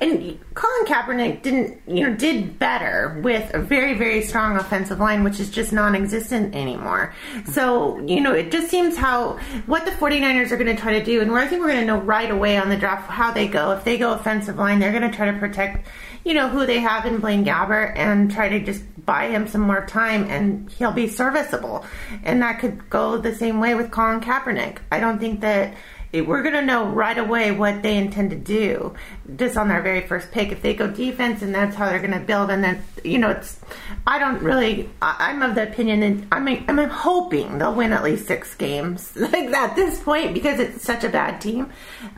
and, 0.00 0.38
Colin 0.54 0.86
Kaepernick 0.86 1.42
didn't, 1.42 1.82
you 1.86 2.08
know, 2.08 2.16
did 2.16 2.58
better 2.58 3.20
with 3.22 3.52
a 3.52 3.58
very, 3.58 3.92
very 3.92 4.22
strong 4.22 4.56
offensive 4.56 4.98
line, 4.98 5.22
which 5.22 5.38
is 5.38 5.50
just 5.50 5.70
non-existent 5.70 6.54
anymore. 6.54 7.14
So, 7.44 7.98
you 8.06 8.22
know, 8.22 8.32
it 8.32 8.50
just 8.50 8.70
seems 8.70 8.96
how 8.96 9.38
what 9.66 9.84
the 9.84 9.90
49ers 9.90 10.50
are 10.50 10.56
going 10.56 10.74
to 10.74 10.80
try 10.80 10.98
to 10.98 11.04
do, 11.04 11.20
and 11.20 11.30
where 11.30 11.42
I 11.42 11.46
think 11.46 11.60
we're 11.60 11.72
going 11.72 11.80
to 11.80 11.86
know 11.86 12.00
right 12.00 12.30
away 12.30 12.56
on 12.56 12.70
the 12.70 12.76
draft 12.78 13.10
how 13.10 13.32
they 13.32 13.48
go. 13.48 13.72
If 13.72 13.84
they 13.84 13.98
go 13.98 14.14
offensive 14.14 14.56
line, 14.56 14.78
they're 14.78 14.98
going 14.98 15.10
to 15.10 15.14
try 15.14 15.30
to 15.30 15.38
protect, 15.38 15.86
you 16.24 16.32
know, 16.32 16.48
who 16.48 16.64
they 16.64 16.80
have 16.80 17.04
in 17.04 17.18
Blaine 17.18 17.44
Gabbert 17.44 17.96
and 17.96 18.32
try 18.32 18.48
to 18.48 18.60
just 18.60 18.82
buy 19.04 19.28
him 19.28 19.46
some 19.46 19.60
more 19.60 19.84
time, 19.84 20.24
and 20.30 20.70
he'll 20.72 20.90
be 20.90 21.06
serviceable. 21.06 21.84
And 22.24 22.40
that 22.40 22.60
could 22.60 22.88
go 22.88 23.18
the 23.18 23.34
same 23.34 23.60
way 23.60 23.74
with 23.74 23.90
Colin 23.90 24.22
Kaepernick. 24.22 24.78
I 24.90 25.00
don't 25.00 25.18
think 25.18 25.42
that 25.42 25.74
we're 26.12 26.42
going 26.42 26.54
to 26.54 26.62
know 26.62 26.86
right 26.86 27.18
away 27.18 27.50
what 27.50 27.82
they 27.82 27.96
intend 27.96 28.30
to 28.30 28.36
do 28.36 28.94
just 29.36 29.56
on 29.56 29.68
their 29.68 29.82
very 29.82 30.06
first 30.06 30.30
pick. 30.30 30.52
If 30.52 30.62
they 30.62 30.74
go 30.74 30.86
defense 30.86 31.42
and 31.42 31.54
that's 31.54 31.76
how 31.76 31.88
they're 31.88 31.98
going 31.98 32.12
to 32.12 32.20
build, 32.20 32.50
and 32.50 32.62
then 32.62 32.82
you 33.04 33.18
know, 33.18 33.30
it's 33.30 33.58
I 34.06 34.18
don't 34.18 34.42
really. 34.42 34.88
I, 35.02 35.16
I'm 35.30 35.42
of 35.42 35.54
the 35.54 35.64
opinion 35.64 36.00
that 36.00 36.26
I'm 36.32 36.48
I'm 36.48 36.88
hoping 36.88 37.58
they'll 37.58 37.74
win 37.74 37.92
at 37.92 38.04
least 38.04 38.26
six 38.26 38.54
games 38.54 39.14
like 39.16 39.34
at 39.34 39.76
this 39.76 40.00
point 40.02 40.34
because 40.34 40.60
it's 40.60 40.82
such 40.84 41.04
a 41.04 41.08
bad 41.08 41.40
team. 41.40 41.70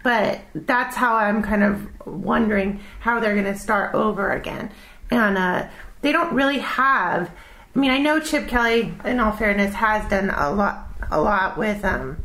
But 0.03 0.40
that's 0.55 0.96
how 0.96 1.16
I'm 1.16 1.42
kind 1.42 1.62
of 1.62 2.07
wondering 2.07 2.81
how 3.01 3.20
they're 3.20 3.35
going 3.35 3.53
to 3.53 3.59
start 3.59 3.94
over 3.94 4.31
again, 4.31 4.70
and 5.11 5.38
uh, 5.38 5.68
they 6.03 6.12
don't 6.12 6.35
really 6.35 6.61
have. 6.61 7.31
I 7.74 7.79
mean, 7.79 7.90
I 7.90 7.98
know 7.98 8.18
Chip 8.18 8.48
Kelly, 8.48 8.94
in 9.05 9.20
all 9.20 9.33
fairness, 9.33 9.74
has 9.74 10.09
done 10.11 10.31
a 10.31 10.51
lot 10.51 10.85
a 11.11 11.20
lot 11.20 11.57
with 11.57 11.85
um 11.85 12.22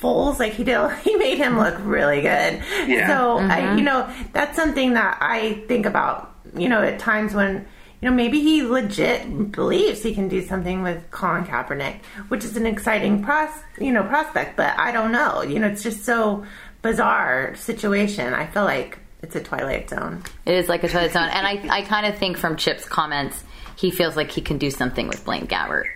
Foles, 0.00 0.38
like 0.38 0.52
he 0.52 0.64
did, 0.64 0.90
he 1.04 1.16
made 1.16 1.38
him 1.38 1.58
look 1.58 1.76
really 1.80 2.20
good. 2.20 2.62
Yeah. 2.86 3.08
So 3.08 3.38
I, 3.38 3.60
mm-hmm. 3.60 3.78
you 3.78 3.84
know, 3.84 4.10
that's 4.32 4.56
something 4.56 4.94
that 4.94 5.18
I 5.20 5.64
think 5.68 5.86
about. 5.86 6.32
You 6.56 6.68
know, 6.68 6.80
at 6.80 6.98
times 6.98 7.34
when 7.34 7.66
you 8.00 8.08
know 8.08 8.14
maybe 8.14 8.40
he 8.40 8.62
legit 8.62 9.52
believes 9.52 10.02
he 10.02 10.14
can 10.14 10.28
do 10.28 10.42
something 10.42 10.82
with 10.82 11.10
Colin 11.10 11.44
Kaepernick, 11.44 12.02
which 12.28 12.44
is 12.44 12.56
an 12.56 12.66
exciting 12.66 13.22
pros, 13.22 13.50
you 13.78 13.92
know, 13.92 14.02
prospect. 14.02 14.56
But 14.56 14.78
I 14.78 14.92
don't 14.92 15.12
know. 15.12 15.42
You 15.42 15.58
know, 15.58 15.66
it's 15.66 15.82
just 15.82 16.04
so 16.04 16.46
bizarre 16.82 17.54
situation. 17.56 18.32
I 18.32 18.46
feel 18.46 18.64
like 18.64 18.98
it's 19.22 19.36
a 19.36 19.42
Twilight 19.42 19.90
Zone. 19.90 20.22
It 20.46 20.54
is 20.54 20.68
like 20.68 20.84
a 20.84 20.88
Twilight 20.88 21.12
Zone, 21.12 21.28
and 21.30 21.46
I 21.46 21.78
I 21.78 21.82
kind 21.82 22.06
of 22.06 22.16
think 22.16 22.38
from 22.38 22.56
Chip's 22.56 22.86
comments, 22.86 23.42
he 23.76 23.90
feels 23.90 24.16
like 24.16 24.30
he 24.30 24.40
can 24.40 24.56
do 24.58 24.70
something 24.70 25.08
with 25.08 25.24
Blaine 25.24 25.46
Gabbert. 25.46 25.86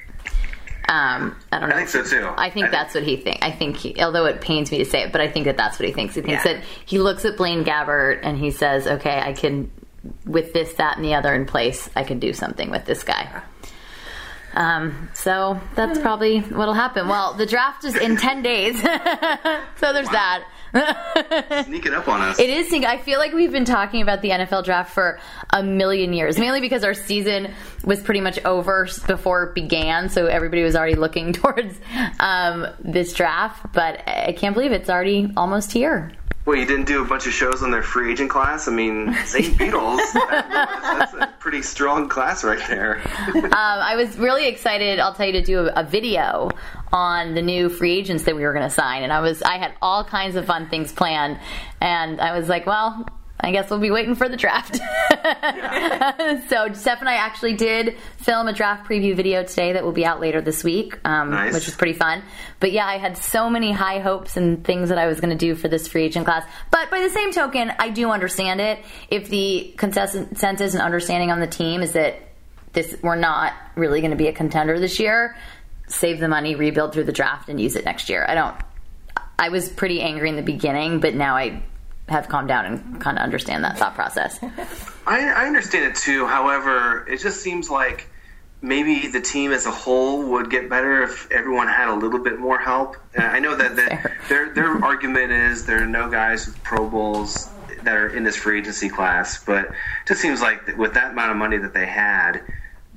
Um, 0.91 1.37
I 1.53 1.61
don't 1.61 1.69
know. 1.69 1.77
I 1.77 1.79
think 1.79 1.89
so 1.89 2.03
too. 2.03 2.29
I 2.37 2.51
think 2.51 2.67
I 2.67 2.71
that's 2.71 2.95
what 2.97 3.05
he 3.05 3.17
thinks. 3.17 3.39
I 3.43 3.53
think, 3.53 3.77
he, 3.77 4.03
although 4.03 4.25
it 4.27 4.41
pains 4.41 4.73
me 4.73 4.79
to 4.79 4.85
say 4.85 5.03
it, 5.05 5.13
but 5.13 5.21
I 5.21 5.29
think 5.29 5.45
that 5.45 5.57
that's 5.57 5.79
what 5.79 5.87
he 5.87 5.95
thinks. 5.95 6.17
He 6.17 6.21
thinks 6.23 6.45
Yeah. 6.45 6.55
that 6.55 6.65
he 6.85 6.99
looks 6.99 7.25
at 7.25 7.37
Blaine 7.37 7.63
Gabbert 7.65 8.21
and 8.25 8.37
he 8.37 8.51
says, 8.51 8.89
"Okay, 8.89 9.21
I 9.21 9.33
can, 9.33 9.71
with 10.27 10.53
this, 10.53 10.73
that, 10.75 10.97
and 10.97 11.05
the 11.05 11.15
other 11.15 11.33
in 11.33 11.47
place, 11.47 11.89
I 11.95 12.03
can 12.03 12.19
do 12.19 12.33
something 12.33 12.71
with 12.71 12.87
this 12.87 13.05
guy." 13.05 13.41
Um, 14.53 15.09
so 15.15 15.61
that's 15.77 16.01
probably 16.01 16.41
what'll 16.41 16.75
happen. 16.75 17.07
Well, 17.07 17.35
the 17.35 17.47
draft 17.47 17.85
is 17.85 17.95
in 17.95 18.17
ten 18.17 18.43
days, 18.43 18.81
so 18.83 19.93
there's 19.93 20.09
that. 20.09 20.43
Sneaking 21.65 21.95
up 21.95 22.09
on 22.09 22.21
us. 22.21 22.39
It 22.39 22.51
is. 22.51 22.69
Sneaking. 22.69 22.87
I 22.87 22.99
feel 22.99 23.19
like 23.19 23.33
we've 23.33 23.53
been 23.53 23.65
talking 23.65 24.03
about 24.03 24.23
the 24.23 24.31
NFL 24.31 24.65
draft 24.65 24.93
for 24.93 25.19
a 25.51 25.63
million 25.63 26.13
years, 26.13 26.39
mainly 26.39 26.61
because 26.61 26.85
our 26.85 26.95
season 26.95 27.53
was 27.85 28.01
pretty 28.01 28.21
much 28.21 28.39
over 28.45 28.89
before 29.07 29.45
it 29.45 29.55
began, 29.55 30.09
so 30.09 30.27
everybody 30.27 30.63
was 30.63 30.77
already 30.77 30.95
looking 30.95 31.33
towards 31.33 31.79
um, 32.21 32.67
this 32.79 33.13
draft. 33.13 33.73
But 33.73 34.07
I 34.09 34.33
can't 34.33 34.55
believe 34.55 34.73
it's 34.73 34.91
already 34.91 35.33
almost 35.37 35.73
here. 35.73 36.13
Well, 36.47 36.59
you 36.59 36.65
didn't 36.65 36.87
do 36.87 37.03
a 37.03 37.05
bunch 37.05 37.27
of 37.27 37.33
shows 37.33 37.63
on 37.63 37.71
their 37.71 37.83
free 37.83 38.11
agent 38.11 38.31
class. 38.31 38.67
I 38.67 38.73
mean, 38.73 39.15
St. 39.25 39.55
Beatles. 39.59 39.99
that's 40.13 41.13
a 41.13 41.33
pretty 41.39 41.61
strong 41.63 42.09
class 42.09 42.43
right 42.45 42.63
there. 42.69 43.03
Um, 43.51 43.53
I 43.53 43.97
was 43.97 44.17
really 44.17 44.49
excited. 44.49 44.99
I'll 44.99 45.15
tell 45.15 45.27
you 45.27 45.33
to 45.33 45.43
do 45.43 45.67
a, 45.67 45.81
a 45.81 45.85
video 45.85 46.51
on 46.93 47.35
the 47.35 47.43
new 47.43 47.69
free 47.69 47.97
agents 47.97 48.25
that 48.25 48.35
we 48.37 48.43
were 48.43 48.53
going 48.53 48.69
to 48.69 48.75
sign, 48.75 49.03
and 49.03 49.13
I 49.13 49.21
was 49.21 49.43
I 49.43 49.59
had 49.59 49.75
all 49.81 50.05
kinds 50.05 50.37
of 50.37 50.47
fun 50.47 50.69
things 50.69 50.93
planned, 50.93 51.39
and 51.81 52.21
I 52.21 52.39
was 52.39 52.49
like, 52.49 52.67
well. 52.67 53.07
I 53.43 53.53
guess 53.53 53.71
we'll 53.71 53.79
be 53.79 53.91
waiting 53.91 54.17
for 54.17 54.29
the 54.29 54.37
draft. 54.37 54.77
so 56.51 56.73
Steph 56.75 57.01
and 57.01 57.09
I 57.09 57.15
actually 57.15 57.55
did 57.55 57.97
film 58.19 58.49
a 58.49 58.53
draft 58.53 58.87
preview 58.87 59.17
video 59.17 59.43
today 59.45 59.73
that 59.73 59.83
will 59.83 59.93
be 59.93 60.05
out 60.05 60.21
later 60.21 60.43
this 60.43 60.63
week, 60.63 60.99
um, 61.07 61.31
Nice. 61.31 61.55
which 61.55 61.67
is 61.67 61.75
pretty 61.75 61.95
fun. 61.95 62.23
But 62.61 62.73
yeah, 62.73 62.85
I 62.87 62.99
had 62.99 63.17
so 63.17 63.49
many 63.49 63.73
high 63.73 64.01
hopes 64.01 64.37
and 64.37 64.63
things 64.63 64.91
that 64.91 64.99
I 64.99 65.07
was 65.07 65.21
going 65.21 65.31
to 65.31 65.39
do 65.39 65.55
for 65.55 65.69
this 65.69 65.89
free 65.89 66.05
agent 66.05 66.27
class. 66.27 66.45
But 66.71 66.91
by 66.91 67.01
the 67.01 67.09
same 67.09 67.33
token, 67.33 67.73
I 67.79 67.89
do 67.89 68.11
understand 68.11 68.61
it. 68.61 68.85
If 69.09 69.31
the 69.31 69.75
consensus 69.79 70.75
and 70.75 70.83
understanding 70.83 71.31
on 71.31 71.41
the 71.41 71.47
team 71.47 71.81
is 71.81 71.93
that 71.93 72.21
this 72.73 72.95
we're 73.03 73.17
not 73.17 73.55
really 73.75 74.01
going 74.01 74.13
to 74.13 74.17
be 74.17 74.29
a 74.29 74.33
contender 74.33 74.79
this 74.79 75.01
year, 75.01 75.37
save 75.91 76.21
the 76.21 76.29
money, 76.29 76.55
rebuild 76.55 76.93
through 76.93 77.05
the 77.05 77.13
draft, 77.13 77.49
and 77.49 77.61
use 77.61 77.77
it 77.77 77.85
next 77.85 78.09
year. 78.09 78.25
I 78.29 78.35
don't. 78.35 78.57
I 79.39 79.49
was 79.49 79.69
pretty 79.69 80.01
angry 80.01 80.29
in 80.29 80.37
the 80.37 80.43
beginning, 80.43 81.01
but 81.01 81.15
now 81.15 81.37
I 81.37 81.63
have 82.09 82.29
calmed 82.29 82.49
down 82.49 82.67
and 82.67 83.01
kind 83.01 83.17
of 83.17 83.23
understand 83.23 83.65
that 83.65 83.79
thought 83.79 83.95
process. 83.95 84.39
I, 85.07 85.29
I 85.29 85.47
understand 85.47 85.87
it 85.87 85.95
too. 85.95 86.27
However, 86.27 87.07
it 87.09 87.21
just 87.21 87.41
seems 87.41 87.71
like 87.71 88.09
maybe 88.63 89.07
the 89.07 89.21
team 89.21 89.53
as 89.53 89.67
a 89.67 89.71
whole 89.71 90.31
would 90.33 90.51
get 90.51 90.69
better 90.69 91.03
if 91.03 91.31
everyone 91.31 91.69
had 91.69 91.89
a 91.89 91.95
little 91.95 92.19
bit 92.19 92.39
more 92.39 92.59
help. 92.59 92.97
And 93.15 93.25
I 93.25 93.39
know 93.39 93.57
that, 93.57 93.77
that 93.77 94.13
their 94.29 94.53
their 94.53 94.85
argument 94.85 95.33
is 95.33 95.67
there 95.67 95.83
are 95.83 95.87
no 95.87 96.11
guys 96.11 96.47
with 96.47 96.63
Pro 96.63 96.89
Bowls 96.89 97.49
that 97.83 97.97
are 97.97 98.09
in 98.09 98.25
this 98.25 98.37
free 98.37 98.59
agency 98.59 98.89
class, 98.89 99.43
but 99.43 99.65
it 99.65 99.73
just 100.07 100.21
seems 100.21 100.43
like 100.43 100.77
with 100.77 100.95
that 100.95 101.13
amount 101.13 101.31
of 101.31 101.37
money 101.39 101.57
that 101.59 101.73
they 101.73 101.87
had. 101.87 102.43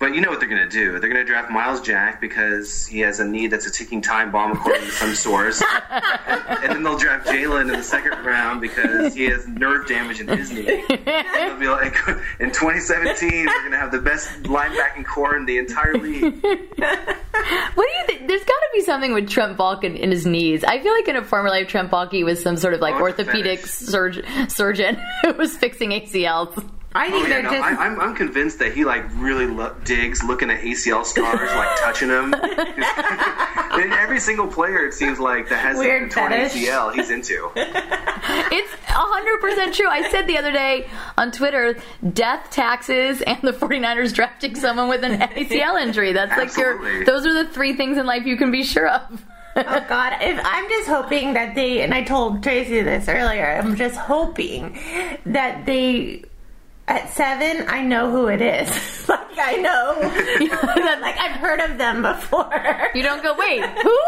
But 0.04 0.16
you 0.16 0.20
know 0.20 0.30
what 0.32 0.42
they're 0.42 0.50
going 0.50 0.62
to 0.62 0.68
do? 0.70 0.92
They're 1.00 1.10
going 1.10 1.16
to 1.16 1.24
draft 1.24 1.50
Myles 1.50 1.80
Jack 1.80 2.20
because 2.20 2.86
he 2.86 3.00
has 3.00 3.22
a 3.22 3.26
knee 3.26 3.48
that's 3.48 3.66
a 3.66 3.72
ticking 3.72 4.02
time 4.02 4.34
bomb, 4.34 4.52
according 4.52 4.82
to 4.82 4.92
some 4.92 5.16
source. 5.16 5.64
and 5.90 6.74
then 6.74 6.84
they'll 6.84 6.98
draft 6.98 7.26
Jaylon 7.26 7.62
in 7.62 7.68
the 7.68 7.84
second 7.84 8.12
round 8.26 8.60
because 8.60 9.14
he 9.14 9.24
has 9.30 9.48
nerve 9.48 9.88
damage 9.88 10.20
in 10.20 10.28
his 10.28 10.52
knee. 10.52 10.84
And 10.90 11.08
they'll 11.34 11.58
be 11.58 11.70
like, 11.70 11.96
in 12.42 12.50
2017, 12.52 13.46
we're 13.46 13.60
going 13.60 13.72
to 13.72 13.78
have 13.78 13.94
the 13.94 14.02
best 14.02 14.30
linebacking 14.44 15.06
corps 15.06 15.38
in 15.38 15.46
the 15.46 15.58
entire 15.58 15.94
league. 15.94 16.44
What 16.44 17.88
do 17.88 17.98
you 17.98 18.06
think? 18.06 18.28
There's 18.28 18.44
got 18.44 18.54
to 18.54 18.70
be 18.74 18.82
something 18.82 19.14
with 19.14 19.30
Trent 19.30 19.58
Balkin 19.58 19.98
in 19.98 20.12
his 20.12 20.26
knees. 20.26 20.66
I 20.66 20.82
feel 20.82 20.94
like 20.94 21.08
in 21.08 21.16
a 21.16 21.24
former 21.24 21.50
life, 21.50 21.70
Trent 21.70 21.90
Baalke 21.90 22.26
was 22.26 22.42
some 22.44 22.58
sort 22.58 22.74
of 22.74 22.82
like 22.82 22.96
oh, 22.96 23.02
orthopedic 23.02 23.62
Orthopedics. 23.62 23.68
surg- 23.68 24.26
surgeon 24.50 24.98
who 25.22 25.34
was 25.34 25.56
fixing 25.56 25.92
ACLs. 25.92 26.70
I 26.96 27.10
think 27.10 27.26
Oh, 27.26 27.28
yeah, 27.28 27.34
they're 27.34 27.44
no, 27.44 27.52
just. 27.52 27.64
I, 27.64 27.86
I'm, 27.86 28.00
I'm 28.00 28.16
convinced 28.16 28.60
that 28.60 28.74
he 28.74 28.86
like 28.86 29.04
really 29.16 29.46
lo- 29.48 29.76
digs 29.84 30.24
looking 30.24 30.50
at 30.52 30.62
ACL 30.62 31.06
scars, 31.06 31.50
like 31.56 31.76
touching 31.80 32.10
them. 32.10 32.34
and 33.14 33.94
every 33.94 34.20
single 34.20 34.48
player, 34.48 34.86
it 34.86 34.94
seems 34.94 35.20
like 35.20 35.50
that 35.50 35.60
has 35.60 35.78
Weird 35.78 36.04
a 36.04 36.10
torn 36.14 36.32
fetish. 36.32 36.54
ACL, 36.54 36.94
he's 36.94 37.10
into. 37.10 37.52
It's 38.26 38.72
100% 38.88 39.74
true. 39.74 39.88
I 39.90 40.08
said 40.10 40.28
the 40.28 40.38
other 40.38 40.52
day 40.52 40.88
on 41.18 41.32
Twitter, 41.32 41.76
death, 42.14 42.50
taxes, 42.52 43.22
and 43.22 43.42
the 43.42 43.52
49ers 43.52 44.14
drafting 44.14 44.56
someone 44.56 44.88
with 44.88 45.04
an 45.04 45.20
ACL 45.20 45.82
injury. 45.82 46.14
That's 46.14 46.32
like 46.32 46.48
Absolutely. 46.48 46.92
your, 46.92 47.06
those 47.06 47.26
are 47.26 47.34
the 47.34 47.50
three 47.50 47.74
things 47.76 47.98
in 47.98 48.06
life 48.06 48.26
you 48.26 48.38
can 48.38 48.50
be 48.52 48.64
sure 48.64 48.88
of. 48.88 49.26
Oh 49.58 49.86
God! 49.90 50.14
If 50.22 50.40
I'm 50.44 50.70
just 50.70 50.88
hoping 50.88 51.34
that 51.34 51.54
they, 51.54 51.82
and 51.82 51.94
I 51.94 52.04
told 52.04 52.42
Tracy 52.42 52.82
this 52.82 53.08
earlier, 53.10 53.46
I'm 53.62 53.76
just 53.76 53.98
hoping 53.98 54.80
that 55.26 55.66
they, 55.66 56.24
at 56.88 57.10
seven, 57.14 57.66
I 57.70 57.84
know 57.84 58.12
who 58.12 58.28
it 58.28 58.42
is. 58.42 58.70
like 59.10 59.38
I 59.38 59.56
know, 59.58 59.98
like 61.02 61.18
I've 61.18 61.38
heard 61.38 61.60
of 61.60 61.78
them 61.78 62.02
before. 62.02 62.92
You 62.94 63.04
don't 63.04 63.24
go, 63.24 63.36
wait, 63.38 63.64
who? 63.64 64.00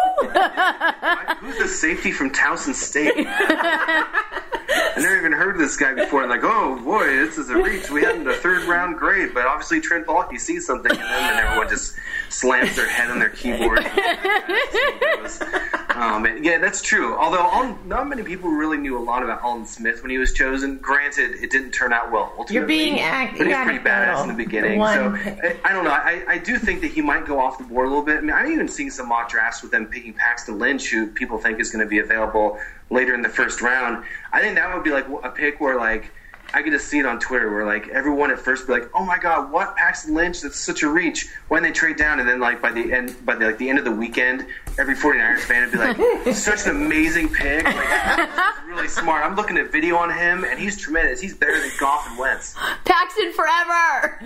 Who's 1.39 1.57
the 1.57 1.67
safety 1.67 2.11
from 2.11 2.31
Towson 2.31 2.73
State? 2.73 3.13
I 3.17 4.93
never 4.97 5.17
even 5.17 5.31
heard 5.31 5.55
of 5.55 5.61
this 5.61 5.77
guy 5.77 5.93
before. 5.93 6.21
And 6.21 6.29
like, 6.29 6.43
oh 6.43 6.79
boy, 6.83 7.05
this 7.05 7.37
is 7.37 7.49
a 7.49 7.55
reach. 7.55 7.89
We 7.89 8.01
had 8.01 8.15
him 8.15 8.21
in 8.21 8.27
the 8.27 8.33
third 8.33 8.63
round 8.63 8.97
grade, 8.97 9.33
but 9.33 9.45
obviously 9.45 9.79
Trent 9.81 10.05
Baalke 10.05 10.39
sees 10.39 10.65
something 10.65 10.91
in 10.91 10.97
him, 10.97 11.05
and 11.05 11.39
everyone 11.39 11.69
just 11.69 11.95
slams 12.29 12.75
their 12.75 12.89
head 12.89 13.09
on 13.11 13.19
their 13.19 13.29
keyboard. 13.29 13.85
Um, 15.95 16.23
man, 16.23 16.43
yeah, 16.43 16.57
that's 16.57 16.81
true. 16.81 17.15
Although 17.15 17.39
all, 17.39 17.77
not 17.85 18.09
many 18.09 18.21
people 18.21 18.49
really 18.49 18.77
knew 18.77 18.97
a 18.97 18.99
lot 18.99 19.23
about 19.23 19.41
Aldon 19.41 19.65
Smith 19.65 20.01
when 20.01 20.11
he 20.11 20.17
was 20.17 20.33
chosen. 20.33 20.77
Granted, 20.77 21.35
it 21.41 21.51
didn't 21.51 21.71
turn 21.71 21.93
out 21.93 22.11
well. 22.11 22.33
Ultimately, 22.37 22.55
You're 22.55 22.65
being 22.65 22.95
but 22.97 23.47
he's 23.47 23.55
pretty 23.55 23.79
badass 23.79 24.21
in 24.23 24.27
the 24.27 24.33
beginning. 24.33 24.79
One 24.79 24.93
so. 24.93 25.31
I, 25.31 25.57
I 25.63 25.71
don't 25.71 25.85
know. 25.85 25.91
I, 25.91 26.25
I 26.27 26.37
do 26.37 26.57
think 26.57 26.81
that 26.81 26.91
he 26.91 27.01
might 27.01 27.25
go 27.25 27.39
off 27.39 27.57
the 27.57 27.63
board 27.63 27.85
a 27.85 27.89
little 27.89 28.03
bit. 28.03 28.17
I 28.17 28.21
mean, 28.21 28.33
I'm 28.33 28.51
even 28.51 28.67
seeing 28.67 28.89
some 28.89 29.07
mock 29.07 29.29
drafts 29.29 29.61
with 29.61 29.71
them 29.71 29.85
picking 29.85 30.11
Paxton 30.11 30.59
Lynch, 30.59 30.89
who 30.89 31.07
people 31.07 31.37
think 31.37 31.61
is 31.61 31.71
going 31.71 31.83
to 31.85 31.89
be 31.89 31.99
available 31.99 32.59
later 32.89 33.15
in 33.15 33.21
the 33.21 33.29
first 33.29 33.61
round. 33.61 34.03
I 34.33 34.41
think 34.41 34.55
that 34.55 34.75
would 34.75 34.83
be 34.83 34.91
like 34.91 35.07
a 35.23 35.29
pick 35.29 35.61
where 35.61 35.77
like 35.77 36.11
I 36.55 36.61
could 36.61 36.71
just 36.71 36.87
see 36.87 36.99
it 36.99 37.05
on 37.05 37.19
Twitter 37.19 37.51
where 37.51 37.65
like 37.65 37.89
everyone 37.89 38.31
at 38.31 38.39
first 38.39 38.65
be 38.65 38.71
like, 38.71 38.89
"Oh 38.93 39.03
my 39.03 39.17
God, 39.17 39.51
what 39.51 39.75
Paxton 39.75 40.13
Lynch? 40.13 40.39
That's 40.39 40.57
such 40.57 40.83
a 40.83 40.87
reach." 40.87 41.27
When 41.49 41.61
they 41.61 41.71
trade 41.71 41.97
down, 41.97 42.21
and 42.21 42.29
then 42.29 42.39
like 42.39 42.61
by 42.61 42.71
the 42.71 42.93
end, 42.93 43.13
by 43.25 43.35
the, 43.35 43.47
like 43.47 43.57
the 43.57 43.69
end 43.69 43.77
of 43.77 43.83
the 43.83 43.91
weekend, 43.91 44.47
every 44.77 44.95
49ers 44.95 45.39
fan 45.39 45.61
would 45.63 45.71
be 45.71 45.77
like, 45.77 46.35
"Such 46.35 46.65
an 46.65 46.71
amazing 46.75 47.29
pick! 47.29 47.63
Like, 47.63 47.75
this 47.75 48.53
really 48.67 48.87
smart." 48.87 49.23
I'm 49.25 49.35
looking 49.35 49.57
at 49.57 49.71
video 49.71 49.95
on 49.97 50.11
him, 50.11 50.43
and 50.43 50.59
he's 50.59 50.77
tremendous. 50.77 51.21
He's 51.21 51.33
better 51.33 51.59
than 51.59 51.71
Goff 51.79 52.07
and 52.09 52.17
Wentz. 52.17 52.55
Paxton 52.85 53.31
forever. 53.33 54.19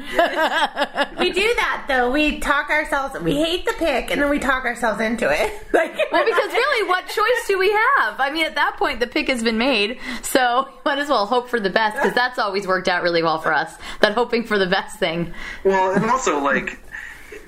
we 1.20 1.32
do 1.32 1.54
that 1.56 1.86
though. 1.88 2.12
We 2.12 2.40
talk 2.40 2.70
ourselves. 2.70 3.20
We 3.22 3.36
hate 3.36 3.66
the 3.66 3.74
pick, 3.74 4.12
and 4.12 4.22
then 4.22 4.30
we 4.30 4.40
talk 4.40 4.66
ourselves 4.66 5.02
into 5.02 5.30
it. 5.30 5.54
Like, 5.72 5.96
Well, 6.12 6.26
because 6.26 6.52
really, 6.52 6.90
what 6.90 7.08
choice 7.08 7.48
do 7.48 7.58
we 7.60 7.72
have? 7.72 8.20
I 8.20 8.32
mean, 8.34 8.46
at 8.46 8.56
that 8.56 8.76
point, 8.78 9.00
the 9.00 9.08
pick 9.08 9.28
has 9.30 9.44
been 9.44 9.58
made, 9.58 10.00
so 10.24 10.68
might 10.86 10.98
as 10.98 11.08
well 11.10 11.26
hope 11.26 11.48
for 11.48 11.60
the 11.60 11.70
best 11.70 11.96
because 11.96 12.14
that's 12.14 12.40
always 12.40 12.68
worked 12.68 12.88
out 12.88 13.04
really 13.04 13.22
well 13.24 13.40
for 13.40 13.54
us. 13.54 13.76
That 14.02 14.14
hoping 14.14 14.44
for 14.44 14.58
the 14.58 14.66
best 14.66 15.00
thing. 15.00 15.34
Well, 15.64 15.92
and 15.96 16.06
also 16.10 16.40
like 16.44 16.80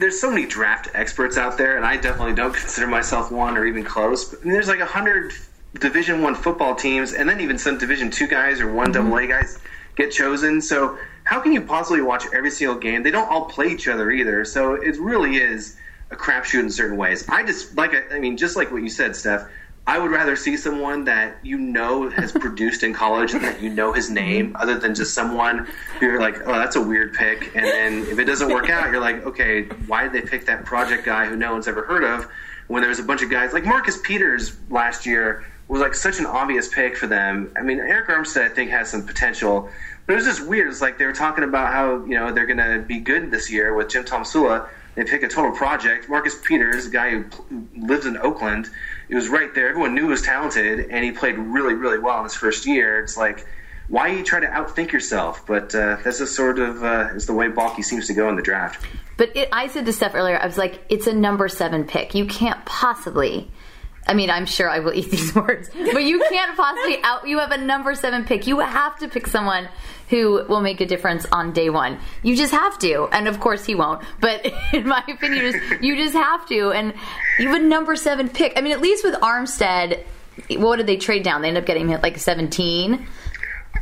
there's 0.02 0.20
so 0.20 0.30
many 0.30 0.46
draft 0.46 0.90
experts 0.94 1.38
out 1.38 1.58
there, 1.58 1.78
and 1.78 1.86
I 1.86 1.96
definitely 1.96 2.34
don't 2.34 2.54
consider 2.54 2.88
myself 2.88 3.32
one 3.32 3.56
or 3.56 3.66
even 3.66 3.84
close. 3.84 4.26
But 4.26 4.42
I 4.42 4.44
mean, 4.44 4.54
there's 4.54 4.68
like 4.68 4.80
a 4.80 4.86
hundred 4.86 5.32
Division 5.80 6.22
One 6.22 6.36
football 6.36 6.76
teams, 6.76 7.14
and 7.14 7.30
then 7.30 7.40
even 7.40 7.58
some 7.58 7.78
Division 7.78 8.12
Two 8.12 8.28
guys 8.28 8.60
or 8.60 8.74
one 8.74 8.92
mm-hmm. 8.92 9.04
double 9.04 9.18
A 9.18 9.28
guys 9.28 9.60
get 9.96 10.12
chosen. 10.12 10.62
So 10.62 10.98
how 11.24 11.40
can 11.40 11.54
you 11.54 11.62
possibly 11.62 12.02
watch 12.02 12.26
every 12.34 12.50
single 12.50 12.78
game? 12.78 13.04
They 13.04 13.12
don't 13.12 13.30
all 13.30 13.46
play 13.46 13.68
each 13.68 13.88
other 13.88 14.12
either. 14.12 14.44
So 14.44 14.74
it 14.74 14.98
really 14.98 15.38
is 15.38 15.78
a 16.10 16.16
crapshoot 16.16 16.62
in 16.62 16.70
certain 16.72 16.98
ways. 16.98 17.30
I 17.30 17.44
just 17.44 17.78
like 17.78 17.94
I, 17.94 18.16
I 18.16 18.20
mean, 18.20 18.38
just 18.38 18.56
like 18.56 18.72
what 18.72 18.82
you 18.82 18.90
said, 18.90 19.16
Steph. 19.16 19.48
I 19.88 19.98
would 19.98 20.12
rather 20.12 20.36
see 20.36 20.58
someone 20.58 21.06
that 21.06 21.38
you 21.44 21.58
know 21.58 22.10
has 22.10 22.32
produced 22.46 22.84
in 22.84 22.94
college 22.94 23.34
and 23.34 23.44
that 23.44 23.62
you 23.62 23.70
know 23.70 23.94
his 23.94 24.10
name, 24.10 24.48
mm-hmm. 24.48 24.62
other 24.62 24.78
than 24.78 24.94
just 24.96 25.14
someone 25.14 25.68
who 26.00 26.06
you're 26.06 26.22
like, 26.22 26.36
oh, 26.46 26.54
that's 26.54 26.76
a 26.76 26.82
weird 26.82 27.14
pick. 27.14 27.56
And 27.56 27.66
then 27.66 28.00
if 28.08 28.20
it 28.20 28.26
doesn't 28.26 28.50
work 28.50 28.70
out, 28.70 28.92
you're 28.92 29.02
like, 29.02 29.26
okay, 29.26 29.64
why 29.88 30.04
did 30.04 30.14
they 30.14 30.22
pick 30.22 30.46
that 30.46 30.66
project 30.66 31.06
guy 31.06 31.26
who 31.26 31.36
no 31.36 31.54
one's 31.54 31.68
ever 31.68 31.84
heard 31.84 32.04
of? 32.04 32.28
When 32.68 32.82
there's 32.82 33.00
a 33.00 33.04
bunch 33.04 33.22
of 33.22 33.30
guys 33.30 33.54
like 33.54 33.66
Marcus 33.66 34.00
Peters 34.02 34.56
last 34.70 35.06
year 35.06 35.46
was 35.68 35.82
like 35.82 35.96
such 35.96 36.20
an 36.20 36.26
obvious 36.26 36.68
pick 36.68 36.98
for 36.98 37.08
them. 37.08 37.52
I 37.58 37.62
mean, 37.62 37.80
Arik 37.80 38.08
Armstead 38.08 38.44
I 38.44 38.50
think 38.50 38.72
has 38.72 38.90
some 38.90 39.06
potential, 39.06 39.70
but 40.06 40.14
it 40.14 40.16
was 40.18 40.26
just 40.26 40.46
weird. 40.46 40.70
It's 40.70 40.82
like 40.82 40.98
they 40.98 41.06
were 41.06 41.14
talking 41.14 41.44
about 41.44 41.72
how 41.72 42.04
you 42.06 42.16
know 42.16 42.32
they're 42.32 42.46
going 42.46 42.58
to 42.58 42.86
be 42.86 43.00
good 43.00 43.32
this 43.32 43.50
year 43.50 43.74
with 43.74 43.90
Jim 43.90 44.04
Tomsula. 44.04 44.68
They 44.96 45.06
pick 45.06 45.24
a 45.24 45.30
total 45.30 45.52
project. 45.52 46.10
Marcus 46.10 46.36
Peters, 46.46 46.88
a 46.88 46.90
guy 46.90 47.12
who 47.12 47.26
lives 47.78 48.06
in 48.06 48.18
Oakland, 48.18 48.70
it 49.12 49.16
was 49.16 49.28
right 49.28 49.54
there. 49.54 49.68
Everyone 49.68 49.94
knew 49.94 50.04
he 50.04 50.08
was 50.08 50.22
talented, 50.22 50.90
and 50.90 51.04
he 51.04 51.12
played 51.12 51.38
really, 51.38 51.74
really 51.74 52.00
well 52.00 52.20
in 52.20 52.24
his 52.24 52.34
first 52.34 52.66
year. 52.66 53.02
It's 53.02 53.18
like, 53.18 53.46
why 53.90 54.08
you 54.08 54.24
try 54.24 54.40
to 54.40 54.48
outthink 54.48 54.94
yourself? 54.94 55.46
But 55.46 55.76
uh, 55.76 55.98
that's 56.02 56.20
just 56.20 56.34
sort 56.34 56.60
of 56.60 56.82
uh, 56.82 57.10
is 57.14 57.26
the 57.26 57.34
way 57.34 57.50
Baalke 57.50 57.84
seems 57.84 58.08
to 58.08 58.14
go 58.14 58.30
in 58.30 58.38
the 58.38 58.42
draft. 58.42 58.84
But 59.18 59.36
it, 59.36 59.50
I 59.52 59.68
said 59.68 59.86
to 59.88 59.92
Steph 59.92 60.16
earlier, 60.16 60.40
I 60.42 60.46
was 60.46 60.58
like, 60.58 60.80
it's 60.88 61.08
a 61.08 61.14
number 61.14 61.50
seven 61.50 61.84
pick. 61.84 62.16
You 62.16 62.26
can't 62.26 62.64
possibly. 62.64 63.52
I 64.08 64.14
mean, 64.14 64.30
I'm 64.30 64.46
sure 64.46 64.70
I 64.70 64.80
will 64.80 64.94
eat 64.94 65.12
these 65.12 65.34
words, 65.36 65.70
but 65.94 66.04
you 66.04 66.24
can't 66.30 66.56
possibly 66.58 66.98
out. 67.04 67.28
You 67.28 67.40
have 67.40 67.52
a 67.52 67.58
number 67.58 67.96
seven 67.96 68.26
pick. 68.26 68.48
You 68.48 68.60
have 68.60 68.98
to 69.00 69.08
pick 69.08 69.28
someone 69.28 69.70
who 70.10 70.46
will 70.48 70.62
make 70.62 70.82
a 70.82 70.86
difference 70.86 71.26
on 71.32 71.54
day 71.54 71.70
one. 71.70 71.98
You 72.22 72.36
just 72.36 72.52
have 72.52 72.78
to, 72.80 73.08
and 73.12 73.28
of 73.28 73.40
course 73.40 73.66
he 73.66 73.76
won't. 73.76 74.04
But 74.20 74.46
in 74.74 74.88
my 74.88 75.04
opinion, 75.08 75.46
you 75.46 75.52
just, 75.52 75.84
you 75.84 75.96
just 75.96 76.16
have 76.16 76.48
to. 76.48 76.72
And 76.72 76.94
you 77.40 77.48
have 77.50 77.62
a 77.62 77.64
number 77.64 77.96
seven 77.96 78.28
pick. 78.28 78.54
I 78.58 78.62
mean, 78.62 78.74
at 78.74 78.82
least 78.82 79.04
with 79.04 79.16
Armstead, 79.16 80.04
what 80.58 80.78
did 80.78 80.88
they 80.88 80.98
trade 80.98 81.24
down? 81.24 81.42
They 81.42 81.48
end 81.48 81.58
up 81.58 81.66
getting 81.66 81.88
him 81.88 81.96
at 81.96 82.04
like 82.04 82.18
17. 82.18 83.08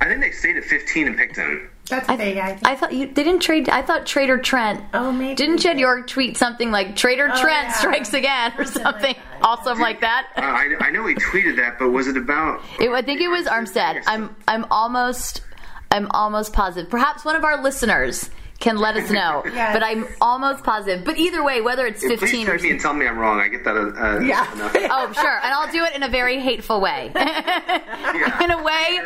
I 0.02 0.06
think 0.06 0.22
they 0.22 0.32
stayed 0.32 0.58
at 0.58 0.64
15 0.64 1.08
and 1.08 1.18
picked 1.18 1.36
him. 1.36 1.70
That's 1.90 2.08
big. 2.08 2.38
I 2.38 2.54
think. 2.56 2.68
I 2.68 2.76
thought 2.76 2.94
you 2.94 3.08
they 3.08 3.24
didn't 3.24 3.42
trade. 3.42 3.68
I 3.70 3.82
thought 3.82 4.06
Trader 4.06 4.38
Trent. 4.38 4.82
Oh, 4.94 5.12
maybe 5.12 5.36
Didn't 5.36 5.58
they 5.58 5.64
Jed. 5.64 5.80
York 5.80 6.08
tweet 6.08 6.38
something 6.38 6.72
like 6.72 6.96
Trader 6.96 7.28
Trent 7.28 7.68
yeah. 7.68 7.74
strikes 7.74 8.14
again 8.14 8.54
or 8.58 8.66
Something 8.66 8.84
like 8.84 8.94
something 8.94 9.16
that, 9.16 9.44
awesome 9.44 9.80
like 9.80 10.02
that? 10.02 10.28
Uh, 10.38 10.42
I, 10.42 10.76
I 10.80 10.92
know 10.92 11.06
he 11.08 11.16
tweeted 11.16 11.56
that, 11.58 11.80
but 11.80 11.90
was 11.90 12.08
it 12.08 12.18
about? 12.18 12.62
It, 12.80 12.90
I 12.90 13.02
think 13.02 13.22
it 13.22 13.28
was 13.28 13.46
Armstead. 13.48 14.04
I'm 14.08 14.36
I'm 14.48 14.66
almost 14.72 15.42
I'm 15.92 16.08
almost 16.12 16.54
positive. 16.54 16.90
Perhaps 16.90 17.26
one 17.26 17.36
of 17.36 17.44
our 17.44 17.62
listeners 17.62 18.30
can 18.60 18.78
let 18.78 18.96
us 18.98 19.10
know. 19.10 19.44
Yes. 19.60 19.74
But 19.74 19.84
I'm 19.84 20.06
almost 20.22 20.64
positive. 20.64 21.04
But 21.06 21.18
either 21.18 21.44
way, 21.44 21.60
whether 21.62 21.86
it's 21.86 22.02
Please 22.02 22.20
15 22.20 22.44
or 22.44 22.50
correct 22.52 22.64
me 22.64 22.72
and 22.72 22.80
tell 22.80 22.94
me 22.94 23.08
I'm 23.08 23.18
wrong. 23.18 23.40
I 23.40 23.48
get 23.48 23.64
that. 23.64 23.76
Uh, 23.76 23.80
uh, 23.80 24.20
Yeah. 24.20 24.54
enough. 24.54 24.76
Oh, 24.92 25.12
sure. 25.14 25.40
And 25.44 25.54
I'll 25.54 25.72
do 25.72 25.84
it 25.86 25.96
in 25.96 26.04
a 26.04 26.10
very 26.10 26.40
hateful 26.40 26.80
way. 26.82 27.12
in 27.16 28.52
a 28.52 28.64
way, 28.64 29.00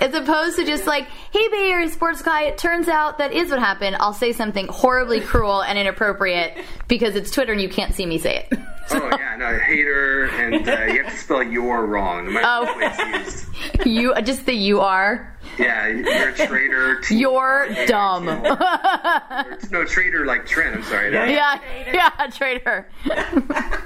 as 0.00 0.14
opposed 0.14 0.56
to 0.56 0.64
just 0.64 0.86
like, 0.86 1.06
hey, 1.32 1.48
Bay 1.48 1.70
Area 1.70 1.88
sports 1.90 2.22
guy, 2.22 2.44
it 2.44 2.58
turns 2.58 2.88
out 2.88 3.18
that 3.18 3.32
is 3.32 3.50
what 3.50 3.58
happened. 3.58 3.96
I'll 4.00 4.12
say 4.14 4.32
something 4.32 4.66
horribly 4.68 5.20
cruel 5.20 5.62
and 5.62 5.78
inappropriate 5.78 6.58
because 6.88 7.14
it's 7.16 7.30
Twitter 7.30 7.52
and 7.52 7.60
you 7.60 7.68
can't 7.68 7.94
see 7.94 8.06
me 8.06 8.18
say 8.18 8.46
it. 8.50 8.58
Oh 8.92 9.08
yeah, 9.18 9.36
no 9.36 9.56
hater, 9.58 10.24
and 10.26 10.68
uh, 10.68 10.92
you 10.92 11.04
have 11.04 11.12
to 11.12 11.18
spell 11.18 11.42
your 11.44 11.86
wrong. 11.86 12.32
No 12.32 12.40
Oh. 12.42 12.62
what 12.64 12.76
way 12.78 12.86
it's 13.22 13.44
used. 13.76 13.86
you, 13.86 14.14
just 14.22 14.46
the 14.46 14.52
you 14.52 14.80
are. 14.80 15.36
Yeah, 15.60 15.86
you're 15.88 16.28
a 16.30 16.34
traitor. 16.34 17.00
T- 17.02 17.16
You're 17.16 17.68
dumb. 17.86 18.24
no 19.70 19.84
traitor 19.84 20.24
like 20.26 20.46
Trent. 20.46 20.76
I'm 20.76 20.82
sorry. 20.84 21.10
No. 21.10 21.24
Yeah, 21.24 21.60
yeah, 21.92 22.26
traitor. 22.32 22.88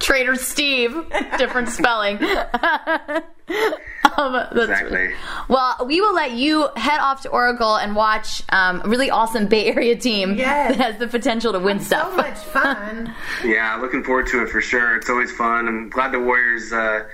traitor 0.00 0.36
Steve. 0.36 0.94
Different 1.38 1.68
spelling. 1.68 2.16
um, 4.16 4.32
that's 4.32 4.54
Exactly. 4.56 4.96
really- 4.98 5.14
Well, 5.48 5.84
we 5.86 6.00
will 6.00 6.14
let 6.14 6.32
you 6.32 6.68
head 6.76 6.98
off 7.00 7.22
to 7.22 7.28
Oracle 7.30 7.76
and 7.76 7.94
watch 7.96 8.42
um, 8.50 8.82
a 8.84 8.88
really 8.88 9.10
awesome 9.10 9.46
Bay 9.48 9.66
Area 9.66 9.96
team 9.96 10.34
Yes. 10.36 10.76
that 10.76 10.80
has 10.92 10.98
the 10.98 11.06
potential 11.08 11.52
to 11.52 11.58
win 11.58 11.80
stuff. 11.80 12.10
So 12.10 12.16
much 12.16 12.38
fun. 12.38 13.14
Yeah, 13.44 13.76
looking 13.80 14.02
forward 14.04 14.26
to 14.28 14.42
it 14.42 14.48
for 14.50 14.60
sure. 14.60 14.96
It's 14.96 15.10
always 15.10 15.32
fun. 15.32 15.68
I'm 15.68 15.90
glad 15.90 16.12
the 16.12 16.20
Warriors 16.20 16.72
uh, 16.72 17.04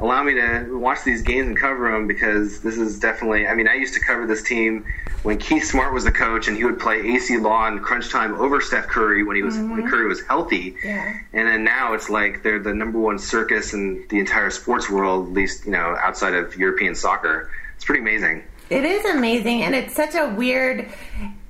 allow 0.00 0.22
me 0.22 0.34
to 0.34 0.78
watch 0.78 1.04
these 1.04 1.22
games 1.22 1.48
and 1.48 1.56
cover 1.56 1.90
them 1.90 2.06
because 2.06 2.60
this 2.60 2.76
is 2.76 2.98
definitely. 2.98 3.46
I 3.46 3.54
mean, 3.54 3.68
I 3.68 3.74
used 3.74 3.94
to 3.94 4.00
cover 4.00 4.26
this 4.26 4.42
team 4.42 4.84
when 5.22 5.38
Keith 5.38 5.64
Smart 5.64 5.92
was 5.92 6.04
the 6.04 6.12
coach, 6.12 6.48
and 6.48 6.56
he 6.56 6.64
would 6.64 6.78
play 6.78 7.02
Acie 7.02 7.38
Law 7.38 7.66
in 7.68 7.80
crunch 7.80 8.10
time 8.10 8.34
over 8.34 8.60
Steph 8.60 8.86
Curry 8.86 9.22
when 9.22 9.36
he 9.36 9.42
was 9.42 9.56
when 9.56 9.68
mm-hmm. 9.68 9.88
Curry 9.88 10.06
was 10.06 10.22
healthy. 10.22 10.76
Yeah. 10.84 11.18
And 11.32 11.48
then 11.48 11.64
now 11.64 11.94
it's 11.94 12.10
like 12.10 12.42
they're 12.42 12.58
the 12.58 12.74
number 12.74 12.98
one 12.98 13.18
circus 13.18 13.72
in 13.72 14.06
the 14.08 14.18
entire 14.18 14.50
sports 14.50 14.90
world, 14.90 15.28
at 15.28 15.32
least 15.32 15.64
you 15.64 15.72
know 15.72 15.96
outside 16.00 16.34
of 16.34 16.56
European 16.56 16.94
soccer. 16.94 17.50
It's 17.74 17.84
pretty 17.84 18.00
amazing. 18.00 18.44
It 18.68 18.84
is 18.84 19.04
amazing, 19.04 19.62
and 19.62 19.74
it's 19.74 19.94
such 19.94 20.14
a 20.14 20.28
weird. 20.34 20.88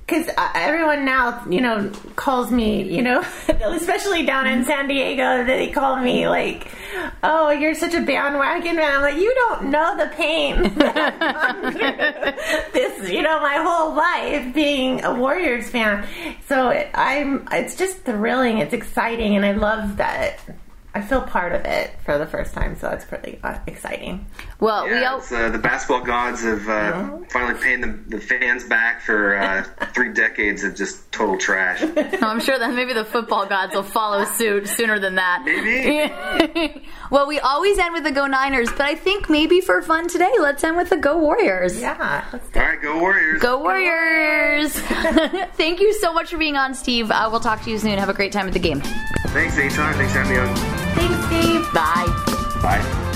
Because 0.07 0.29
uh, 0.37 0.49
everyone 0.55 1.03
now, 1.03 1.45
you 1.49 1.59
know, 1.59 1.91
calls 2.15 2.49
me, 2.49 2.83
you 2.83 3.01
know, 3.01 3.19
especially 3.49 4.25
down 4.25 4.47
in 4.47 4.63
San 4.63 4.87
Diego, 4.87 5.43
they 5.43 5.69
call 5.69 5.97
me 5.97 6.29
like, 6.29 6.71
"Oh, 7.23 7.49
you're 7.49 7.75
such 7.75 7.93
a 7.93 8.01
bandwagon 8.01 8.77
man." 8.77 8.95
I'm 8.95 9.01
like, 9.01 9.17
you 9.17 9.33
don't 9.35 9.69
know 9.69 9.97
the 9.97 10.07
pain. 10.15 10.63
this, 12.73 13.09
you 13.09 13.21
know, 13.21 13.41
my 13.41 13.57
whole 13.57 13.93
life 13.93 14.53
being 14.53 15.03
a 15.03 15.13
Warriors 15.13 15.69
fan. 15.69 16.07
So 16.47 16.69
it, 16.69 16.89
I'm, 16.93 17.45
it's 17.51 17.75
just 17.75 18.03
thrilling. 18.03 18.59
It's 18.59 18.73
exciting, 18.73 19.35
and 19.35 19.45
I 19.45 19.51
love 19.51 19.97
that. 19.97 20.39
I 20.97 21.01
feel 21.01 21.21
part 21.21 21.53
of 21.53 21.63
it 21.63 21.91
for 22.03 22.17
the 22.17 22.25
first 22.25 22.55
time, 22.55 22.75
so 22.75 22.89
that's 22.89 23.05
pretty 23.05 23.37
uh, 23.43 23.59
exciting. 23.67 24.25
Well, 24.59 24.85
we 24.85 24.93
Yeah, 24.99 25.11
all, 25.11 25.19
it's, 25.19 25.31
uh, 25.31 25.49
the 25.49 25.59
basketball 25.59 26.03
gods 26.03 26.41
have 26.41 26.67
uh, 26.67 27.19
finally 27.29 27.61
paying 27.61 27.81
the, 27.81 27.99
the 28.07 28.19
fans 28.19 28.63
back 28.63 29.03
for 29.03 29.37
uh, 29.37 29.63
three 29.93 30.11
decades 30.11 30.63
of 30.63 30.75
just 30.75 31.11
total 31.11 31.37
trash. 31.37 31.83
I'm 32.23 32.39
sure 32.39 32.57
that 32.57 32.73
maybe 32.73 32.93
the 32.93 33.05
football 33.05 33.45
gods 33.45 33.75
will 33.75 33.83
follow 33.83 34.25
suit 34.25 34.67
sooner 34.67 34.97
than 34.97 35.15
that. 35.15 35.43
Maybe. 35.45 36.81
well, 37.11 37.27
we 37.27 37.39
always 37.41 37.77
end 37.77 37.93
with 37.93 38.03
the 38.03 38.11
Go 38.11 38.25
Niners, 38.25 38.69
but 38.71 38.81
I 38.81 38.95
think 38.95 39.29
maybe 39.29 39.61
for 39.61 39.83
fun 39.83 40.07
today, 40.07 40.33
let's 40.39 40.63
end 40.63 40.77
with 40.77 40.89
the 40.89 40.97
Go 40.97 41.19
Warriors. 41.19 41.79
Yeah, 41.79 42.25
All 42.33 42.39
right, 42.55 42.81
go 42.81 42.99
Warriors. 42.99 43.39
Go 43.39 43.59
Warriors! 43.59 44.73
Thank 44.73 45.79
you 45.79 45.93
so 45.93 46.11
much 46.11 46.31
for 46.31 46.39
being 46.39 46.55
on, 46.55 46.73
Steve. 46.73 47.11
Uh, 47.11 47.29
we'll 47.29 47.39
talk 47.39 47.61
to 47.65 47.69
you 47.69 47.77
soon. 47.77 47.99
Have 47.99 48.09
a 48.09 48.15
great 48.15 48.31
time 48.31 48.47
at 48.47 48.53
the 48.53 48.59
game. 48.59 48.81
Thanks, 49.27 49.59
anytime. 49.59 49.93
Thanks 49.93 50.13
for 50.13 50.23
having 50.23 50.33
me 50.33 50.39
on. 50.39 50.86
Thanks, 50.97 51.25
Steve. 51.27 51.73
Bye. 51.73 52.07
Bye. 52.59 53.06